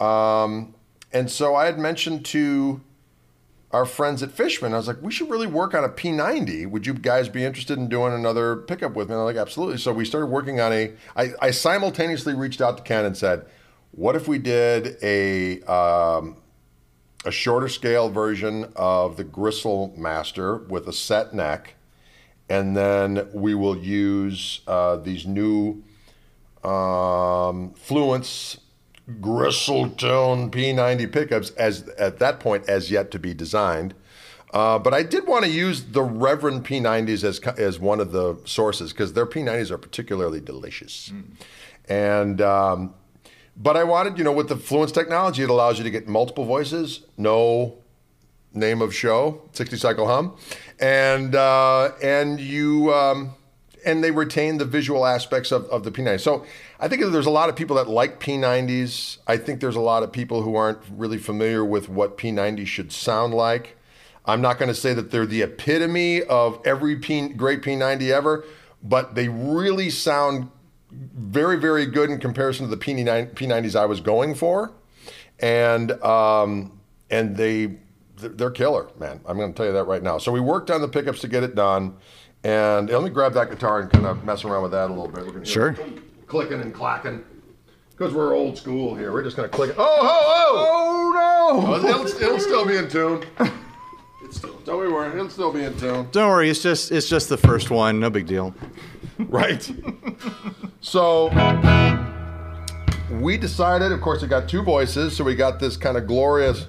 Um, 0.02 0.76
and 1.14 1.32
so 1.32 1.56
I 1.56 1.68
had 1.68 1.80
mentioned 1.80 2.26
to 2.26 2.82
our 3.72 3.86
friends 3.86 4.22
at 4.22 4.32
Fishman, 4.32 4.74
I 4.74 4.78
was 4.78 4.88
like, 4.88 5.02
we 5.02 5.10
should 5.10 5.30
really 5.30 5.48
work 5.48 5.74
on 5.74 5.86
a 5.86 5.90
P90. 5.90 6.70
Would 6.70 6.86
you 6.86 6.94
guys 6.94 7.30
be 7.30 7.46
interested 7.46 7.78
in 7.78 7.88
doing 7.88 8.12
another 8.12 8.58
pickup 8.58 8.94
with 8.94 9.08
me? 9.08 9.14
And 9.14 9.20
they're 9.20 9.26
like, 9.26 9.38
absolutely. 9.38 9.78
So 9.78 9.94
we 9.94 10.04
started 10.04 10.28
working 10.28 10.60
on 10.60 10.74
a. 10.74 10.92
I, 11.16 11.32
I 11.42 11.52
simultaneously 11.52 12.34
reached 12.34 12.60
out 12.60 12.76
to 12.76 12.84
Ken 12.84 13.06
and 13.06 13.16
said, 13.16 13.46
what 13.92 14.16
if 14.16 14.28
we 14.28 14.38
did 14.38 14.98
a 15.04 15.62
um, 15.64 16.38
a 17.26 17.32
shorter 17.32 17.68
scale 17.68 18.10
version 18.10 18.72
of 18.76 19.18
the 19.18 19.24
Gristle 19.24 19.94
Master 19.98 20.58
with 20.58 20.88
a 20.88 20.94
set 20.94 21.34
neck, 21.34 21.76
and 22.50 22.76
then 22.76 23.30
we 23.34 23.54
will 23.54 23.78
use 23.78 24.62
uh, 24.68 24.96
these 24.98 25.28
new 25.28 25.84
um, 26.64 27.74
Fluence 27.76 28.60
Gristletone 29.20 30.52
P90 30.52 31.12
pickups 31.12 31.52
as 31.52 31.88
at 31.90 32.20
that 32.20 32.40
point 32.40 32.68
as 32.70 32.90
yet 32.90 33.12
to 33.12 33.20
be 33.20 33.34
designed. 33.34 33.94
Uh, 34.54 34.78
but 34.78 34.94
I 34.94 35.04
did 35.04 35.28
want 35.28 35.46
to 35.46 35.52
use 35.52 35.84
the 35.84 36.04
Reverend 36.04 36.66
P90s 36.66 37.24
as 37.24 37.40
as 37.58 37.80
one 37.80 38.00
of 38.00 38.12
the 38.12 38.38
sources 38.46 38.92
because 38.92 39.14
their 39.14 39.26
P90s 39.26 39.72
are 39.72 39.78
particularly 39.78 40.42
delicious, 40.42 41.12
mm. 41.14 41.24
and 41.88 42.42
um, 42.42 42.94
but 43.62 43.78
I 43.78 43.84
wanted, 43.84 44.18
you 44.18 44.24
know, 44.24 44.32
with 44.32 44.50
the 44.50 44.56
Fluence 44.56 44.94
technology, 44.94 45.44
it 45.44 45.50
allows 45.50 45.78
you 45.78 45.84
to 45.84 45.92
get 45.92 46.08
multiple 46.08 46.46
voices, 46.46 47.02
no 47.18 47.78
name 48.54 48.82
of 48.82 48.94
show, 48.94 49.42
60 49.54 49.78
cycle 49.78 50.08
hum, 50.08 50.36
and 50.80 51.36
uh, 51.36 51.92
and 52.02 52.40
you 52.40 52.92
um, 52.94 53.36
and 53.86 54.04
they 54.04 54.12
retain 54.12 54.58
the 54.58 54.66
visual 54.66 55.06
aspects 55.06 55.52
of, 55.52 55.66
of 55.66 55.84
the 55.84 55.92
P90. 55.92 56.20
So 56.20 56.46
I 56.80 56.88
think 56.88 57.04
there's 57.12 57.26
a 57.26 57.32
lot 57.32 57.50
of 57.50 57.56
people 57.56 57.76
that 57.76 57.88
like 57.88 58.20
P90s. 58.20 59.18
I 59.28 59.38
think 59.38 59.62
there's 59.62 59.76
a 59.76 59.82
lot 59.82 60.02
of 60.02 60.12
people 60.12 60.42
who 60.42 60.56
aren't 60.56 60.80
really 60.92 61.18
familiar 61.18 61.64
with 61.64 61.88
what 61.88 62.18
P90 62.18 62.66
should 62.66 62.92
sound 62.92 63.34
like. 63.34 63.78
I'm 64.26 64.42
not 64.42 64.60
going 64.60 64.70
to 64.70 64.76
say 64.76 64.94
that 64.94 65.12
they're 65.12 65.26
the 65.26 65.42
epitome 65.42 66.22
of 66.24 66.60
every 66.66 66.96
P, 66.96 67.30
great 67.30 67.62
P90 67.62 68.10
ever, 68.10 68.46
but 68.84 69.16
they 69.16 69.30
really 69.30 69.90
sound 69.90 70.50
very, 70.92 71.58
very 71.58 71.86
good 71.86 72.10
in 72.10 72.20
comparison 72.20 72.70
to 72.70 72.76
the 72.76 72.82
P90s 72.82 73.76
I 73.76 73.86
was 73.86 74.02
going 74.02 74.36
for, 74.36 74.74
and 75.40 75.92
um, 76.04 76.80
and 77.10 77.36
they 77.36 77.78
they're 78.18 78.52
killer, 78.52 78.88
man. 79.00 79.20
I'm 79.26 79.38
going 79.38 79.52
to 79.52 79.58
tell 79.58 79.66
you 79.66 79.74
that 79.74 79.86
right 79.86 80.04
now. 80.04 80.18
So 80.18 80.32
we 80.32 80.40
worked 80.40 80.70
on 80.70 80.82
the 80.82 80.88
pickups 80.88 81.22
to 81.22 81.28
get 81.28 81.44
it 81.44 81.56
done, 81.56 81.96
and 82.44 82.90
let 82.90 83.04
me 83.04 83.10
grab 83.10 83.34
that 83.34 83.50
guitar 83.50 83.80
and 83.80 83.92
kind 83.92 84.06
of 84.06 84.24
mess 84.24 84.44
around 84.46 84.64
with 84.64 84.72
that 84.72 84.90
a 84.90 84.94
little 84.94 85.08
bit. 85.08 85.26
We're 85.26 85.34
gonna 85.34 85.46
sure. 85.46 85.76
Clicking 86.28 86.62
and 86.62 86.74
clacking. 86.74 87.24
Because 87.92 88.14
we're 88.14 88.34
old 88.34 88.58
school 88.58 88.96
here, 88.96 89.12
we're 89.12 89.24
just 89.24 89.36
gonna 89.36 89.50
click 89.50 89.72
it. 89.72 89.76
Oh, 89.78 89.98
oh, 90.02 90.22
oh! 90.54 91.66
Oh 91.68 91.78
no! 91.78 91.90
it'll, 91.90 92.08
it'll 92.08 92.40
still 92.40 92.66
be 92.66 92.78
in 92.78 92.88
tune. 92.88 93.24
It's 94.24 94.38
still, 94.38 94.58
don't 94.66 94.78
worry, 94.78 95.12
it'll 95.12 95.30
still 95.30 95.52
be 95.52 95.64
in 95.64 95.78
tune. 95.78 96.08
Don't 96.12 96.30
worry, 96.30 96.50
it's 96.50 96.64
just 96.64 96.92
it's 96.92 97.10
just 97.10 97.30
the 97.30 97.38
first 97.38 97.70
one, 97.70 98.00
no 98.00 98.10
big 98.10 98.28
deal. 98.28 98.56
right. 99.20 99.70
So 100.84 101.30
we 103.12 103.38
decided, 103.38 103.92
of 103.92 104.02
course, 104.02 104.24
it 104.24 104.28
got 104.28 104.50
two 104.50 104.64
voices, 104.64 105.16
so 105.16 105.24
we 105.24 105.36
got 105.36 105.60
this 105.60 105.78
kind 105.78 105.96
of 105.96 106.08
glorious. 106.08 106.66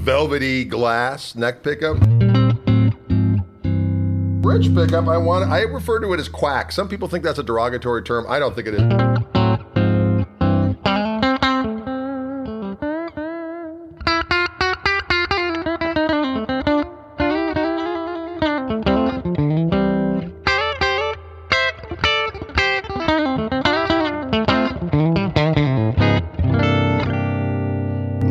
velvety 0.00 0.64
glass 0.64 1.34
neck 1.34 1.62
pickup 1.62 1.98
bridge 4.58 4.74
pickup, 4.74 5.06
I 5.06 5.16
want 5.16 5.50
I 5.50 5.62
refer 5.62 6.00
to 6.00 6.12
it 6.12 6.20
as 6.20 6.28
quack. 6.28 6.72
Some 6.72 6.88
people 6.88 7.08
think 7.08 7.24
that's 7.24 7.38
a 7.38 7.42
derogatory 7.42 8.02
term. 8.02 8.26
I 8.28 8.38
don't 8.38 8.54
think 8.54 8.68
it 8.68 8.74
is. 8.74 8.82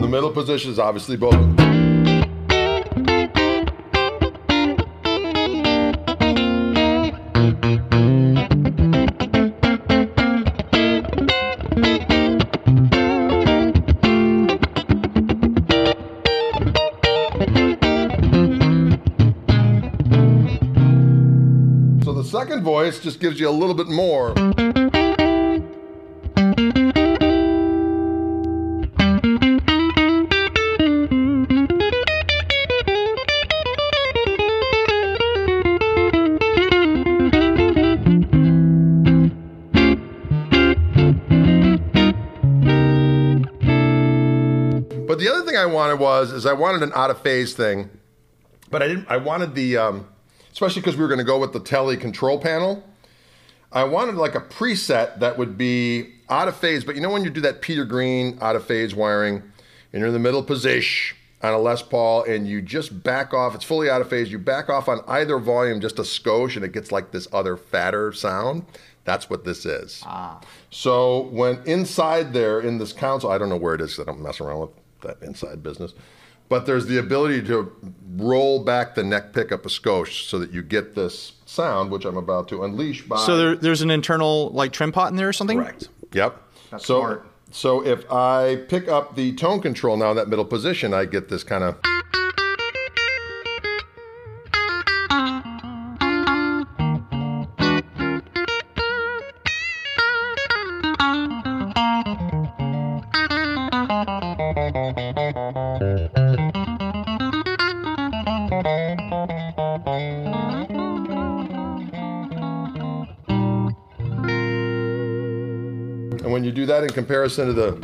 the 0.02 0.08
middle 0.12 0.32
position 0.32 0.72
is 0.72 0.80
obviously 0.80 1.18
both. 1.18 1.77
Voice 22.98 23.04
just 23.04 23.20
gives 23.20 23.40
you 23.40 23.50
a 23.50 23.52
little 23.52 23.76
bit 23.76 23.88
more. 23.88 24.34
But 45.06 45.20
the 45.20 45.30
other 45.32 45.46
thing 45.46 45.56
I 45.58 45.66
wanted 45.66 46.00
was 46.00 46.32
is 46.32 46.46
I 46.46 46.54
wanted 46.54 46.84
an 46.84 46.92
out 46.94 47.10
of 47.10 47.22
phase 47.22 47.54
thing, 47.54 47.90
but 48.70 48.82
I 48.82 48.88
didn't. 48.88 49.08
I 49.10 49.18
wanted 49.18 49.56
the 49.56 49.78
um, 49.78 50.08
especially 50.58 50.82
because 50.82 50.96
we 50.96 51.04
were 51.04 51.08
going 51.08 51.20
to 51.20 51.24
go 51.24 51.38
with 51.38 51.54
the 51.54 51.60
tele 51.60 51.96
control 51.96 52.40
panel. 52.40 52.84
I 53.72 53.84
wanted 53.84 54.16
like 54.16 54.34
a 54.34 54.40
preset 54.40 55.20
that 55.20 55.38
would 55.38 55.56
be 55.56 56.16
out 56.30 56.48
of 56.48 56.56
phase, 56.58 56.84
but 56.84 56.96
you 56.96 57.02
know 57.02 57.12
when 57.12 57.24
you 57.24 57.30
do 57.30 57.42
that 57.42 57.62
Peter 57.62 57.86
Green 57.86 58.40
out 58.42 58.56
of 58.56 58.66
phase 58.66 58.96
wiring, 58.96 59.36
and 59.36 60.00
you're 60.00 60.08
in 60.08 60.14
the 60.14 60.20
middle 60.20 60.42
position 60.42 61.16
on 61.44 61.54
a 61.54 61.60
Les 61.60 61.84
Paul, 61.84 62.24
and 62.24 62.48
you 62.48 62.64
just 62.64 63.04
back 63.04 63.36
off. 63.36 63.54
It's 63.54 63.64
fully 63.64 63.88
out 63.88 64.02
of 64.02 64.10
phase. 64.10 64.32
You 64.32 64.40
back 64.40 64.68
off 64.68 64.90
on 64.90 65.02
either 65.08 65.38
volume 65.38 65.80
just 65.80 66.00
a 66.00 66.02
skosh, 66.02 66.56
and 66.56 66.66
it 66.66 66.72
gets 66.72 66.92
like 66.92 67.12
this 67.12 67.28
other 67.32 67.56
fatter 67.56 68.12
sound. 68.12 68.66
That's 69.04 69.30
what 69.30 69.46
this 69.46 69.64
is. 69.64 70.02
Ah. 70.08 70.42
So 70.72 71.28
when 71.28 71.62
inside 71.68 72.34
there 72.34 72.60
in 72.62 72.80
this 72.80 72.94
console, 72.94 73.30
I 73.30 73.38
don't 73.38 73.50
know 73.50 73.58
where 73.58 73.76
it 73.76 73.82
is. 73.82 74.00
I 74.00 74.06
don't 74.06 74.22
mess 74.22 74.42
around 74.42 74.62
with 74.62 74.72
that 75.02 75.22
inside 75.22 75.62
business 75.62 75.94
but 76.50 76.66
there's 76.66 76.86
the 76.86 76.98
ability 76.98 77.44
to 77.48 77.72
roll 78.16 78.64
back 78.64 78.96
the 78.96 79.04
neck 79.04 79.34
pickup 79.34 79.66
a 79.66 79.70
skosh 79.70 80.28
so 80.28 80.40
that 80.40 80.52
you 80.52 80.64
get 80.64 80.96
this 80.96 81.34
sound, 81.46 81.92
which 81.92 82.06
I'm 82.06 82.18
about 82.18 82.48
to 82.50 82.64
unleash 82.64 83.04
by. 83.04 83.18
So 83.18 83.38
there, 83.38 83.56
there's 83.56 83.82
an 83.82 83.92
internal 83.92 84.50
like 84.50 84.72
trim 84.72 84.92
pot 84.92 85.12
in 85.12 85.18
there 85.18 85.30
or 85.30 85.34
something. 85.34 85.58
Correct. 85.58 85.90
Yep. 86.14 86.42
That's 86.72 86.86
so, 86.86 87.00
smart. 87.00 87.28
So 87.52 87.86
if 87.86 88.10
I 88.12 88.64
pick 88.68 88.88
up 88.88 89.16
the 89.16 89.34
tone 89.36 89.62
control 89.62 89.98
now 89.98 90.12
in 90.12 90.18
that 90.18 90.28
middle 90.28 90.46
position, 90.46 90.94
I 90.94 91.06
get 91.06 91.30
this 91.30 91.44
kind 91.44 91.64
of. 91.64 91.78
Comparison 116.98 117.46
to 117.46 117.54
the, 117.54 117.78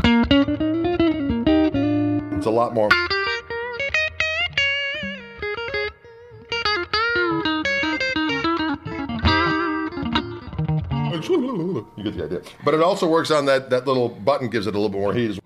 it's 2.35 2.47
a 2.47 2.49
lot 2.49 2.73
more. 2.73 2.89
You 11.95 12.03
get 12.03 12.17
the 12.17 12.23
idea. 12.25 12.41
But 12.65 12.73
it 12.73 12.81
also 12.81 13.07
works 13.07 13.29
on 13.29 13.45
that, 13.45 13.69
that 13.69 13.85
little 13.85 14.09
button 14.09 14.49
gives 14.49 14.65
it 14.65 14.73
a 14.73 14.79
little 14.79 14.89
bit 14.89 14.99
more 14.99 15.13
heat 15.13 15.39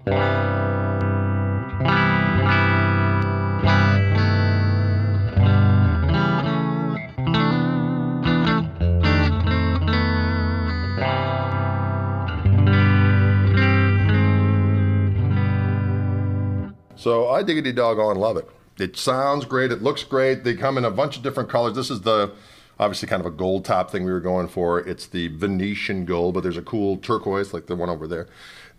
So 16.98 17.29
I 17.29 17.39
dig 17.39 17.58
diggity 17.58 17.73
doggone 17.73 18.17
love 18.17 18.37
it. 18.37 18.50
It 18.77 18.98
sounds 18.98 19.45
great. 19.45 19.71
It 19.71 19.81
looks 19.81 20.04
great. 20.04 20.43
They 20.43 20.56
come 20.56 20.77
in 20.77 20.85
a 20.85 20.91
bunch 20.91 21.17
of 21.17 21.23
different 21.23 21.50
colors. 21.50 21.75
This 21.75 21.89
is 21.89 22.02
the 22.02 22.33
obviously 22.79 23.08
kind 23.08 23.19
of 23.19 23.25
a 23.25 23.31
gold 23.31 23.65
top 23.65 23.89
thing 23.89 24.04
we 24.04 24.12
were 24.12 24.19
going 24.19 24.48
for. 24.48 24.79
It's 24.79 25.08
the 25.08 25.27
Venetian 25.29 26.06
gold, 26.06 26.33
but 26.35 26.43
there's 26.43 26.58
a 26.58 26.62
cool 26.62 26.98
turquoise 26.98 27.54
like 27.54 27.67
the 27.67 27.75
one 27.75 27.89
over 27.89 28.08
there. 28.08 28.27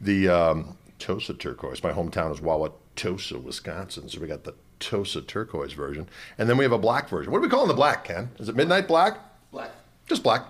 The 0.01 0.29
um, 0.29 0.77
Tosa 0.99 1.35
turquoise. 1.35 1.83
My 1.83 1.93
hometown 1.93 2.33
is 2.33 2.41
Wauwatosa, 2.41 3.43
Wisconsin. 3.43 4.09
So 4.09 4.21
we 4.21 4.27
got 4.27 4.45
the 4.45 4.55
Tosa 4.79 5.21
turquoise 5.21 5.73
version. 5.73 6.09
And 6.39 6.49
then 6.49 6.57
we 6.57 6.65
have 6.65 6.73
a 6.73 6.79
black 6.79 7.09
version. 7.09 7.33
What 7.33 7.39
are 7.39 7.43
we 7.43 7.49
calling 7.49 7.69
the 7.69 7.75
black, 7.75 8.05
Ken? 8.05 8.31
Is 8.39 8.49
it 8.49 8.57
midnight 8.57 8.87
black? 8.87 9.19
Black. 9.51 9.71
Just 10.07 10.23
black. 10.23 10.45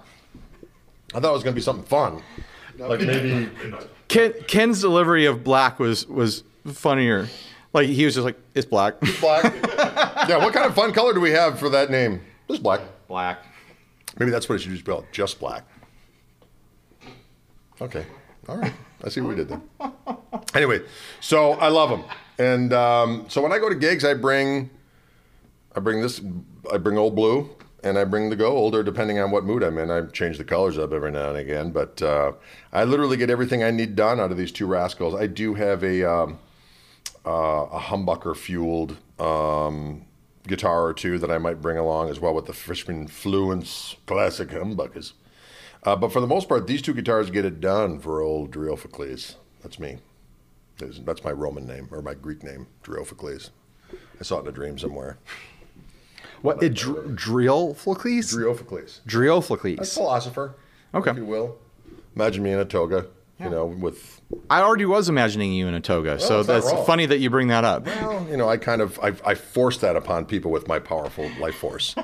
I 1.15 1.21
thought 1.21 1.31
it 1.31 1.33
was 1.33 1.43
going 1.43 1.55
to 1.55 1.59
be 1.59 1.63
something 1.63 1.87
fun. 1.87 2.23
Like 2.79 3.01
maybe 3.01 3.51
Ken, 4.09 4.33
Ken's 4.47 4.81
delivery 4.81 5.25
of 5.25 5.43
black 5.43 5.81
was 5.81 6.07
was 6.07 6.45
funnier. 6.65 7.29
Like 7.79 7.87
he 7.87 8.05
was 8.07 8.15
just 8.17 8.25
like, 8.25 8.37
"It's 8.57 8.67
black." 8.67 8.99
black. 9.21 9.45
yeah, 10.29 10.39
what 10.39 10.53
kind 10.53 10.67
of 10.67 10.75
fun 10.75 10.93
color 10.93 11.15
do 11.15 11.21
we 11.21 11.31
have 11.31 11.61
for 11.61 11.69
that 11.69 11.93
name? 11.93 12.21
Just 12.49 12.61
black. 12.61 12.81
Black. 13.07 13.45
Maybe 14.19 14.33
that's 14.33 14.49
what 14.49 14.57
it 14.57 14.59
should 14.59 14.73
be 14.73 14.79
spelled. 14.79 15.07
Just 15.13 15.39
black. 15.39 15.63
Okay. 17.81 18.05
All 18.49 18.57
right. 18.57 18.73
I 19.05 19.11
see 19.11 19.21
what 19.21 19.29
we 19.29 19.37
did 19.37 19.49
there. 19.49 19.61
Anyway, 20.57 20.81
so 21.21 21.53
I 21.53 21.69
love 21.69 21.89
them, 21.89 22.03
and 22.37 22.73
um, 22.73 23.27
so 23.29 23.41
when 23.41 23.53
I 23.53 23.61
go 23.61 23.69
to 23.69 23.77
gigs, 23.77 24.05
I 24.05 24.15
bring, 24.15 24.71
I 25.77 25.79
bring 25.79 26.03
this, 26.03 26.21
I 26.73 26.79
bring 26.79 26.99
old 26.99 27.15
blue, 27.15 27.49
and 27.85 27.97
I 27.97 28.03
bring 28.03 28.29
the 28.29 28.35
gold, 28.35 28.75
or 28.75 28.83
depending 28.83 29.21
on 29.21 29.31
what 29.31 29.45
mood 29.45 29.63
I'm 29.63 29.79
in, 29.79 29.89
I 29.89 30.01
change 30.07 30.37
the 30.37 30.45
colors 30.45 30.79
up 30.79 30.93
every 30.93 31.13
now 31.13 31.29
and 31.29 31.39
again. 31.39 31.71
But 31.71 32.03
uh, 32.03 32.33
I 32.73 32.83
literally 32.83 33.17
get 33.17 33.31
everything 33.31 33.63
I 33.63 33.71
need 33.71 33.95
done 33.95 34.19
out 34.19 34.33
of 34.33 34.37
these 34.37 34.51
two 34.51 34.67
rascals. 34.67 35.15
I 35.15 35.29
do 35.29 35.55
have 35.55 35.85
a 35.85 36.03
um, 36.03 36.41
uh, 37.29 37.67
a 37.77 37.79
humbucker 37.81 38.35
fueled 38.37 38.97
um, 39.21 40.07
guitar 40.47 40.85
or 40.87 40.95
two 40.95 41.19
that 41.19 41.31
I 41.31 41.37
might 41.39 41.61
bring 41.61 41.77
along 41.77 42.09
as 42.09 42.19
well 42.21 42.35
with 42.35 42.47
the 42.47 42.53
Fishman 42.55 43.09
Fluence 43.09 43.97
classic 44.07 44.49
humbuckers. 44.49 45.13
Uh, 45.85 45.95
but 45.95 46.13
for 46.13 46.21
the 46.21 46.27
most 46.27 46.49
part, 46.49 46.67
these 46.67 46.83
two 46.83 46.95
guitars 46.95 47.31
get 47.31 47.45
it 47.45 47.61
done 47.61 47.99
for 48.01 48.21
old 48.21 48.51
Driophocles. 48.51 49.35
That's 49.63 49.79
me. 49.79 49.99
That's 50.79 51.25
my 51.25 51.33
Roman 51.33 51.67
name 51.67 51.89
or 51.91 52.01
my 52.03 52.15
Greek 52.15 52.43
name, 52.43 52.67
Driophocles. 52.83 53.51
I 54.21 54.23
saw 54.23 54.39
it 54.39 54.43
in 54.43 54.49
a 54.49 54.53
dream 54.53 54.79
somewhere. 54.79 55.19
What? 56.43 56.63
It, 56.63 56.75
dr- 56.75 57.17
Driolphocles? 57.17 58.33
Driophocles. 59.07 59.79
A 59.81 59.85
philosopher, 59.85 60.55
Okay. 60.95 61.11
if 61.11 61.17
you 61.17 61.25
will. 61.27 61.59
Imagine 62.15 62.43
me 62.43 62.53
in 62.53 62.59
a 62.59 62.65
toga, 62.65 63.07
you 63.41 63.51
know, 63.51 63.67
with 63.67 64.21
I 64.51 64.61
already 64.63 64.85
was 64.85 65.09
imagining 65.09 65.53
you 65.53 65.69
in 65.69 65.75
a 65.75 65.81
toga, 65.81 66.19
so 66.19 66.43
that's 66.43 66.71
funny 66.87 67.07
that 67.07 67.19
you 67.19 67.31
bring 67.31 67.49
that 67.49 67.65
up. 67.65 67.87
Well, 67.87 68.27
you 68.29 68.37
know, 68.37 68.49
I 68.49 68.57
kind 68.57 68.81
of 68.83 68.99
I, 69.01 69.15
I 69.25 69.35
force 69.35 69.79
that 69.79 69.97
upon 69.97 70.25
people 70.27 70.51
with 70.51 70.67
my 70.69 70.79
powerful 70.79 71.31
life 71.41 71.55
force. 71.57 71.95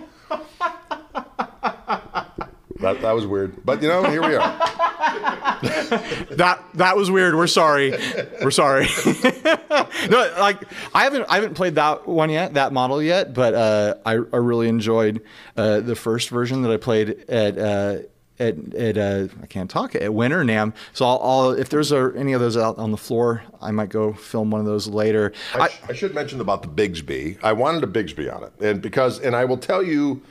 that 2.81 3.01
that 3.01 3.13
was 3.13 3.27
weird, 3.27 3.65
but 3.65 3.83
you 3.83 3.89
know, 3.89 4.05
here 4.05 4.23
we 4.23 4.35
are. 4.37 4.61
That 5.65 6.63
that 6.75 6.97
was 6.97 7.11
weird. 7.11 7.35
We're 7.37 7.47
sorry. 7.47 7.93
We're 8.43 8.51
sorry. 8.51 8.87
no, 10.11 10.35
like 10.39 10.63
I 10.93 11.05
haven't 11.05 11.27
I 11.29 11.37
haven't 11.37 11.55
played 11.55 11.77
that 11.77 12.07
one 12.07 12.29
yet, 12.29 12.55
that 12.55 12.73
model 12.73 13.03
yet, 13.03 13.33
but 13.33 13.55
uh, 13.55 13.95
I 14.05 14.13
I 14.13 14.37
really 14.37 14.69
enjoyed 14.69 15.23
uh, 15.57 15.81
the 15.81 15.95
first 15.95 16.29
version 16.31 16.63
that 16.63 16.73
I 16.73 16.77
played 16.77 17.25
at. 17.29 17.59
Uh, 17.59 17.99
at, 18.39 18.75
at 18.75 18.99
uh, 18.99 19.29
I 19.43 19.47
can't 19.47 19.71
talk 19.71 19.95
at 19.95 20.13
Winter 20.13 20.45
NAMM, 20.45 20.75
so 20.93 21.07
I'll, 21.07 21.21
I'll 21.23 21.51
if 21.51 21.69
there's 21.69 21.93
a, 21.93 22.13
any 22.17 22.33
of 22.33 22.41
those 22.41 22.57
out 22.57 22.79
on 22.79 22.91
the 22.91 22.97
floor, 22.97 23.45
I 23.61 23.71
might 23.71 23.91
go 23.91 24.13
film 24.13 24.51
one 24.51 24.61
of 24.61 24.67
those 24.67 24.89
later. 24.89 25.33
I, 25.55 25.61
I, 25.61 25.69
sh- 25.69 25.81
I 25.91 25.93
should 25.93 26.15
mention 26.15 26.41
about 26.41 26.63
the 26.63 26.69
Bigsby. 26.69 27.39
I 27.43 27.53
wanted 27.53 27.85
a 27.85 27.87
Bigsby 27.87 28.35
on 28.35 28.45
it, 28.45 28.53
and 28.61 28.83
because 28.83 29.21
and 29.21 29.37
I 29.37 29.45
will 29.45 29.59
tell 29.59 29.83
you, 29.83 30.23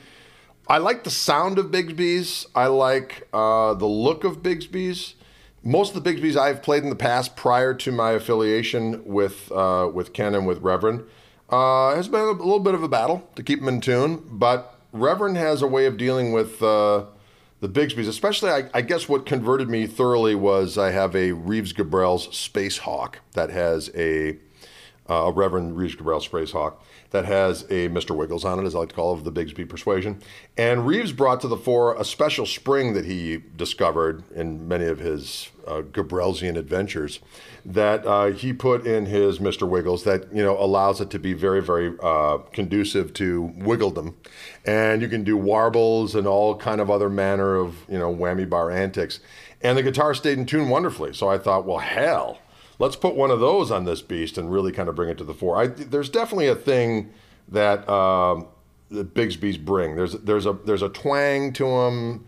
I 0.67 0.79
like 0.79 1.03
the 1.03 1.09
sound 1.09 1.57
of 1.57 1.67
Bigsby's. 1.67 2.45
I 2.53 2.67
like 2.67 3.27
uh, 3.33 3.73
the 3.73 3.85
look 3.85 4.23
of 4.23 4.43
Bigsby's. 4.43 5.15
Most 5.63 5.95
of 5.95 6.03
the 6.03 6.13
Bigsby's 6.13 6.35
I've 6.35 6.61
played 6.61 6.83
in 6.83 6.89
the 6.89 6.95
past, 6.97 7.37
prior 7.37 7.73
to 7.73 7.91
my 7.93 8.11
affiliation 8.11 9.05
with 9.05 9.49
uh, 9.49 9.89
with 9.93 10.11
Ken 10.11 10.35
and 10.35 10.45
with 10.45 10.61
Reverend, 10.61 11.05
uh, 11.49 11.95
has 11.95 12.09
been 12.09 12.19
a 12.19 12.31
little 12.31 12.59
bit 12.59 12.73
of 12.73 12.83
a 12.83 12.89
battle 12.89 13.29
to 13.37 13.43
keep 13.43 13.59
them 13.59 13.69
in 13.69 13.79
tune. 13.79 14.25
But 14.29 14.77
Reverend 14.91 15.37
has 15.37 15.61
a 15.61 15.67
way 15.67 15.85
of 15.85 15.95
dealing 15.95 16.33
with. 16.33 16.61
The 17.63 17.69
Bigsby's, 17.69 18.09
especially, 18.09 18.49
I, 18.49 18.69
I 18.73 18.81
guess 18.81 19.07
what 19.07 19.25
converted 19.25 19.69
me 19.69 19.87
thoroughly 19.87 20.35
was 20.35 20.77
I 20.77 20.91
have 20.91 21.15
a 21.15 21.31
Reeves 21.31 21.71
Gabrels 21.71 22.33
Space 22.33 22.79
Hawk 22.79 23.19
that 23.35 23.51
has 23.51 23.89
a 23.95 24.37
uh, 25.09 25.13
a 25.13 25.31
Reverend 25.31 25.77
Reeves 25.77 25.95
Gabrels 25.95 26.23
Space 26.23 26.51
Hawk 26.51 26.83
that 27.13 27.25
has 27.25 27.61
a 27.63 27.87
Mr. 27.89 28.15
Wiggles 28.15 28.43
on 28.43 28.59
it, 28.59 28.65
as 28.65 28.73
I 28.73 28.79
like 28.79 28.89
to 28.89 28.95
call 28.95 29.13
it, 29.13 29.19
of 29.19 29.23
the 29.23 29.31
Bigsby 29.31 29.69
Persuasion. 29.69 30.19
And 30.57 30.85
Reeves 30.87 31.11
brought 31.11 31.41
to 31.41 31.47
the 31.47 31.55
fore 31.55 31.95
a 31.95 32.03
special 32.03 32.47
spring 32.47 32.95
that 32.95 33.05
he 33.05 33.43
discovered 33.55 34.23
in 34.35 34.67
many 34.67 34.85
of 34.85 34.97
his 34.97 35.49
uh, 35.67 35.83
Gabrelsian 35.83 36.57
adventures 36.57 37.19
that 37.65 38.05
uh, 38.05 38.31
he 38.31 38.51
put 38.51 38.87
in 38.87 39.05
his 39.05 39.37
Mr. 39.37 39.69
Wiggles 39.69 40.03
that 40.05 40.33
you 40.33 40.43
know 40.43 40.59
allows 40.59 40.99
it 41.01 41.11
to 41.11 41.19
be 41.19 41.33
very, 41.33 41.61
very 41.61 41.95
uh, 42.01 42.39
conducive 42.51 43.13
to 43.13 43.53
wiggledom, 43.57 44.15
and 44.65 45.01
you 45.03 45.07
can 45.07 45.23
do 45.23 45.37
warbles 45.37 46.15
and 46.15 46.25
all 46.25 46.55
kind 46.55 46.81
of 46.81 46.89
other 46.89 47.09
manner 47.09 47.55
of 47.55 47.85
you 47.87 47.99
know 47.99 48.13
whammy 48.13 48.49
bar 48.49 48.71
antics. 48.71 49.19
And 49.61 49.77
the 49.77 49.83
guitar 49.83 50.15
stayed 50.15 50.39
in 50.39 50.45
tune 50.45 50.67
wonderfully. 50.67 51.13
So 51.13 51.29
I 51.29 51.37
thought, 51.37 51.65
well, 51.65 51.77
hell, 51.77 52.39
let's 52.79 52.95
put 52.95 53.15
one 53.15 53.31
of 53.31 53.39
those 53.39 53.71
on 53.71 53.85
this 53.85 54.01
beast 54.01 54.37
and 54.37 54.51
really 54.51 54.71
kind 54.71 54.89
of 54.89 54.95
bring 54.95 55.09
it 55.09 55.17
to 55.17 55.23
the 55.23 55.33
fore. 55.33 55.57
I, 55.57 55.67
there's 55.67 56.09
definitely 56.09 56.47
a 56.47 56.55
thing 56.55 57.11
that 57.47 57.87
um, 57.89 58.47
the 58.89 59.03
Bigsby's 59.03 59.57
bring. 59.57 59.95
There's 59.95 60.13
there's 60.13 60.45
a 60.45 60.53
there's 60.53 60.81
a 60.81 60.89
twang 60.89 61.53
to 61.53 61.65
them. 61.65 62.25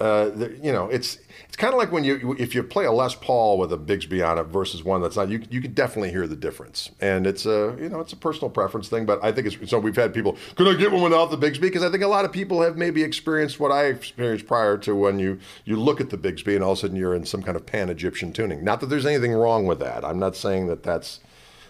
Uh, 0.00 0.30
you 0.60 0.72
know, 0.72 0.88
it's 0.88 1.18
it's 1.46 1.56
kind 1.56 1.72
of 1.72 1.78
like 1.78 1.92
when 1.92 2.02
you 2.02 2.34
if 2.36 2.52
you 2.52 2.64
play 2.64 2.84
a 2.84 2.90
Les 2.90 3.14
Paul 3.14 3.58
with 3.58 3.72
a 3.72 3.78
Bigsby 3.78 4.28
on 4.28 4.38
it 4.38 4.44
versus 4.44 4.82
one 4.82 5.00
that's 5.00 5.14
not. 5.14 5.28
You 5.28 5.40
you 5.50 5.60
can 5.60 5.72
definitely 5.72 6.10
hear 6.10 6.26
the 6.26 6.34
difference, 6.34 6.90
and 7.00 7.28
it's 7.28 7.46
a 7.46 7.76
you 7.78 7.88
know 7.88 8.00
it's 8.00 8.12
a 8.12 8.16
personal 8.16 8.50
preference 8.50 8.88
thing. 8.88 9.06
But 9.06 9.22
I 9.22 9.30
think 9.30 9.46
it's 9.46 9.70
so 9.70 9.78
we've 9.78 9.94
had 9.94 10.12
people. 10.12 10.36
Could 10.56 10.66
I 10.66 10.76
get 10.76 10.90
one 10.90 11.02
without 11.02 11.30
the 11.30 11.38
Bigsby? 11.38 11.60
Because 11.60 11.84
I 11.84 11.90
think 11.90 12.02
a 12.02 12.08
lot 12.08 12.24
of 12.24 12.32
people 12.32 12.60
have 12.62 12.76
maybe 12.76 13.04
experienced 13.04 13.60
what 13.60 13.70
I 13.70 13.84
experienced 13.84 14.48
prior 14.48 14.76
to 14.78 14.96
when 14.96 15.20
you 15.20 15.38
you 15.64 15.76
look 15.76 16.00
at 16.00 16.10
the 16.10 16.18
Bigsby 16.18 16.56
and 16.56 16.64
all 16.64 16.72
of 16.72 16.78
a 16.78 16.80
sudden 16.80 16.96
you're 16.96 17.14
in 17.14 17.24
some 17.24 17.44
kind 17.44 17.56
of 17.56 17.64
pan 17.64 17.88
Egyptian 17.88 18.32
tuning. 18.32 18.64
Not 18.64 18.80
that 18.80 18.86
there's 18.86 19.06
anything 19.06 19.32
wrong 19.32 19.64
with 19.64 19.78
that. 19.78 20.04
I'm 20.04 20.18
not 20.18 20.34
saying 20.34 20.66
that 20.66 20.82
that's 20.82 21.20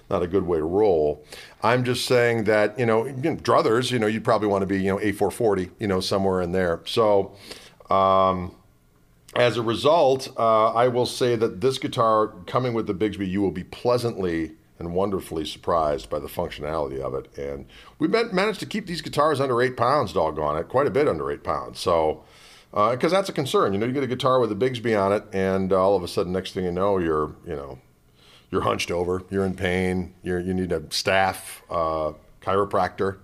not 0.09 0.23
a 0.23 0.27
good 0.27 0.47
way 0.47 0.59
to 0.59 0.65
roll. 0.65 1.23
I'm 1.63 1.85
just 1.85 2.07
saying 2.07 2.45
that 2.45 2.79
you 2.79 2.87
know, 2.87 3.05
you 3.05 3.13
know, 3.13 3.37
druthers, 3.37 3.91
you 3.91 3.99
know, 3.99 4.07
you'd 4.07 4.25
probably 4.25 4.49
want 4.49 4.63
to 4.63 4.67
be 4.67 4.81
you 4.81 4.89
know 4.89 4.99
A440, 4.99 5.73
you 5.79 5.89
know, 5.89 6.01
somewhere 6.01 6.41
in 6.41 6.53
there. 6.53 6.81
So. 6.87 7.37
Um, 7.91 8.55
as 9.37 9.57
a 9.57 9.63
result, 9.63 10.29
uh, 10.39 10.73
I 10.73 10.89
will 10.89 11.07
say 11.07 11.37
that 11.37 11.61
this 11.61 11.79
guitar, 11.79 12.29
coming 12.47 12.73
with 12.73 12.87
the 12.87 12.95
Bigsby, 12.95 13.29
you 13.29 13.43
will 13.43 13.51
be 13.51 13.65
pleasantly 13.65 14.53
and 14.79 14.95
wonderfully 14.95 15.45
surprised 15.45 16.09
by 16.11 16.19
the 16.19 16.29
functionality 16.29 17.01
of 17.01 17.15
it. 17.15 17.37
And 17.37 17.67
we 17.99 18.09
managed 18.09 18.61
to 18.61 18.67
keep 18.67 18.87
these 18.87 19.03
guitars 19.03 19.41
under 19.41 19.61
eight 19.63 19.77
pounds, 19.77 20.13
doggone 20.13 20.57
it, 20.59 20.69
quite 20.69 20.87
a 20.87 20.91
bit 20.91 21.09
under 21.09 21.31
eight 21.31 21.43
pounds. 21.45 21.81
So, 21.81 22.25
because 22.73 23.13
that's 23.13 23.29
a 23.29 23.33
concern, 23.33 23.73
you 23.73 23.79
know, 23.79 23.87
you 23.87 23.93
get 23.93 24.03
a 24.03 24.09
guitar 24.09 24.41
with 24.41 24.51
a 24.51 24.57
Bigsby 24.57 25.01
on 25.01 25.13
it, 25.13 25.25
and 25.33 25.73
all 25.73 25.97
of 25.97 26.03
a 26.03 26.09
sudden, 26.09 26.33
next 26.33 26.53
thing 26.53 26.65
you 26.65 26.73
know, 26.73 26.99
you're, 26.99 27.35
you 27.47 27.55
know, 27.55 27.79
you're 28.51 28.63
hunched 28.63 28.91
over, 28.91 29.23
you're 29.31 29.45
in 29.45 29.55
pain, 29.55 30.15
you're, 30.23 30.41
you 30.41 30.55
need 30.55 30.73
a 30.73 30.83
staff 30.91 31.63
uh, 31.71 32.13
chiropractor, 32.41 33.19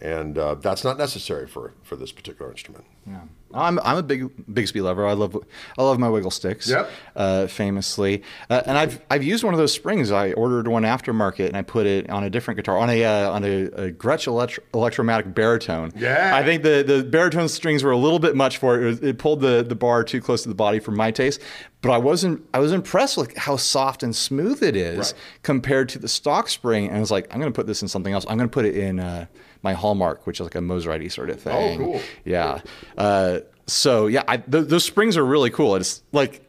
and 0.00 0.38
uh, 0.38 0.54
that's 0.54 0.82
not 0.82 0.98
necessary 0.98 1.46
for 1.46 1.72
for 1.82 1.96
this 1.96 2.10
particular 2.10 2.50
instrument. 2.50 2.84
Yeah. 3.06 3.22
I'm 3.52 3.78
I'm 3.80 3.96
a 3.96 4.02
big 4.02 4.28
Bigsby 4.46 4.82
lover. 4.82 5.06
I 5.06 5.12
love 5.12 5.36
I 5.78 5.82
love 5.82 5.98
my 5.98 6.08
wiggle 6.08 6.30
sticks. 6.30 6.68
Yep. 6.68 6.90
Uh, 7.16 7.46
famously, 7.46 8.22
uh, 8.48 8.62
and 8.66 8.78
I've 8.78 9.00
I've 9.10 9.22
used 9.22 9.44
one 9.44 9.54
of 9.54 9.58
those 9.58 9.72
springs. 9.72 10.10
I 10.10 10.32
ordered 10.32 10.68
one 10.68 10.84
aftermarket 10.84 11.48
and 11.48 11.56
I 11.56 11.62
put 11.62 11.86
it 11.86 12.08
on 12.10 12.24
a 12.24 12.30
different 12.30 12.56
guitar 12.56 12.78
on 12.78 12.90
a 12.90 13.04
uh, 13.04 13.30
on 13.30 13.44
a, 13.44 13.62
a 13.64 13.92
Gretsch 13.92 14.26
electro, 14.26 14.62
electromatic 14.74 15.34
baritone. 15.34 15.92
Yeah. 15.96 16.32
I 16.34 16.44
think 16.44 16.62
the 16.62 16.84
the 16.86 17.02
baritone 17.02 17.48
strings 17.48 17.82
were 17.82 17.90
a 17.90 17.96
little 17.96 18.18
bit 18.18 18.36
much 18.36 18.58
for 18.58 18.76
it. 18.78 18.82
It, 18.82 18.86
was, 18.86 19.02
it 19.02 19.18
pulled 19.18 19.40
the 19.40 19.64
the 19.66 19.74
bar 19.74 20.04
too 20.04 20.20
close 20.20 20.42
to 20.42 20.48
the 20.48 20.54
body 20.54 20.78
for 20.78 20.92
my 20.92 21.10
taste. 21.10 21.40
But 21.82 21.92
I 21.92 21.98
wasn't 21.98 22.46
I 22.52 22.58
was 22.58 22.72
impressed 22.72 23.16
with 23.16 23.36
how 23.36 23.56
soft 23.56 24.02
and 24.02 24.14
smooth 24.14 24.62
it 24.62 24.76
is 24.76 24.98
Right. 24.98 25.14
compared 25.42 25.88
to 25.90 25.98
the 25.98 26.08
stock 26.08 26.48
spring. 26.48 26.88
And 26.88 26.96
I 26.96 27.00
was 27.00 27.10
like, 27.10 27.26
I'm 27.32 27.40
going 27.40 27.50
to 27.52 27.56
put 27.56 27.66
this 27.66 27.80
in 27.82 27.88
something 27.88 28.12
else. 28.12 28.26
I'm 28.28 28.36
going 28.36 28.48
to 28.50 28.52
put 28.52 28.64
it 28.66 28.76
in. 28.76 29.00
Uh, 29.00 29.26
my 29.62 29.74
hallmark, 29.74 30.26
which 30.26 30.40
is 30.40 30.44
like 30.44 30.54
a 30.54 30.58
Mosrite 30.60 31.12
sort 31.12 31.28
of 31.28 31.38
thing. 31.38 31.82
Oh, 31.82 31.84
cool. 31.84 32.00
Yeah. 32.24 32.60
Uh, 32.96 33.40
so 33.66 34.06
yeah, 34.06 34.22
I, 34.26 34.38
th- 34.38 34.68
those 34.68 34.84
springs 34.84 35.18
are 35.18 35.24
really 35.24 35.50
cool. 35.50 35.76
It's 35.76 36.02
like 36.12 36.48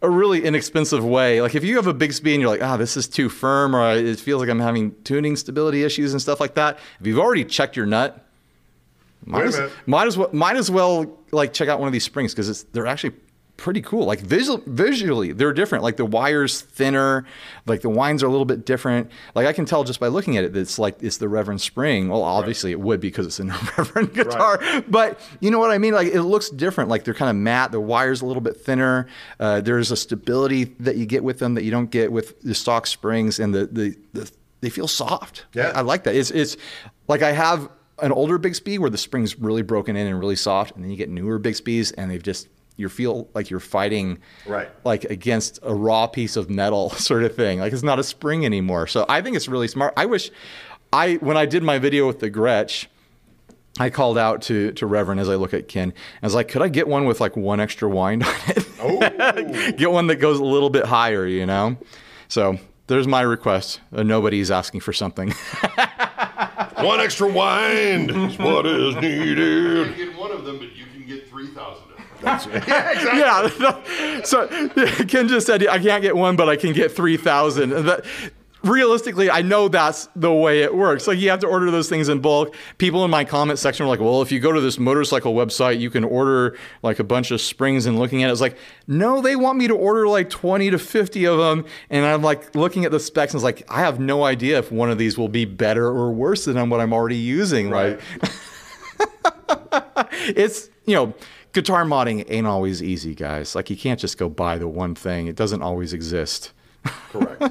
a 0.00 0.08
really 0.08 0.42
inexpensive 0.44 1.04
way. 1.04 1.42
Like 1.42 1.54
if 1.54 1.62
you 1.62 1.76
have 1.76 1.86
a 1.86 1.92
Bigsby 1.92 2.32
and 2.32 2.40
you're 2.40 2.48
like, 2.48 2.62
ah, 2.62 2.78
this 2.78 2.96
is 2.96 3.06
too 3.06 3.28
firm, 3.28 3.76
or 3.76 3.92
it 3.92 4.18
feels 4.18 4.40
like 4.40 4.48
I'm 4.48 4.60
having 4.60 4.94
tuning 5.04 5.36
stability 5.36 5.84
issues 5.84 6.12
and 6.14 6.22
stuff 6.22 6.40
like 6.40 6.54
that. 6.54 6.78
If 7.00 7.06
you've 7.06 7.18
already 7.18 7.44
checked 7.44 7.76
your 7.76 7.84
nut, 7.84 8.24
might, 9.26 9.44
as, 9.44 9.60
might 9.84 10.06
as 10.06 10.16
well 10.16 10.30
might 10.32 10.56
as 10.56 10.70
well 10.70 11.18
like 11.32 11.52
check 11.52 11.68
out 11.68 11.80
one 11.80 11.86
of 11.88 11.92
these 11.92 12.04
springs 12.04 12.32
because 12.32 12.64
they're 12.72 12.86
actually 12.86 13.12
pretty 13.58 13.82
cool. 13.82 14.06
Like 14.06 14.20
visual, 14.20 14.62
visually, 14.66 15.32
they're 15.32 15.52
different. 15.52 15.84
Like 15.84 15.96
the 15.96 16.06
wires 16.06 16.62
thinner, 16.62 17.26
like 17.66 17.82
the 17.82 17.90
wines 17.90 18.22
are 18.22 18.26
a 18.26 18.30
little 18.30 18.46
bit 18.46 18.64
different. 18.64 19.10
Like 19.34 19.46
I 19.46 19.52
can 19.52 19.66
tell 19.66 19.84
just 19.84 20.00
by 20.00 20.06
looking 20.06 20.38
at 20.38 20.44
it, 20.44 20.54
that 20.54 20.60
it's 20.60 20.78
like 20.78 21.02
it's 21.02 21.18
the 21.18 21.28
Reverend 21.28 21.60
Spring. 21.60 22.08
Well, 22.08 22.22
obviously 22.22 22.70
it 22.70 22.80
would 22.80 23.00
because 23.00 23.26
it's 23.26 23.40
a 23.40 23.44
Reverend 23.76 24.14
guitar, 24.14 24.58
but 24.88 25.20
you 25.40 25.50
know 25.50 25.58
what 25.58 25.70
I 25.70 25.76
mean. 25.76 25.92
Like 25.92 26.08
it 26.08 26.22
looks 26.22 26.48
different. 26.48 26.88
Like 26.88 27.04
they're 27.04 27.12
kind 27.12 27.28
of 27.28 27.36
matte. 27.36 27.72
The 27.72 27.80
wires 27.80 28.22
a 28.22 28.26
little 28.26 28.40
bit 28.40 28.56
thinner. 28.56 29.08
Uh, 29.38 29.60
there's 29.60 29.90
a 29.90 29.96
stability 29.96 30.64
that 30.80 30.96
you 30.96 31.04
get 31.04 31.22
with 31.22 31.38
them 31.40 31.54
that 31.54 31.64
you 31.64 31.70
don't 31.70 31.90
get 31.90 32.10
with 32.10 32.40
the 32.40 32.54
stock 32.54 32.86
springs, 32.86 33.38
and 33.38 33.54
the 33.54 33.66
the, 33.66 33.96
the 34.14 34.32
they 34.60 34.70
feel 34.70 34.88
soft. 34.88 35.46
Yeah. 35.52 35.72
I, 35.74 35.78
I 35.78 35.80
like 35.82 36.04
that. 36.04 36.14
It's 36.14 36.30
it's 36.30 36.56
like 37.08 37.22
I 37.22 37.32
have 37.32 37.68
an 38.00 38.12
older 38.12 38.38
Bigsby 38.38 38.78
where 38.78 38.90
the 38.90 38.98
spring's 38.98 39.36
really 39.36 39.62
broken 39.62 39.96
in 39.96 40.06
and 40.06 40.20
really 40.20 40.36
soft, 40.36 40.76
and 40.76 40.84
then 40.84 40.92
you 40.92 40.96
get 40.96 41.10
newer 41.10 41.40
Bigsbys 41.40 41.92
and 41.98 42.08
they've 42.08 42.22
just 42.22 42.46
you 42.78 42.88
feel 42.88 43.28
like 43.34 43.50
you're 43.50 43.60
fighting 43.60 44.18
Right. 44.46 44.70
like 44.84 45.04
against 45.04 45.58
a 45.62 45.74
raw 45.74 46.06
piece 46.06 46.36
of 46.36 46.48
metal 46.48 46.88
sort 47.08 47.24
of 47.24 47.34
thing. 47.36 47.58
Like 47.60 47.74
it's 47.74 47.82
not 47.82 47.98
a 47.98 48.02
spring 48.04 48.46
anymore. 48.46 48.86
So 48.86 49.04
I 49.08 49.20
think 49.20 49.36
it's 49.36 49.48
really 49.48 49.68
smart. 49.68 49.92
I 49.98 50.06
wish 50.06 50.30
I 50.92 51.14
when 51.16 51.36
I 51.36 51.44
did 51.44 51.62
my 51.62 51.78
video 51.78 52.06
with 52.06 52.20
the 52.20 52.30
Gretsch, 52.30 52.86
I 53.80 53.90
called 53.90 54.16
out 54.16 54.42
to 54.42 54.72
to 54.72 54.86
Reverend 54.86 55.20
as 55.20 55.28
I 55.28 55.34
look 55.34 55.52
at 55.52 55.68
Ken. 55.68 55.92
I 56.22 56.26
was 56.26 56.34
like, 56.34 56.48
could 56.48 56.62
I 56.62 56.68
get 56.68 56.88
one 56.88 57.04
with 57.04 57.20
like 57.20 57.36
one 57.36 57.60
extra 57.60 57.88
wind 57.88 58.22
on 58.26 58.34
it? 58.48 58.66
Oh, 58.80 59.72
get 59.76 59.90
one 59.90 60.06
that 60.06 60.16
goes 60.16 60.38
a 60.38 60.44
little 60.44 60.70
bit 60.70 60.86
higher, 60.86 61.26
you 61.26 61.44
know? 61.46 61.76
So 62.28 62.58
there's 62.86 63.06
my 63.06 63.20
request. 63.22 63.80
Uh, 63.92 64.02
nobody's 64.02 64.50
asking 64.50 64.80
for 64.80 64.92
something. 64.92 65.28
one 66.80 67.00
extra 67.00 67.26
wind 67.28 68.10
is 68.10 68.38
what 68.38 68.66
is 68.66 68.94
needed. 68.96 69.26
You 69.26 69.34
needed. 69.84 69.96
can 69.96 70.06
get 70.10 70.18
one 70.18 70.30
of 70.30 70.44
them, 70.44 70.58
but 70.58 70.74
you 70.76 70.84
can 70.94 71.06
get 71.06 71.28
3,000 71.28 71.87
them. 72.20 72.62
yeah, 72.68 72.90
exactly. 72.90 73.64
yeah. 73.64 74.20
So 74.24 74.48
Ken 75.06 75.28
just 75.28 75.46
said 75.46 75.66
I 75.66 75.78
can't 75.78 76.02
get 76.02 76.16
one, 76.16 76.36
but 76.36 76.48
I 76.48 76.56
can 76.56 76.72
get 76.72 76.92
three 76.92 77.16
thousand. 77.16 77.70
That 77.70 78.04
realistically, 78.64 79.30
I 79.30 79.42
know 79.42 79.68
that's 79.68 80.08
the 80.16 80.32
way 80.32 80.62
it 80.62 80.74
works. 80.74 81.06
Like 81.06 81.18
you 81.18 81.30
have 81.30 81.40
to 81.40 81.46
order 81.46 81.70
those 81.70 81.88
things 81.88 82.08
in 82.08 82.20
bulk. 82.20 82.54
People 82.78 83.04
in 83.04 83.10
my 83.10 83.24
comment 83.24 83.58
section 83.58 83.86
were 83.86 83.90
like, 83.90 84.00
"Well, 84.00 84.22
if 84.22 84.32
you 84.32 84.40
go 84.40 84.52
to 84.52 84.60
this 84.60 84.78
motorcycle 84.78 85.34
website, 85.34 85.80
you 85.80 85.90
can 85.90 86.04
order 86.04 86.56
like 86.82 86.98
a 86.98 87.04
bunch 87.04 87.30
of 87.30 87.40
springs." 87.40 87.86
And 87.86 87.98
looking 87.98 88.22
at 88.22 88.28
it, 88.28 88.32
it's 88.32 88.40
like, 88.40 88.56
no, 88.86 89.20
they 89.20 89.36
want 89.36 89.58
me 89.58 89.68
to 89.68 89.74
order 89.76 90.08
like 90.08 90.30
twenty 90.30 90.70
to 90.70 90.78
fifty 90.78 91.26
of 91.26 91.38
them. 91.38 91.64
And 91.90 92.04
I'm 92.04 92.22
like 92.22 92.54
looking 92.54 92.84
at 92.84 92.90
the 92.90 93.00
specs, 93.00 93.32
and 93.32 93.38
it's 93.38 93.44
like, 93.44 93.64
I 93.70 93.80
have 93.80 94.00
no 94.00 94.24
idea 94.24 94.58
if 94.58 94.72
one 94.72 94.90
of 94.90 94.98
these 94.98 95.16
will 95.16 95.28
be 95.28 95.44
better 95.44 95.86
or 95.86 96.12
worse 96.12 96.44
than 96.44 96.70
what 96.70 96.80
I'm 96.80 96.92
already 96.92 97.16
using. 97.16 97.70
Right. 97.70 97.98
Like 98.22 98.32
it's 100.36 100.68
you 100.86 100.94
know 100.94 101.14
guitar 101.58 101.84
modding 101.84 102.24
ain't 102.28 102.46
always 102.46 102.82
easy 102.82 103.14
guys 103.14 103.54
like 103.56 103.68
you 103.70 103.76
can't 103.76 104.00
just 104.00 104.16
go 104.18 104.28
buy 104.28 104.58
the 104.58 104.68
one 104.68 104.94
thing 104.94 105.26
it 105.26 105.36
doesn't 105.36 105.62
always 105.62 105.92
exist 105.92 106.52
Correct. 107.10 107.42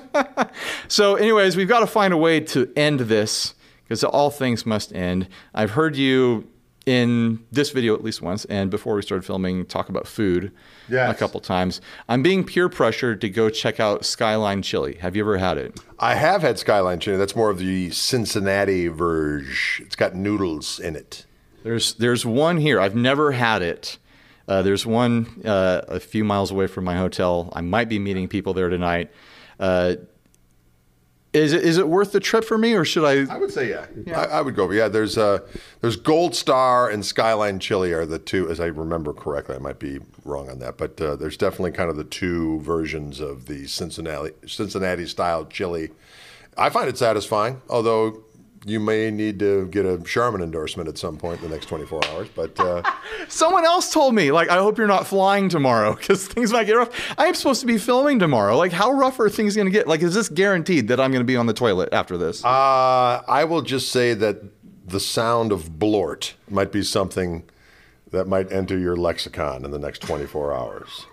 so 0.87 1.15
anyways 1.15 1.57
we've 1.57 1.67
got 1.67 1.81
to 1.81 1.87
find 1.87 2.13
a 2.13 2.17
way 2.17 2.39
to 2.39 2.71
end 2.75 3.01
this 3.01 3.53
because 3.83 4.03
all 4.03 4.29
things 4.29 4.65
must 4.65 4.93
end 4.93 5.27
i've 5.53 5.71
heard 5.71 5.95
you 5.95 6.47
in 6.85 7.43
this 7.51 7.71
video 7.71 7.93
at 7.93 8.01
least 8.01 8.21
once 8.21 8.45
and 8.45 8.71
before 8.71 8.95
we 8.95 9.01
started 9.01 9.25
filming 9.25 9.65
talk 9.65 9.89
about 9.89 10.07
food 10.07 10.51
Yes. 10.89 11.11
a 11.13 11.19
couple 11.19 11.41
times 11.41 11.81
i'm 12.07 12.23
being 12.23 12.45
peer 12.45 12.69
pressured 12.69 13.19
to 13.21 13.29
go 13.29 13.49
check 13.49 13.79
out 13.81 14.05
skyline 14.05 14.61
chili 14.61 14.95
have 15.01 15.13
you 15.15 15.23
ever 15.23 15.37
had 15.37 15.57
it 15.57 15.77
I 15.99 16.13
have 16.13 16.43
had 16.43 16.59
Skyline 16.59 16.99
chili. 16.99 17.17
That's 17.17 17.35
more 17.35 17.49
of 17.49 17.57
the 17.57 17.89
Cincinnati 17.89 18.87
verge. 18.87 19.81
It's 19.83 19.95
got 19.95 20.13
noodles 20.13 20.79
in 20.79 20.95
it. 20.95 21.25
There's 21.63 21.93
there's 21.95 22.25
one 22.25 22.57
here. 22.57 22.79
I've 22.79 22.95
never 22.95 23.31
had 23.31 23.61
it. 23.61 23.97
Uh, 24.47 24.61
there's 24.61 24.85
one 24.85 25.41
uh, 25.45 25.81
a 25.87 25.99
few 25.99 26.23
miles 26.23 26.51
away 26.51 26.67
from 26.67 26.85
my 26.85 26.95
hotel. 26.95 27.51
I 27.53 27.61
might 27.61 27.89
be 27.89 27.99
meeting 27.99 28.27
people 28.27 28.53
there 28.53 28.69
tonight. 28.69 29.11
Uh, 29.59 29.95
is 31.33 31.53
it 31.53 31.63
is 31.63 31.77
it 31.77 31.87
worth 31.87 32.13
the 32.13 32.19
trip 32.19 32.45
for 32.45 32.57
me, 32.57 32.73
or 32.73 32.85
should 32.85 33.03
I? 33.03 33.31
I 33.31 33.37
would 33.37 33.51
say 33.51 33.69
yeah. 33.69 33.85
I, 34.17 34.37
I 34.37 34.41
would 34.41 34.55
go. 34.55 34.71
Yeah, 34.71 34.87
there's 34.87 35.17
uh, 35.17 35.39
there's 35.81 35.97
Gold 35.97 36.35
Star 36.35 36.89
and 36.89 37.05
Skyline 37.05 37.59
Chili 37.59 37.91
are 37.91 38.05
the 38.05 38.19
two, 38.19 38.49
as 38.49 38.59
I 38.59 38.67
remember 38.67 39.13
correctly. 39.13 39.55
I 39.55 39.59
might 39.59 39.79
be 39.79 39.99
wrong 40.23 40.49
on 40.49 40.59
that, 40.59 40.77
but 40.77 40.99
uh, 41.01 41.15
there's 41.17 41.37
definitely 41.37 41.71
kind 41.73 41.89
of 41.89 41.97
the 41.97 42.05
two 42.05 42.61
versions 42.61 43.19
of 43.19 43.45
the 43.45 43.67
Cincinnati 43.67 44.31
Cincinnati 44.47 45.05
style 45.05 45.45
chili. 45.45 45.89
I 46.57 46.69
find 46.69 46.89
it 46.89 46.97
satisfying, 46.97 47.61
although 47.69 48.23
you 48.67 48.81
may 48.81 49.09
need 49.09 49.39
to 49.39 49.65
get 49.67 49.85
a 49.85 49.97
Charmin 49.99 50.41
endorsement 50.41 50.89
at 50.89 50.97
some 50.97 51.15
point 51.17 51.41
in 51.41 51.49
the 51.49 51.55
next 51.55 51.67
24 51.67 52.05
hours. 52.07 52.27
But 52.35 52.59
uh, 52.59 52.83
Someone 53.29 53.65
else 53.65 53.93
told 53.93 54.13
me 54.13 54.31
like 54.31 54.49
I 54.49 54.57
hope 54.57 54.77
you're 54.77 54.87
not 54.87 55.07
flying 55.07 55.47
tomorrow 55.47 55.95
because 55.95 56.27
things 56.27 56.51
might 56.51 56.65
get 56.65 56.73
rough. 56.73 56.89
I 57.17 57.27
am 57.27 57.33
supposed 57.33 57.61
to 57.61 57.67
be 57.67 57.77
filming 57.77 58.19
tomorrow. 58.19 58.57
Like 58.57 58.73
how 58.73 58.91
rough 58.91 59.19
are 59.19 59.29
things 59.29 59.55
going 59.55 59.67
to 59.67 59.71
get? 59.71 59.87
Like 59.87 60.01
is 60.01 60.13
this 60.13 60.27
guaranteed 60.29 60.89
that 60.89 60.99
I'm 60.99 61.11
going 61.11 61.21
to 61.21 61.25
be 61.25 61.37
on 61.37 61.45
the 61.45 61.53
toilet 61.53 61.89
after 61.93 62.17
this? 62.17 62.43
uh, 62.43 63.23
I 63.27 63.45
will 63.45 63.61
just 63.61 63.89
say 63.91 64.13
that 64.13 64.43
the 64.85 64.99
sound 64.99 65.51
of 65.51 65.79
blort 65.79 66.35
might 66.49 66.71
be 66.71 66.83
something 66.83 67.43
that 68.11 68.27
might 68.27 68.51
enter 68.51 68.77
your 68.77 68.95
lexicon 68.95 69.65
in 69.65 69.71
the 69.71 69.79
next 69.79 70.01
24 70.01 70.53
hours. 70.53 71.05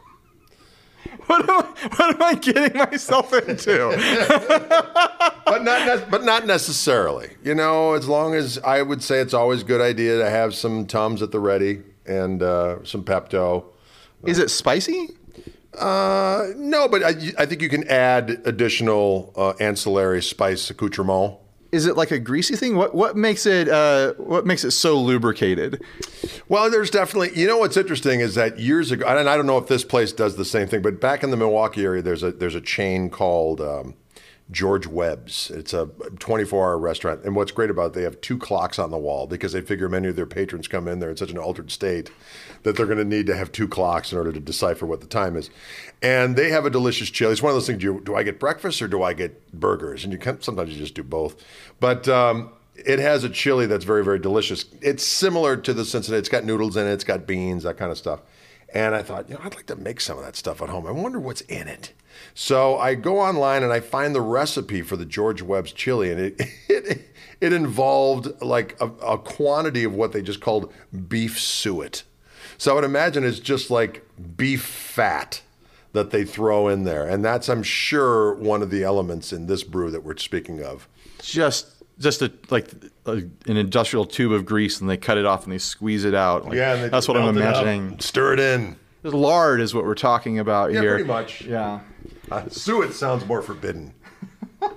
what, 1.26 1.48
am 1.48 1.50
I, 1.50 1.88
what 1.96 2.14
am 2.14 2.22
I 2.22 2.34
getting 2.34 2.76
myself 2.76 3.32
into? 3.32 3.88
but 5.44 5.62
not 5.62 5.86
ne- 5.86 6.07
but 6.11 6.24
not 6.24 6.46
necessarily. 6.46 7.30
You 7.42 7.55
know, 7.55 7.94
as 7.94 8.09
long 8.09 8.34
as 8.34 8.59
I 8.59 8.82
would 8.82 9.02
say 9.02 9.20
it's 9.20 9.34
always 9.34 9.62
a 9.62 9.64
good 9.64 9.80
idea 9.80 10.18
to 10.18 10.28
have 10.28 10.55
some 10.55 10.86
tums 10.86 11.22
at 11.22 11.30
the 11.30 11.40
ready 11.40 11.82
and 12.07 12.42
uh, 12.42 12.84
some 12.84 13.05
Pepto. 13.05 13.64
is 14.24 14.38
it 14.38 14.50
spicy? 14.50 15.11
Uh, 15.78 16.48
no, 16.57 16.88
but 16.88 17.02
I, 17.02 17.14
I 17.38 17.46
think 17.46 17.61
you 17.62 17.68
can 17.68 17.88
add 17.88 18.42
additional 18.44 19.32
uh, 19.36 19.50
ancillary 19.61 20.22
spice 20.22 20.70
accoutrement. 20.70 21.38
Is 21.75 21.87
it 21.87 21.97
like 21.97 22.12
a 22.12 22.18
greasy 22.20 22.55
thing? 22.55 22.77
What 22.77 22.95
what 22.95 23.16
makes 23.16 23.47
it 23.47 23.68
uh, 23.68 24.14
what 24.14 24.47
makes 24.47 24.62
it 24.62 24.70
so 24.70 25.01
lubricated? 25.01 25.83
Well, 26.49 26.70
there's 26.70 26.89
definitely. 26.91 27.39
You 27.39 27.49
know 27.49 27.59
what's 27.59 27.77
interesting 27.77 28.20
is 28.20 28.37
that 28.37 28.61
years 28.61 28.93
ago, 28.93 29.05
and 29.07 29.29
I 29.29 29.37
don't 29.37 29.47
know 29.47 29.59
if 29.59 29.66
this 29.66 29.83
place 29.83 30.12
does 30.12 30.37
the 30.37 30.45
same 30.45 30.68
thing, 30.68 30.83
but 30.83 31.01
back 31.01 31.25
in 31.25 31.31
the 31.31 31.37
Milwaukee 31.37 31.85
area, 31.85 32.01
there's 32.01 32.22
a 32.22 32.31
there's 32.31 32.55
a 32.55 32.61
chain 32.61 33.11
called 33.11 33.61
um, 33.61 33.95
George 34.51 34.86
Webb's. 34.86 35.51
It's 35.51 35.72
a 35.72 35.86
24-hour 35.86 36.78
restaurant, 36.78 37.24
and 37.24 37.34
what's 37.34 37.51
great 37.51 37.70
about 37.70 37.86
it, 37.86 37.92
they 37.95 38.03
have 38.03 38.20
two 38.20 38.36
clocks 38.36 38.78
on 38.78 38.90
the 38.90 38.99
wall 38.99 39.26
because 39.26 39.53
they 39.53 39.62
figure 39.62 39.88
many 39.88 40.09
of 40.09 40.16
their 40.16 40.26
patrons 40.26 40.68
come 40.68 40.86
in 40.86 41.01
there 41.01 41.11
in 41.11 41.16
such 41.16 41.30
an 41.30 41.38
altered 41.38 41.70
state 41.70 42.11
that 42.62 42.76
they're 42.76 42.86
going 42.86 42.99
to 42.99 43.05
need 43.05 43.26
to 43.26 43.36
have 43.36 43.53
two 43.53 43.66
clocks 43.66 44.12
in 44.12 44.18
order 44.18 44.32
to 44.32 44.40
decipher 44.40 44.84
what 44.84 45.01
the 45.01 45.07
time 45.07 45.36
is. 45.36 45.49
And 46.03 46.36
they 46.36 46.51
have 46.51 46.66
a 46.66 46.70
delicious 46.70 47.09
chili. 47.11 47.32
It's 47.32 47.42
one 47.42 47.51
of 47.51 47.57
those 47.57 47.66
things: 47.66 47.80
do, 47.80 47.95
you, 47.95 48.01
do 48.05 48.14
I 48.14 48.22
get 48.22 48.38
breakfast 48.38 48.82
or 48.82 48.88
do 48.88 49.03
I 49.03 49.14
get 49.14 49.53
burgers? 49.53 50.05
And 50.05 50.12
you 50.12 50.18
can 50.18 50.42
sometimes 50.42 50.72
you 50.72 50.78
just 50.78 50.95
do 50.95 51.03
both, 51.03 51.42
but. 51.80 52.09
Um, 52.09 52.53
it 52.76 52.99
has 52.99 53.22
a 53.22 53.28
chili 53.28 53.66
that's 53.66 53.84
very, 53.84 54.03
very 54.03 54.18
delicious. 54.18 54.64
It's 54.82 55.05
similar 55.05 55.57
to 55.57 55.72
the 55.72 55.84
Cincinnati. 55.84 56.18
It's 56.18 56.28
got 56.28 56.45
noodles 56.45 56.76
in 56.76 56.88
it. 56.88 56.92
It's 56.92 57.05
got 57.05 57.24
beans, 57.24 57.62
that 57.62 57.76
kind 57.76 57.92
of 57.92 57.97
stuff. 57.97 58.20
And 58.75 58.97
I 58.97 59.03
thought, 59.03 59.29
you 59.29 59.37
know, 59.37 59.41
I'd 59.45 59.55
like 59.55 59.66
to 59.66 59.77
make 59.77 60.01
some 60.01 60.18
of 60.18 60.25
that 60.25 60.35
stuff 60.35 60.61
at 60.61 60.68
home. 60.68 60.85
I 60.85 60.91
wonder 60.91 61.20
what's 61.20 61.43
in 61.43 61.68
it. 61.68 61.93
So 62.35 62.77
I 62.77 62.97
go 62.97 63.20
online 63.20 63.62
and 63.62 63.72
I 63.72 63.79
find 63.79 64.14
the 64.14 64.20
recipe 64.20 64.83
for 64.83 64.97
the 64.97 65.07
George 65.07 65.43
Webb's 65.43 65.72
chili, 65.72 66.11
and 66.11 66.20
it 66.20 66.41
it, 66.68 67.09
it 67.41 67.53
involved 67.53 68.43
like 68.43 68.77
a, 68.81 68.87
a 68.87 69.18
quantity 69.18 69.85
of 69.85 69.95
what 69.95 70.12
they 70.12 70.22
just 70.22 70.41
called 70.41 70.72
beef 71.09 71.39
suet. 71.39 72.03
So 72.59 72.72
I 72.72 72.75
would 72.75 72.85
imagine 72.85 73.25
it's 73.25 73.39
just 73.39 73.70
like 73.70 74.07
beef 74.37 74.64
fat 74.64 75.43
that 75.93 76.11
they 76.11 76.25
throw 76.25 76.66
in 76.66 76.83
there, 76.83 77.07
and 77.07 77.25
that's 77.25 77.49
I'm 77.49 77.62
sure 77.62 78.35
one 78.35 78.61
of 78.61 78.70
the 78.70 78.83
elements 78.83 79.33
in 79.33 79.47
this 79.47 79.62
brew 79.62 79.93
that 79.93 80.03
we're 80.03 80.16
speaking 80.16 80.62
of. 80.62 80.89
Just 81.20 81.74
just 81.99 82.22
a 82.22 82.32
like 82.51 82.68
a, 83.07 83.12
an 83.47 83.57
industrial 83.57 84.05
tube 84.05 84.32
of 84.32 84.45
grease, 84.45 84.80
and 84.80 84.88
they 84.90 84.97
cut 84.97 85.18
it 85.18 85.24
off 85.26 85.45
and 85.45 85.53
they 85.53 85.59
squeeze 85.59 86.05
it 86.05 86.14
out. 86.14 86.45
Like, 86.45 86.59
and 86.59 86.82
they 86.84 86.88
that's 86.88 87.07
what 87.09 87.16
I'm 87.16 87.34
melt 87.34 87.36
it 87.36 87.40
imagining. 87.40 88.01
Stir 88.01 88.34
it 88.34 88.40
in. 88.40 88.76
Lard 89.03 89.61
is 89.61 89.74
what 89.74 89.84
we're 89.84 89.95
talking 89.95 90.38
about 90.38 90.72
Yeah, 90.72 90.80
here. 90.80 90.95
pretty 90.95 91.09
much. 91.09 91.42
Yeah. 91.42 91.80
Uh, 92.30 92.49
suet 92.49 92.95
sounds 92.95 93.26
more 93.26 93.42
forbidden. 93.42 93.95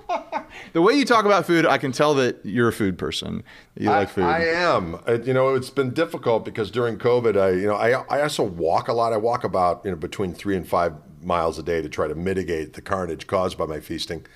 The 0.72 0.82
way 0.82 0.94
you 0.94 1.04
talk 1.04 1.24
about 1.24 1.46
food, 1.46 1.64
I 1.66 1.78
can 1.78 1.92
tell 1.92 2.14
that 2.14 2.44
you're 2.44 2.68
a 2.68 2.72
food 2.72 2.98
person. 2.98 3.42
You 3.78 3.88
like 3.88 4.10
food. 4.10 4.24
I, 4.24 4.38
I 4.38 4.44
am. 4.44 4.98
Uh, 5.06 5.18
you 5.22 5.32
know, 5.32 5.54
it's 5.54 5.70
been 5.70 5.94
difficult 5.94 6.44
because 6.44 6.70
during 6.70 6.98
COVID, 6.98 7.40
I 7.40 7.50
you 7.52 7.66
know 7.66 7.74
I 7.76 7.90
I 8.14 8.22
also 8.22 8.42
walk 8.42 8.88
a 8.88 8.92
lot. 8.92 9.12
I 9.12 9.16
walk 9.16 9.44
about 9.44 9.82
you 9.84 9.90
know 9.90 9.96
between 9.96 10.34
three 10.34 10.56
and 10.56 10.68
five 10.68 10.92
miles 11.22 11.58
a 11.58 11.62
day 11.62 11.80
to 11.80 11.88
try 11.88 12.06
to 12.06 12.14
mitigate 12.14 12.74
the 12.74 12.82
carnage 12.82 13.26
caused 13.26 13.56
by 13.56 13.66
my 13.66 13.80
feasting. 13.80 14.26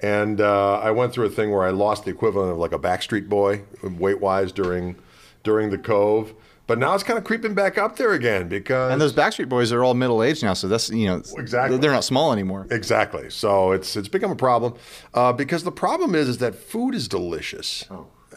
And 0.00 0.40
uh, 0.40 0.78
I 0.78 0.90
went 0.90 1.12
through 1.12 1.26
a 1.26 1.30
thing 1.30 1.50
where 1.50 1.64
I 1.64 1.70
lost 1.70 2.04
the 2.04 2.10
equivalent 2.10 2.52
of 2.52 2.58
like 2.58 2.72
a 2.72 2.78
Backstreet 2.78 3.28
Boy 3.28 3.62
weight 3.82 4.20
wise 4.20 4.52
during 4.52 4.96
during 5.42 5.70
the 5.70 5.78
Cove. 5.78 6.34
But 6.66 6.78
now 6.78 6.94
it's 6.94 7.02
kind 7.02 7.18
of 7.18 7.24
creeping 7.24 7.54
back 7.54 7.78
up 7.78 7.96
there 7.96 8.12
again 8.12 8.46
because 8.48 8.92
and 8.92 9.00
those 9.00 9.14
Backstreet 9.14 9.48
Boys 9.48 9.72
are 9.72 9.82
all 9.82 9.94
middle 9.94 10.22
aged 10.22 10.42
now, 10.42 10.52
so 10.52 10.68
that's 10.68 10.90
you 10.90 11.06
know 11.06 11.22
Exactly. 11.38 11.78
they're 11.78 11.90
not 11.92 12.04
small 12.04 12.32
anymore. 12.32 12.66
Exactly. 12.70 13.30
So 13.30 13.72
it's 13.72 13.96
it's 13.96 14.08
become 14.08 14.30
a 14.30 14.36
problem 14.36 14.74
uh, 15.14 15.32
because 15.32 15.64
the 15.64 15.72
problem 15.72 16.14
is 16.14 16.28
is 16.28 16.38
that 16.38 16.54
food 16.54 16.94
is 16.94 17.08
delicious. 17.08 17.86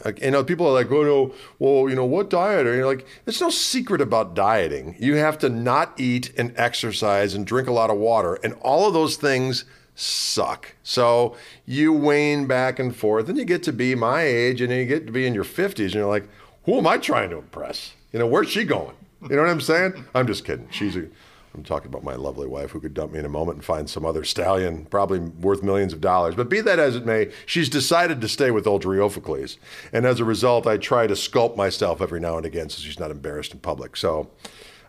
Like, 0.04 0.20
you 0.20 0.30
know, 0.32 0.42
people 0.42 0.66
are 0.66 0.72
like, 0.72 0.90
oh 0.90 1.02
no, 1.04 1.34
well, 1.60 1.88
you 1.88 1.94
know, 1.94 2.06
what 2.06 2.28
diet? 2.30 2.66
are 2.66 2.74
you're 2.74 2.86
like, 2.86 3.06
there's 3.24 3.40
no 3.40 3.50
secret 3.50 4.00
about 4.00 4.34
dieting. 4.34 4.96
You 4.98 5.14
have 5.16 5.38
to 5.40 5.48
not 5.48 5.92
eat 6.00 6.32
and 6.36 6.52
exercise 6.56 7.34
and 7.34 7.46
drink 7.46 7.68
a 7.68 7.72
lot 7.72 7.90
of 7.90 7.98
water, 7.98 8.34
and 8.42 8.54
all 8.62 8.88
of 8.88 8.94
those 8.94 9.16
things 9.16 9.64
suck. 9.94 10.74
So 10.82 11.36
you 11.66 11.92
wane 11.92 12.46
back 12.46 12.78
and 12.78 12.94
forth, 12.94 13.28
and 13.28 13.38
you 13.38 13.44
get 13.44 13.62
to 13.64 13.72
be 13.72 13.94
my 13.94 14.22
age, 14.22 14.60
and 14.60 14.72
you 14.72 14.84
get 14.84 15.06
to 15.06 15.12
be 15.12 15.26
in 15.26 15.34
your 15.34 15.44
50s, 15.44 15.84
and 15.84 15.94
you're 15.94 16.06
like, 16.06 16.28
who 16.64 16.78
am 16.78 16.86
I 16.86 16.98
trying 16.98 17.30
to 17.30 17.38
impress? 17.38 17.94
You 18.12 18.18
know, 18.18 18.26
where's 18.26 18.48
she 18.48 18.64
going? 18.64 18.96
You 19.22 19.36
know 19.36 19.42
what 19.42 19.50
I'm 19.50 19.60
saying? 19.60 20.04
I'm 20.14 20.26
just 20.26 20.44
kidding. 20.44 20.68
She's 20.70 20.96
a, 20.96 21.06
I'm 21.54 21.62
talking 21.62 21.88
about 21.88 22.02
my 22.02 22.14
lovely 22.14 22.46
wife 22.46 22.70
who 22.70 22.80
could 22.80 22.94
dump 22.94 23.12
me 23.12 23.18
in 23.18 23.24
a 23.24 23.28
moment 23.30 23.56
and 23.56 23.64
find 23.64 23.88
some 23.88 24.04
other 24.04 24.24
stallion, 24.24 24.86
probably 24.86 25.18
worth 25.18 25.62
millions 25.62 25.92
of 25.92 26.00
dollars. 26.00 26.34
But 26.34 26.48
be 26.48 26.60
that 26.62 26.78
as 26.78 26.96
it 26.96 27.04
may, 27.04 27.30
she's 27.46 27.68
decided 27.68 28.20
to 28.20 28.28
stay 28.28 28.50
with 28.50 28.66
old 28.66 28.84
Ulteriophiles. 28.84 29.58
And 29.92 30.06
as 30.06 30.18
a 30.18 30.24
result, 30.24 30.66
I 30.66 30.76
try 30.76 31.06
to 31.06 31.14
sculpt 31.14 31.56
myself 31.56 32.00
every 32.00 32.20
now 32.20 32.36
and 32.36 32.46
again 32.46 32.68
so 32.68 32.80
she's 32.80 32.98
not 32.98 33.10
embarrassed 33.10 33.52
in 33.52 33.60
public. 33.60 33.96
So, 33.96 34.30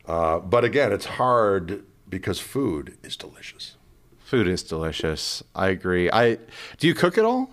uh, 0.08 0.40
but 0.40 0.64
again, 0.64 0.92
it's 0.92 1.06
hard 1.06 1.84
because 2.10 2.40
food 2.40 2.98
is 3.04 3.18
delicious. 3.18 3.76
Food 4.34 4.48
is 4.48 4.64
delicious. 4.64 5.44
I 5.54 5.68
agree. 5.68 6.10
I 6.10 6.40
do 6.80 6.88
you 6.88 6.96
cook 6.96 7.20
at 7.20 7.24
all? 7.24 7.52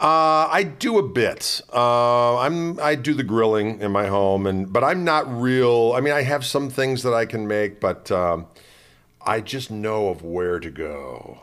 Uh, 0.00 0.48
I 0.50 0.64
do 0.64 0.98
a 0.98 1.02
bit. 1.08 1.60
Uh, 1.72 2.38
I'm 2.38 2.80
I 2.80 2.96
do 2.96 3.14
the 3.14 3.22
grilling 3.22 3.80
in 3.80 3.92
my 3.92 4.08
home, 4.08 4.48
and 4.48 4.72
but 4.72 4.82
I'm 4.82 5.04
not 5.04 5.32
real. 5.32 5.92
I 5.94 6.00
mean, 6.00 6.12
I 6.12 6.22
have 6.22 6.44
some 6.44 6.70
things 6.70 7.04
that 7.04 7.14
I 7.14 7.24
can 7.24 7.46
make, 7.46 7.78
but 7.78 8.10
um, 8.10 8.48
I 9.24 9.40
just 9.40 9.70
know 9.70 10.08
of 10.08 10.24
where 10.24 10.58
to 10.58 10.72
go. 10.72 11.40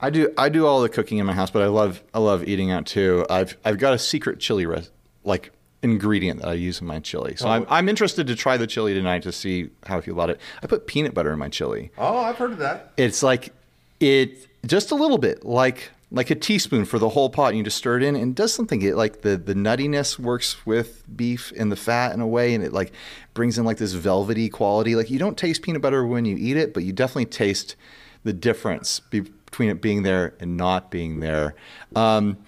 I 0.00 0.10
do 0.10 0.32
I 0.38 0.50
do 0.50 0.64
all 0.64 0.80
the 0.80 0.88
cooking 0.88 1.18
in 1.18 1.26
my 1.26 1.32
house, 1.32 1.50
but 1.50 1.60
I 1.62 1.66
love 1.66 2.04
I 2.14 2.20
love 2.20 2.46
eating 2.46 2.70
out 2.70 2.86
too. 2.86 3.26
I've 3.28 3.56
I've 3.64 3.78
got 3.78 3.92
a 3.92 3.98
secret 3.98 4.38
chili 4.38 4.66
res- 4.66 4.92
like 5.24 5.50
ingredient 5.82 6.40
that 6.40 6.48
I 6.48 6.54
use 6.54 6.80
in 6.80 6.86
my 6.86 6.98
chili. 7.00 7.36
So 7.36 7.48
I'm 7.48 7.66
I'm 7.68 7.88
interested 7.88 8.26
to 8.26 8.34
try 8.34 8.56
the 8.56 8.66
chili 8.66 8.94
tonight 8.94 9.22
to 9.22 9.32
see 9.32 9.70
how 9.84 9.98
I 9.98 10.00
feel 10.00 10.14
about 10.14 10.30
it. 10.30 10.40
I 10.62 10.66
put 10.66 10.86
peanut 10.86 11.14
butter 11.14 11.32
in 11.32 11.38
my 11.38 11.48
chili. 11.48 11.90
Oh, 11.98 12.18
I've 12.18 12.36
heard 12.36 12.52
of 12.52 12.58
that. 12.58 12.92
It's 12.96 13.22
like 13.22 13.52
it 14.00 14.46
just 14.66 14.90
a 14.90 14.94
little 14.94 15.18
bit 15.18 15.44
like 15.44 15.90
like 16.10 16.30
a 16.30 16.34
teaspoon 16.34 16.84
for 16.84 16.98
the 16.98 17.10
whole 17.10 17.28
pot 17.28 17.48
and 17.48 17.58
you 17.58 17.64
just 17.64 17.76
stir 17.76 17.98
it 17.98 18.02
in 18.02 18.16
and 18.16 18.30
it 18.30 18.34
does 18.34 18.52
something 18.52 18.80
it 18.82 18.96
like 18.96 19.20
the 19.20 19.36
the 19.36 19.54
nuttiness 19.54 20.18
works 20.18 20.64
with 20.64 21.04
beef 21.14 21.52
and 21.56 21.70
the 21.70 21.76
fat 21.76 22.14
in 22.14 22.20
a 22.20 22.26
way 22.26 22.54
and 22.54 22.64
it 22.64 22.72
like 22.72 22.92
brings 23.34 23.58
in 23.58 23.64
like 23.64 23.76
this 23.76 23.92
velvety 23.92 24.48
quality 24.48 24.94
like 24.96 25.10
you 25.10 25.18
don't 25.18 25.36
taste 25.36 25.60
peanut 25.60 25.82
butter 25.82 26.06
when 26.06 26.24
you 26.24 26.36
eat 26.38 26.56
it 26.56 26.72
but 26.72 26.82
you 26.82 26.92
definitely 26.92 27.26
taste 27.26 27.76
the 28.24 28.32
difference 28.32 29.00
be- 29.10 29.20
between 29.20 29.68
it 29.68 29.82
being 29.82 30.02
there 30.02 30.34
and 30.40 30.56
not 30.56 30.90
being 30.90 31.20
there 31.20 31.54
um, 31.94 32.38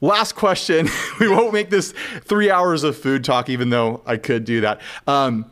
last 0.00 0.34
question 0.34 0.88
we 1.20 1.28
won't 1.28 1.52
make 1.52 1.70
this 1.70 1.92
three 2.22 2.50
hours 2.50 2.84
of 2.84 2.96
food 2.96 3.24
talk 3.24 3.48
even 3.48 3.70
though 3.70 4.02
i 4.06 4.16
could 4.16 4.44
do 4.44 4.60
that 4.60 4.80
um, 5.06 5.46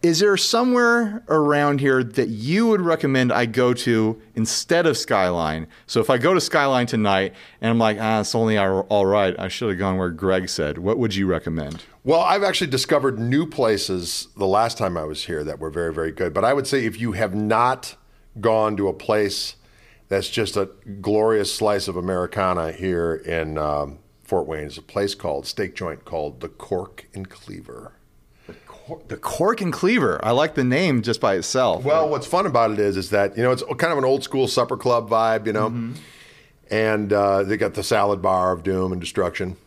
is 0.00 0.20
there 0.20 0.36
somewhere 0.36 1.24
around 1.28 1.80
here 1.80 2.04
that 2.04 2.28
you 2.28 2.68
would 2.68 2.80
recommend 2.80 3.32
I 3.32 3.46
go 3.46 3.74
to 3.74 4.20
instead 4.36 4.86
of 4.86 4.96
Skyline? 4.96 5.66
So 5.88 6.00
if 6.00 6.08
I 6.08 6.18
go 6.18 6.34
to 6.34 6.40
Skyline 6.40 6.86
tonight 6.86 7.34
and 7.60 7.70
I'm 7.70 7.78
like, 7.78 7.98
ah, 8.00 8.20
it's 8.20 8.34
only 8.34 8.56
all 8.56 8.80
all 8.90 9.06
right, 9.06 9.34
I 9.38 9.48
should 9.48 9.70
have 9.70 9.78
gone 9.78 9.98
where 9.98 10.10
Greg 10.10 10.48
said. 10.48 10.78
What 10.78 10.98
would 10.98 11.16
you 11.16 11.26
recommend? 11.26 11.82
Well, 12.04 12.20
I've 12.20 12.44
actually 12.44 12.70
discovered 12.70 13.18
new 13.18 13.44
places 13.44 14.28
the 14.36 14.46
last 14.46 14.78
time 14.78 14.96
I 14.96 15.02
was 15.02 15.24
here 15.24 15.42
that 15.42 15.58
were 15.58 15.70
very, 15.70 15.92
very 15.92 16.12
good. 16.12 16.32
But 16.32 16.44
I 16.44 16.52
would 16.52 16.68
say 16.68 16.84
if 16.84 17.00
you 17.00 17.12
have 17.12 17.34
not 17.34 17.96
gone 18.40 18.76
to 18.76 18.86
a 18.86 18.92
place 18.92 19.56
that's 20.08 20.28
just 20.28 20.56
a 20.56 20.70
glorious 21.00 21.54
slice 21.54 21.88
of 21.88 21.96
Americana 21.96 22.72
here 22.72 23.14
in 23.14 23.58
um, 23.58 23.98
Fort 24.24 24.46
Wayne, 24.46 24.64
is 24.64 24.78
a 24.78 24.82
place 24.82 25.14
called 25.14 25.46
steak 25.46 25.74
joint 25.74 26.04
called 26.04 26.40
the 26.40 26.48
Cork 26.48 27.06
and 27.14 27.28
Cleaver. 27.28 27.92
The 29.08 29.18
Cork 29.18 29.60
and 29.60 29.70
Cleaver. 29.70 30.18
I 30.24 30.30
like 30.30 30.54
the 30.54 30.64
name 30.64 31.02
just 31.02 31.20
by 31.20 31.34
itself. 31.34 31.84
Well, 31.84 32.08
what's 32.08 32.26
fun 32.26 32.46
about 32.46 32.70
it 32.70 32.78
is, 32.78 32.96
is 32.96 33.10
that 33.10 33.36
you 33.36 33.42
know 33.42 33.52
it's 33.52 33.62
kind 33.62 33.92
of 33.92 33.98
an 33.98 34.04
old 34.04 34.22
school 34.22 34.48
supper 34.48 34.78
club 34.78 35.10
vibe, 35.10 35.46
you 35.46 35.52
know, 35.52 35.92
and 36.70 37.12
uh, 37.12 37.42
they 37.42 37.58
got 37.58 37.74
the 37.74 37.82
salad 37.82 38.22
bar 38.22 38.52
of 38.52 38.62
doom 38.62 38.92
and 38.92 39.00
destruction, 39.00 39.58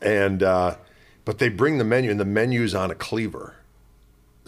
and 0.00 0.44
uh, 0.44 0.76
but 1.24 1.38
they 1.38 1.48
bring 1.48 1.78
the 1.78 1.84
menu, 1.84 2.08
and 2.10 2.20
the 2.20 2.24
menu's 2.24 2.72
on 2.72 2.92
a 2.92 2.94
cleaver, 2.94 3.56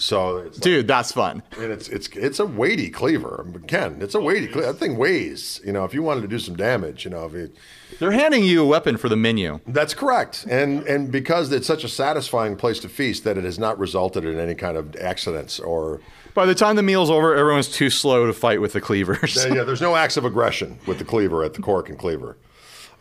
so 0.03 0.38
it's 0.38 0.57
like- 0.59 0.62
dude, 0.62 0.88
that's 0.88 1.12
fun. 1.12 1.42
and 1.59 1.70
it's 1.72 1.88
it's 1.88 2.09
it's 2.09 2.38
a 2.40 2.46
weighty 2.46 2.90
cleaver. 2.90 3.46
Ken, 3.66 3.98
it's 4.00 4.14
a 4.14 4.20
weighty 4.20 4.48
cleaver. 4.48 4.66
That 4.72 4.78
thing 4.78 4.96
weighs. 4.96 5.61
You 5.64 5.72
know, 5.72 5.84
if 5.84 5.94
you 5.94 6.03
wanted 6.03 6.22
to 6.22 6.28
do 6.28 6.38
some 6.38 6.57
damage, 6.57 7.05
you 7.05 7.11
know, 7.11 7.24
if 7.26 7.34
it, 7.34 7.57
They're 7.98 8.11
handing 8.12 8.44
you 8.44 8.62
a 8.62 8.66
weapon 8.66 8.96
for 8.96 9.09
the 9.09 9.16
menu. 9.16 9.61
that's 9.66 9.94
correct. 9.94 10.44
And 10.50 10.82
and 10.86 11.11
because 11.12 11.53
it's 11.53 11.66
such 11.66 11.84
a 11.84 11.88
satisfying 11.88 12.57
place 12.57 12.80
to 12.80 12.88
feast 12.88 13.24
that 13.24 13.38
it 13.38 13.44
has 13.44 13.59
not 13.59 13.78
resulted 13.78 14.24
in 14.24 14.38
any 14.38 14.55
kind 14.55 14.76
of 14.76 14.94
accidents 14.96 15.61
or 15.61 16.00
By 16.34 16.46
the 16.46 16.55
time 16.55 16.76
the 16.76 16.82
meal's 16.82 17.11
over, 17.11 17.34
everyone's 17.36 17.68
too 17.68 17.90
slow 17.90 18.26
to 18.26 18.32
fight 18.32 18.61
with 18.61 18.72
the 18.72 18.80
cleavers. 18.80 19.36
Yeah, 19.46 19.55
yeah, 19.55 19.64
there's 19.64 19.80
no 19.82 19.94
acts 19.96 20.16
of 20.16 20.24
aggression 20.24 20.78
with 20.86 20.98
the 20.98 21.05
cleaver 21.05 21.44
at 21.44 21.55
the 21.55 21.62
cork 21.62 21.88
and 21.88 21.98
cleaver. 21.98 22.36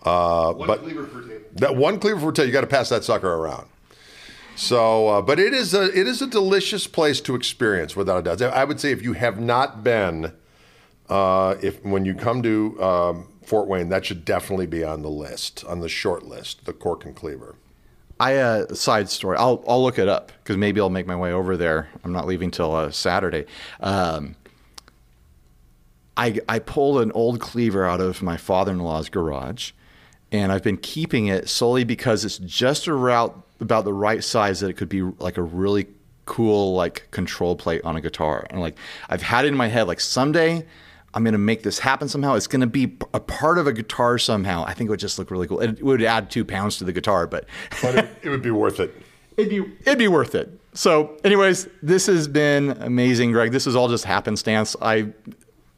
Uh, 0.03 0.53
One 0.53 0.67
but 0.67 0.79
cleaver 0.81 1.03
per 1.05 1.21
table. 1.21 1.45
that 1.55 1.75
one 1.75 1.99
cleaver 1.99 2.19
for 2.19 2.31
tail, 2.31 2.45
you 2.45 2.51
got 2.51 2.61
to 2.61 2.67
pass 2.67 2.89
that 2.89 3.03
sucker 3.03 3.31
around. 3.31 3.67
So, 4.55 5.07
uh, 5.07 5.21
but 5.21 5.39
it 5.39 5.53
is 5.53 5.73
a 5.73 5.85
it 5.97 6.07
is 6.07 6.21
a 6.21 6.27
delicious 6.27 6.87
place 6.87 7.21
to 7.21 7.35
experience, 7.35 7.95
without 7.95 8.27
a 8.27 8.35
doubt. 8.35 8.53
I 8.53 8.63
would 8.63 8.79
say 8.79 8.91
if 8.91 9.01
you 9.01 9.13
have 9.13 9.39
not 9.39 9.83
been, 9.83 10.33
uh, 11.09 11.55
if 11.61 11.83
when 11.83 12.05
you 12.05 12.13
come 12.13 12.43
to 12.43 12.83
um, 12.83 13.27
Fort 13.43 13.67
Wayne, 13.67 13.89
that 13.89 14.05
should 14.05 14.23
definitely 14.23 14.67
be 14.67 14.83
on 14.83 15.01
the 15.01 15.09
list, 15.09 15.65
on 15.65 15.79
the 15.79 15.89
short 15.89 16.23
list, 16.23 16.65
the 16.65 16.73
cork 16.73 17.05
and 17.05 17.15
cleaver. 17.15 17.55
I 18.19 18.35
uh, 18.35 18.73
side 18.75 19.09
story. 19.09 19.37
I'll 19.37 19.63
I'll 19.67 19.81
look 19.81 19.97
it 19.97 20.07
up 20.07 20.31
because 20.43 20.57
maybe 20.57 20.79
I'll 20.79 20.91
make 20.91 21.07
my 21.07 21.15
way 21.15 21.33
over 21.33 21.57
there. 21.57 21.89
I'm 22.03 22.13
not 22.13 22.27
leaving 22.27 22.51
till 22.51 22.75
uh, 22.75 22.91
Saturday. 22.91 23.45
Um, 23.79 24.35
I 26.15 26.39
I 26.47 26.59
pulled 26.59 27.01
an 27.01 27.11
old 27.13 27.39
cleaver 27.39 27.83
out 27.83 27.99
of 27.99 28.21
my 28.21 28.37
father-in-law's 28.37 29.09
garage, 29.09 29.71
and 30.31 30.51
I've 30.51 30.61
been 30.61 30.77
keeping 30.77 31.27
it 31.27 31.49
solely 31.49 31.83
because 31.83 32.23
it's 32.23 32.37
just 32.37 32.87
around 32.87 33.41
about 33.61 33.85
the 33.85 33.93
right 33.93 34.23
size 34.23 34.59
that 34.59 34.69
it 34.69 34.73
could 34.73 34.89
be 34.89 35.01
like 35.01 35.37
a 35.37 35.43
really 35.43 35.87
cool 36.25 36.73
like 36.75 37.09
control 37.11 37.55
plate 37.55 37.81
on 37.83 37.95
a 37.95 38.01
guitar. 38.01 38.45
And 38.49 38.59
like 38.61 38.77
I've 39.09 39.21
had 39.21 39.45
it 39.45 39.49
in 39.49 39.55
my 39.55 39.67
head 39.67 39.87
like 39.87 39.99
someday 39.99 40.65
I'm 41.13 41.23
gonna 41.25 41.37
make 41.37 41.63
this 41.63 41.79
happen 41.79 42.07
somehow. 42.07 42.35
It's 42.35 42.47
gonna 42.47 42.67
be 42.67 42.97
a 43.13 43.19
part 43.19 43.57
of 43.57 43.67
a 43.67 43.73
guitar 43.73 44.17
somehow. 44.17 44.63
I 44.65 44.73
think 44.73 44.87
it 44.87 44.91
would 44.91 44.99
just 44.99 45.19
look 45.19 45.29
really 45.29 45.47
cool. 45.47 45.59
It 45.59 45.83
would 45.83 46.01
add 46.01 46.29
two 46.31 46.45
pounds 46.45 46.77
to 46.77 46.85
the 46.85 46.93
guitar, 46.93 47.27
but 47.27 47.45
But 47.81 47.95
it, 47.95 48.09
it 48.23 48.29
would 48.29 48.41
be 48.41 48.51
worth 48.51 48.79
it. 48.79 48.93
it'd 49.37 49.49
be 49.49 49.57
it'd 49.85 49.99
be 49.99 50.07
worth 50.07 50.35
it. 50.35 50.57
So, 50.73 51.17
anyways, 51.25 51.67
this 51.83 52.05
has 52.05 52.29
been 52.29 52.69
amazing, 52.79 53.33
Greg. 53.33 53.51
This 53.51 53.67
is 53.67 53.75
all 53.75 53.89
just 53.89 54.05
happenstance. 54.05 54.73
I 54.81 55.11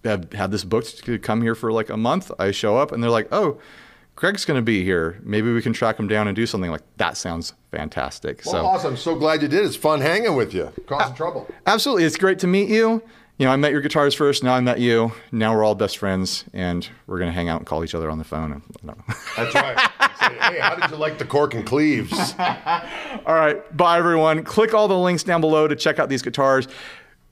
have 0.04 0.32
had 0.34 0.52
this 0.52 0.64
booked 0.64 1.04
to 1.06 1.18
come 1.18 1.42
here 1.42 1.56
for 1.56 1.72
like 1.72 1.90
a 1.90 1.98
month. 1.98 2.32
I 2.38 2.52
show 2.52 2.78
up 2.78 2.92
and 2.92 3.02
they're 3.02 3.10
like, 3.10 3.28
"Oh, 3.32 3.58
Greg's 4.16 4.46
going 4.46 4.58
to 4.58 4.64
be 4.64 4.84
here. 4.84 5.20
Maybe 5.24 5.52
we 5.52 5.62
can 5.62 5.74
track 5.74 6.00
him 6.00 6.08
down 6.08 6.28
and 6.28 6.36
do 6.36 6.46
something 6.46 6.72
like 6.72 6.82
that." 6.98 7.18
Sounds 7.18 7.54
fantastic. 7.72 8.42
Well, 8.46 8.54
so, 8.54 8.66
awesome! 8.66 8.98
So 8.98 9.16
glad 9.16 9.42
you 9.42 9.48
did. 9.48 9.66
It's 9.66 9.76
fun 9.76 10.02
hanging 10.02 10.36
with 10.36 10.54
you. 10.54 10.72
Causing 10.88 11.16
trouble. 11.16 11.48
absolutely, 11.66 12.04
it's 12.06 12.18
great 12.18 12.40
to 12.40 12.48
meet 12.48 12.70
you. 12.70 13.02
You 13.40 13.48
know, 13.48 13.52
I 13.52 13.56
met 13.56 13.72
your 13.72 13.82
guitarist 13.82 14.16
first. 14.16 14.44
Now 14.44 14.54
I 14.54 14.60
met 14.60 14.80
you. 14.80 15.12
Now 15.32 15.56
we're 15.56 15.64
all 15.64 15.74
best 15.74 15.98
friends, 15.98 16.46
and 16.54 16.88
we're 17.08 17.18
going 17.18 17.30
to 17.30 17.34
hang 17.34 17.50
out 17.50 17.58
and 17.60 17.66
call 17.66 17.84
each 17.84 17.96
other 17.96 18.12
on 18.12 18.20
the 18.20 18.24
phone. 18.24 18.52
I 18.54 18.62
don't 18.86 18.98
know. 18.98 19.16
That's 19.36 19.56
right. 19.56 19.78
Say, 20.20 20.38
hey, 20.40 20.60
how 20.60 20.76
did 20.76 20.92
you 20.92 20.98
like 20.98 21.18
the 21.18 21.26
cork 21.26 21.56
and 21.56 21.66
cleaves? 21.66 22.14
All 22.40 23.34
right. 23.36 23.76
Bye, 23.76 23.98
everyone. 23.98 24.44
Click 24.44 24.74
all 24.74 24.88
the 24.88 24.98
links 24.98 25.24
down 25.24 25.42
below 25.42 25.68
to 25.68 25.76
check 25.76 25.98
out 26.00 26.08
these 26.10 26.22
guitars. 26.22 26.68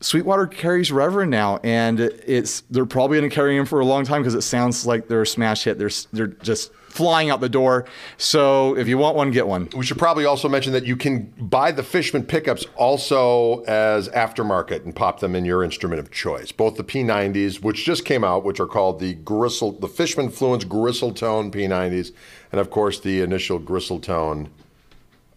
Sweetwater 0.02 0.48
carries 0.48 0.92
Reverend 0.92 1.30
now, 1.32 1.60
and 1.64 2.00
it's 2.00 2.62
they're 2.72 2.86
probably 2.86 3.20
going 3.20 3.30
to 3.30 3.34
carry 3.34 3.56
him 3.56 3.66
for 3.66 3.80
a 3.80 3.86
long 3.86 4.04
time 4.04 4.22
because 4.22 4.34
it 4.34 4.42
sounds 4.42 4.86
like 4.86 5.08
they're 5.08 5.22
a 5.22 5.28
smash 5.28 5.64
hit. 5.64 5.78
They're 5.78 5.92
they're 6.12 6.28
just 6.28 6.74
flying 6.74 7.30
out 7.30 7.40
the 7.40 7.50
door. 7.50 7.86
So 8.18 8.76
if 8.78 8.88
you 8.88 8.98
want 8.98 9.16
one, 9.16 9.32
get 9.32 9.48
one. 9.48 9.70
We 9.76 9.86
should 9.86 9.98
probably 9.98 10.26
also 10.26 10.50
mention 10.50 10.74
that 10.74 10.86
you 10.86 10.98
can 10.98 11.34
buy 11.38 11.72
the 11.72 11.84
Fishman 11.84 12.24
pickups 12.24 12.66
also 12.76 13.64
as 13.64 14.10
aftermarket 14.10 14.84
and 14.84 14.96
pop 14.96 15.20
them 15.20 15.36
in 15.36 15.46
your 15.46 15.64
instrument 15.64 16.00
of 16.00 16.12
choice. 16.12 16.52
Both 16.52 16.76
the 16.76 16.84
P90s, 16.84 17.62
which 17.62 17.86
just 17.86 18.04
came 18.04 18.24
out, 18.24 18.44
which 18.44 18.60
are 18.60 18.68
called 18.68 19.00
the 19.00 19.14
Gristle, 19.14 19.72
the 19.72 19.88
Fishman 19.88 20.30
Fluence 20.30 20.68
Gristle-Tone 20.68 21.52
P90s, 21.52 22.12
and 22.52 22.60
of 22.60 22.70
course 22.70 23.00
the 23.00 23.22
initial 23.22 23.58
Gristle-Tone. 23.58 24.50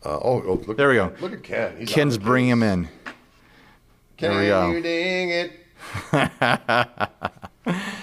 Uh, 0.04 0.08
oh, 0.08 0.42
oh, 0.46 0.62
look, 0.66 0.76
There 0.76 0.88
we 0.88 0.96
go. 0.96 1.12
Look 1.20 1.32
at 1.32 1.42
Ken. 1.42 1.76
He's 1.78 1.88
Ken's 1.88 2.18
bringing 2.18 2.50
him 2.50 2.62
in. 2.62 2.88
Can 4.16 4.36
we 4.36 4.46
go. 4.46 4.70
you 4.70 4.80
ding 4.82 5.30
it? 5.30 5.52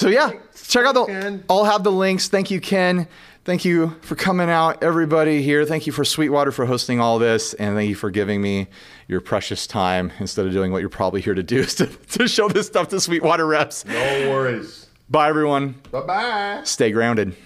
So 0.00 0.08
yeah, 0.08 0.30
check 0.66 0.86
out 0.86 0.94
the. 0.94 1.42
I'll 1.50 1.64
have 1.64 1.84
the 1.84 1.92
links. 1.92 2.26
Thank 2.28 2.50
you, 2.50 2.58
Ken. 2.58 3.06
Thank 3.44 3.66
you 3.66 3.96
for 4.00 4.14
coming 4.14 4.48
out, 4.48 4.82
everybody 4.82 5.42
here. 5.42 5.66
Thank 5.66 5.86
you 5.86 5.92
for 5.92 6.06
Sweetwater 6.06 6.52
for 6.52 6.64
hosting 6.64 7.00
all 7.00 7.18
this, 7.18 7.52
and 7.52 7.76
thank 7.76 7.90
you 7.90 7.94
for 7.94 8.10
giving 8.10 8.40
me 8.40 8.68
your 9.08 9.20
precious 9.20 9.66
time 9.66 10.10
instead 10.18 10.46
of 10.46 10.54
doing 10.54 10.72
what 10.72 10.78
you're 10.78 10.88
probably 10.88 11.20
here 11.20 11.34
to 11.34 11.42
do, 11.42 11.58
is 11.60 11.74
to, 11.74 11.86
to 11.86 12.26
show 12.26 12.48
this 12.48 12.66
stuff 12.66 12.88
to 12.88 12.98
Sweetwater 13.00 13.46
reps. 13.46 13.84
No 13.84 14.30
worries. 14.30 14.86
Bye, 15.10 15.28
everyone. 15.28 15.74
Bye 15.90 16.00
bye. 16.00 16.60
Stay 16.64 16.92
grounded. 16.92 17.36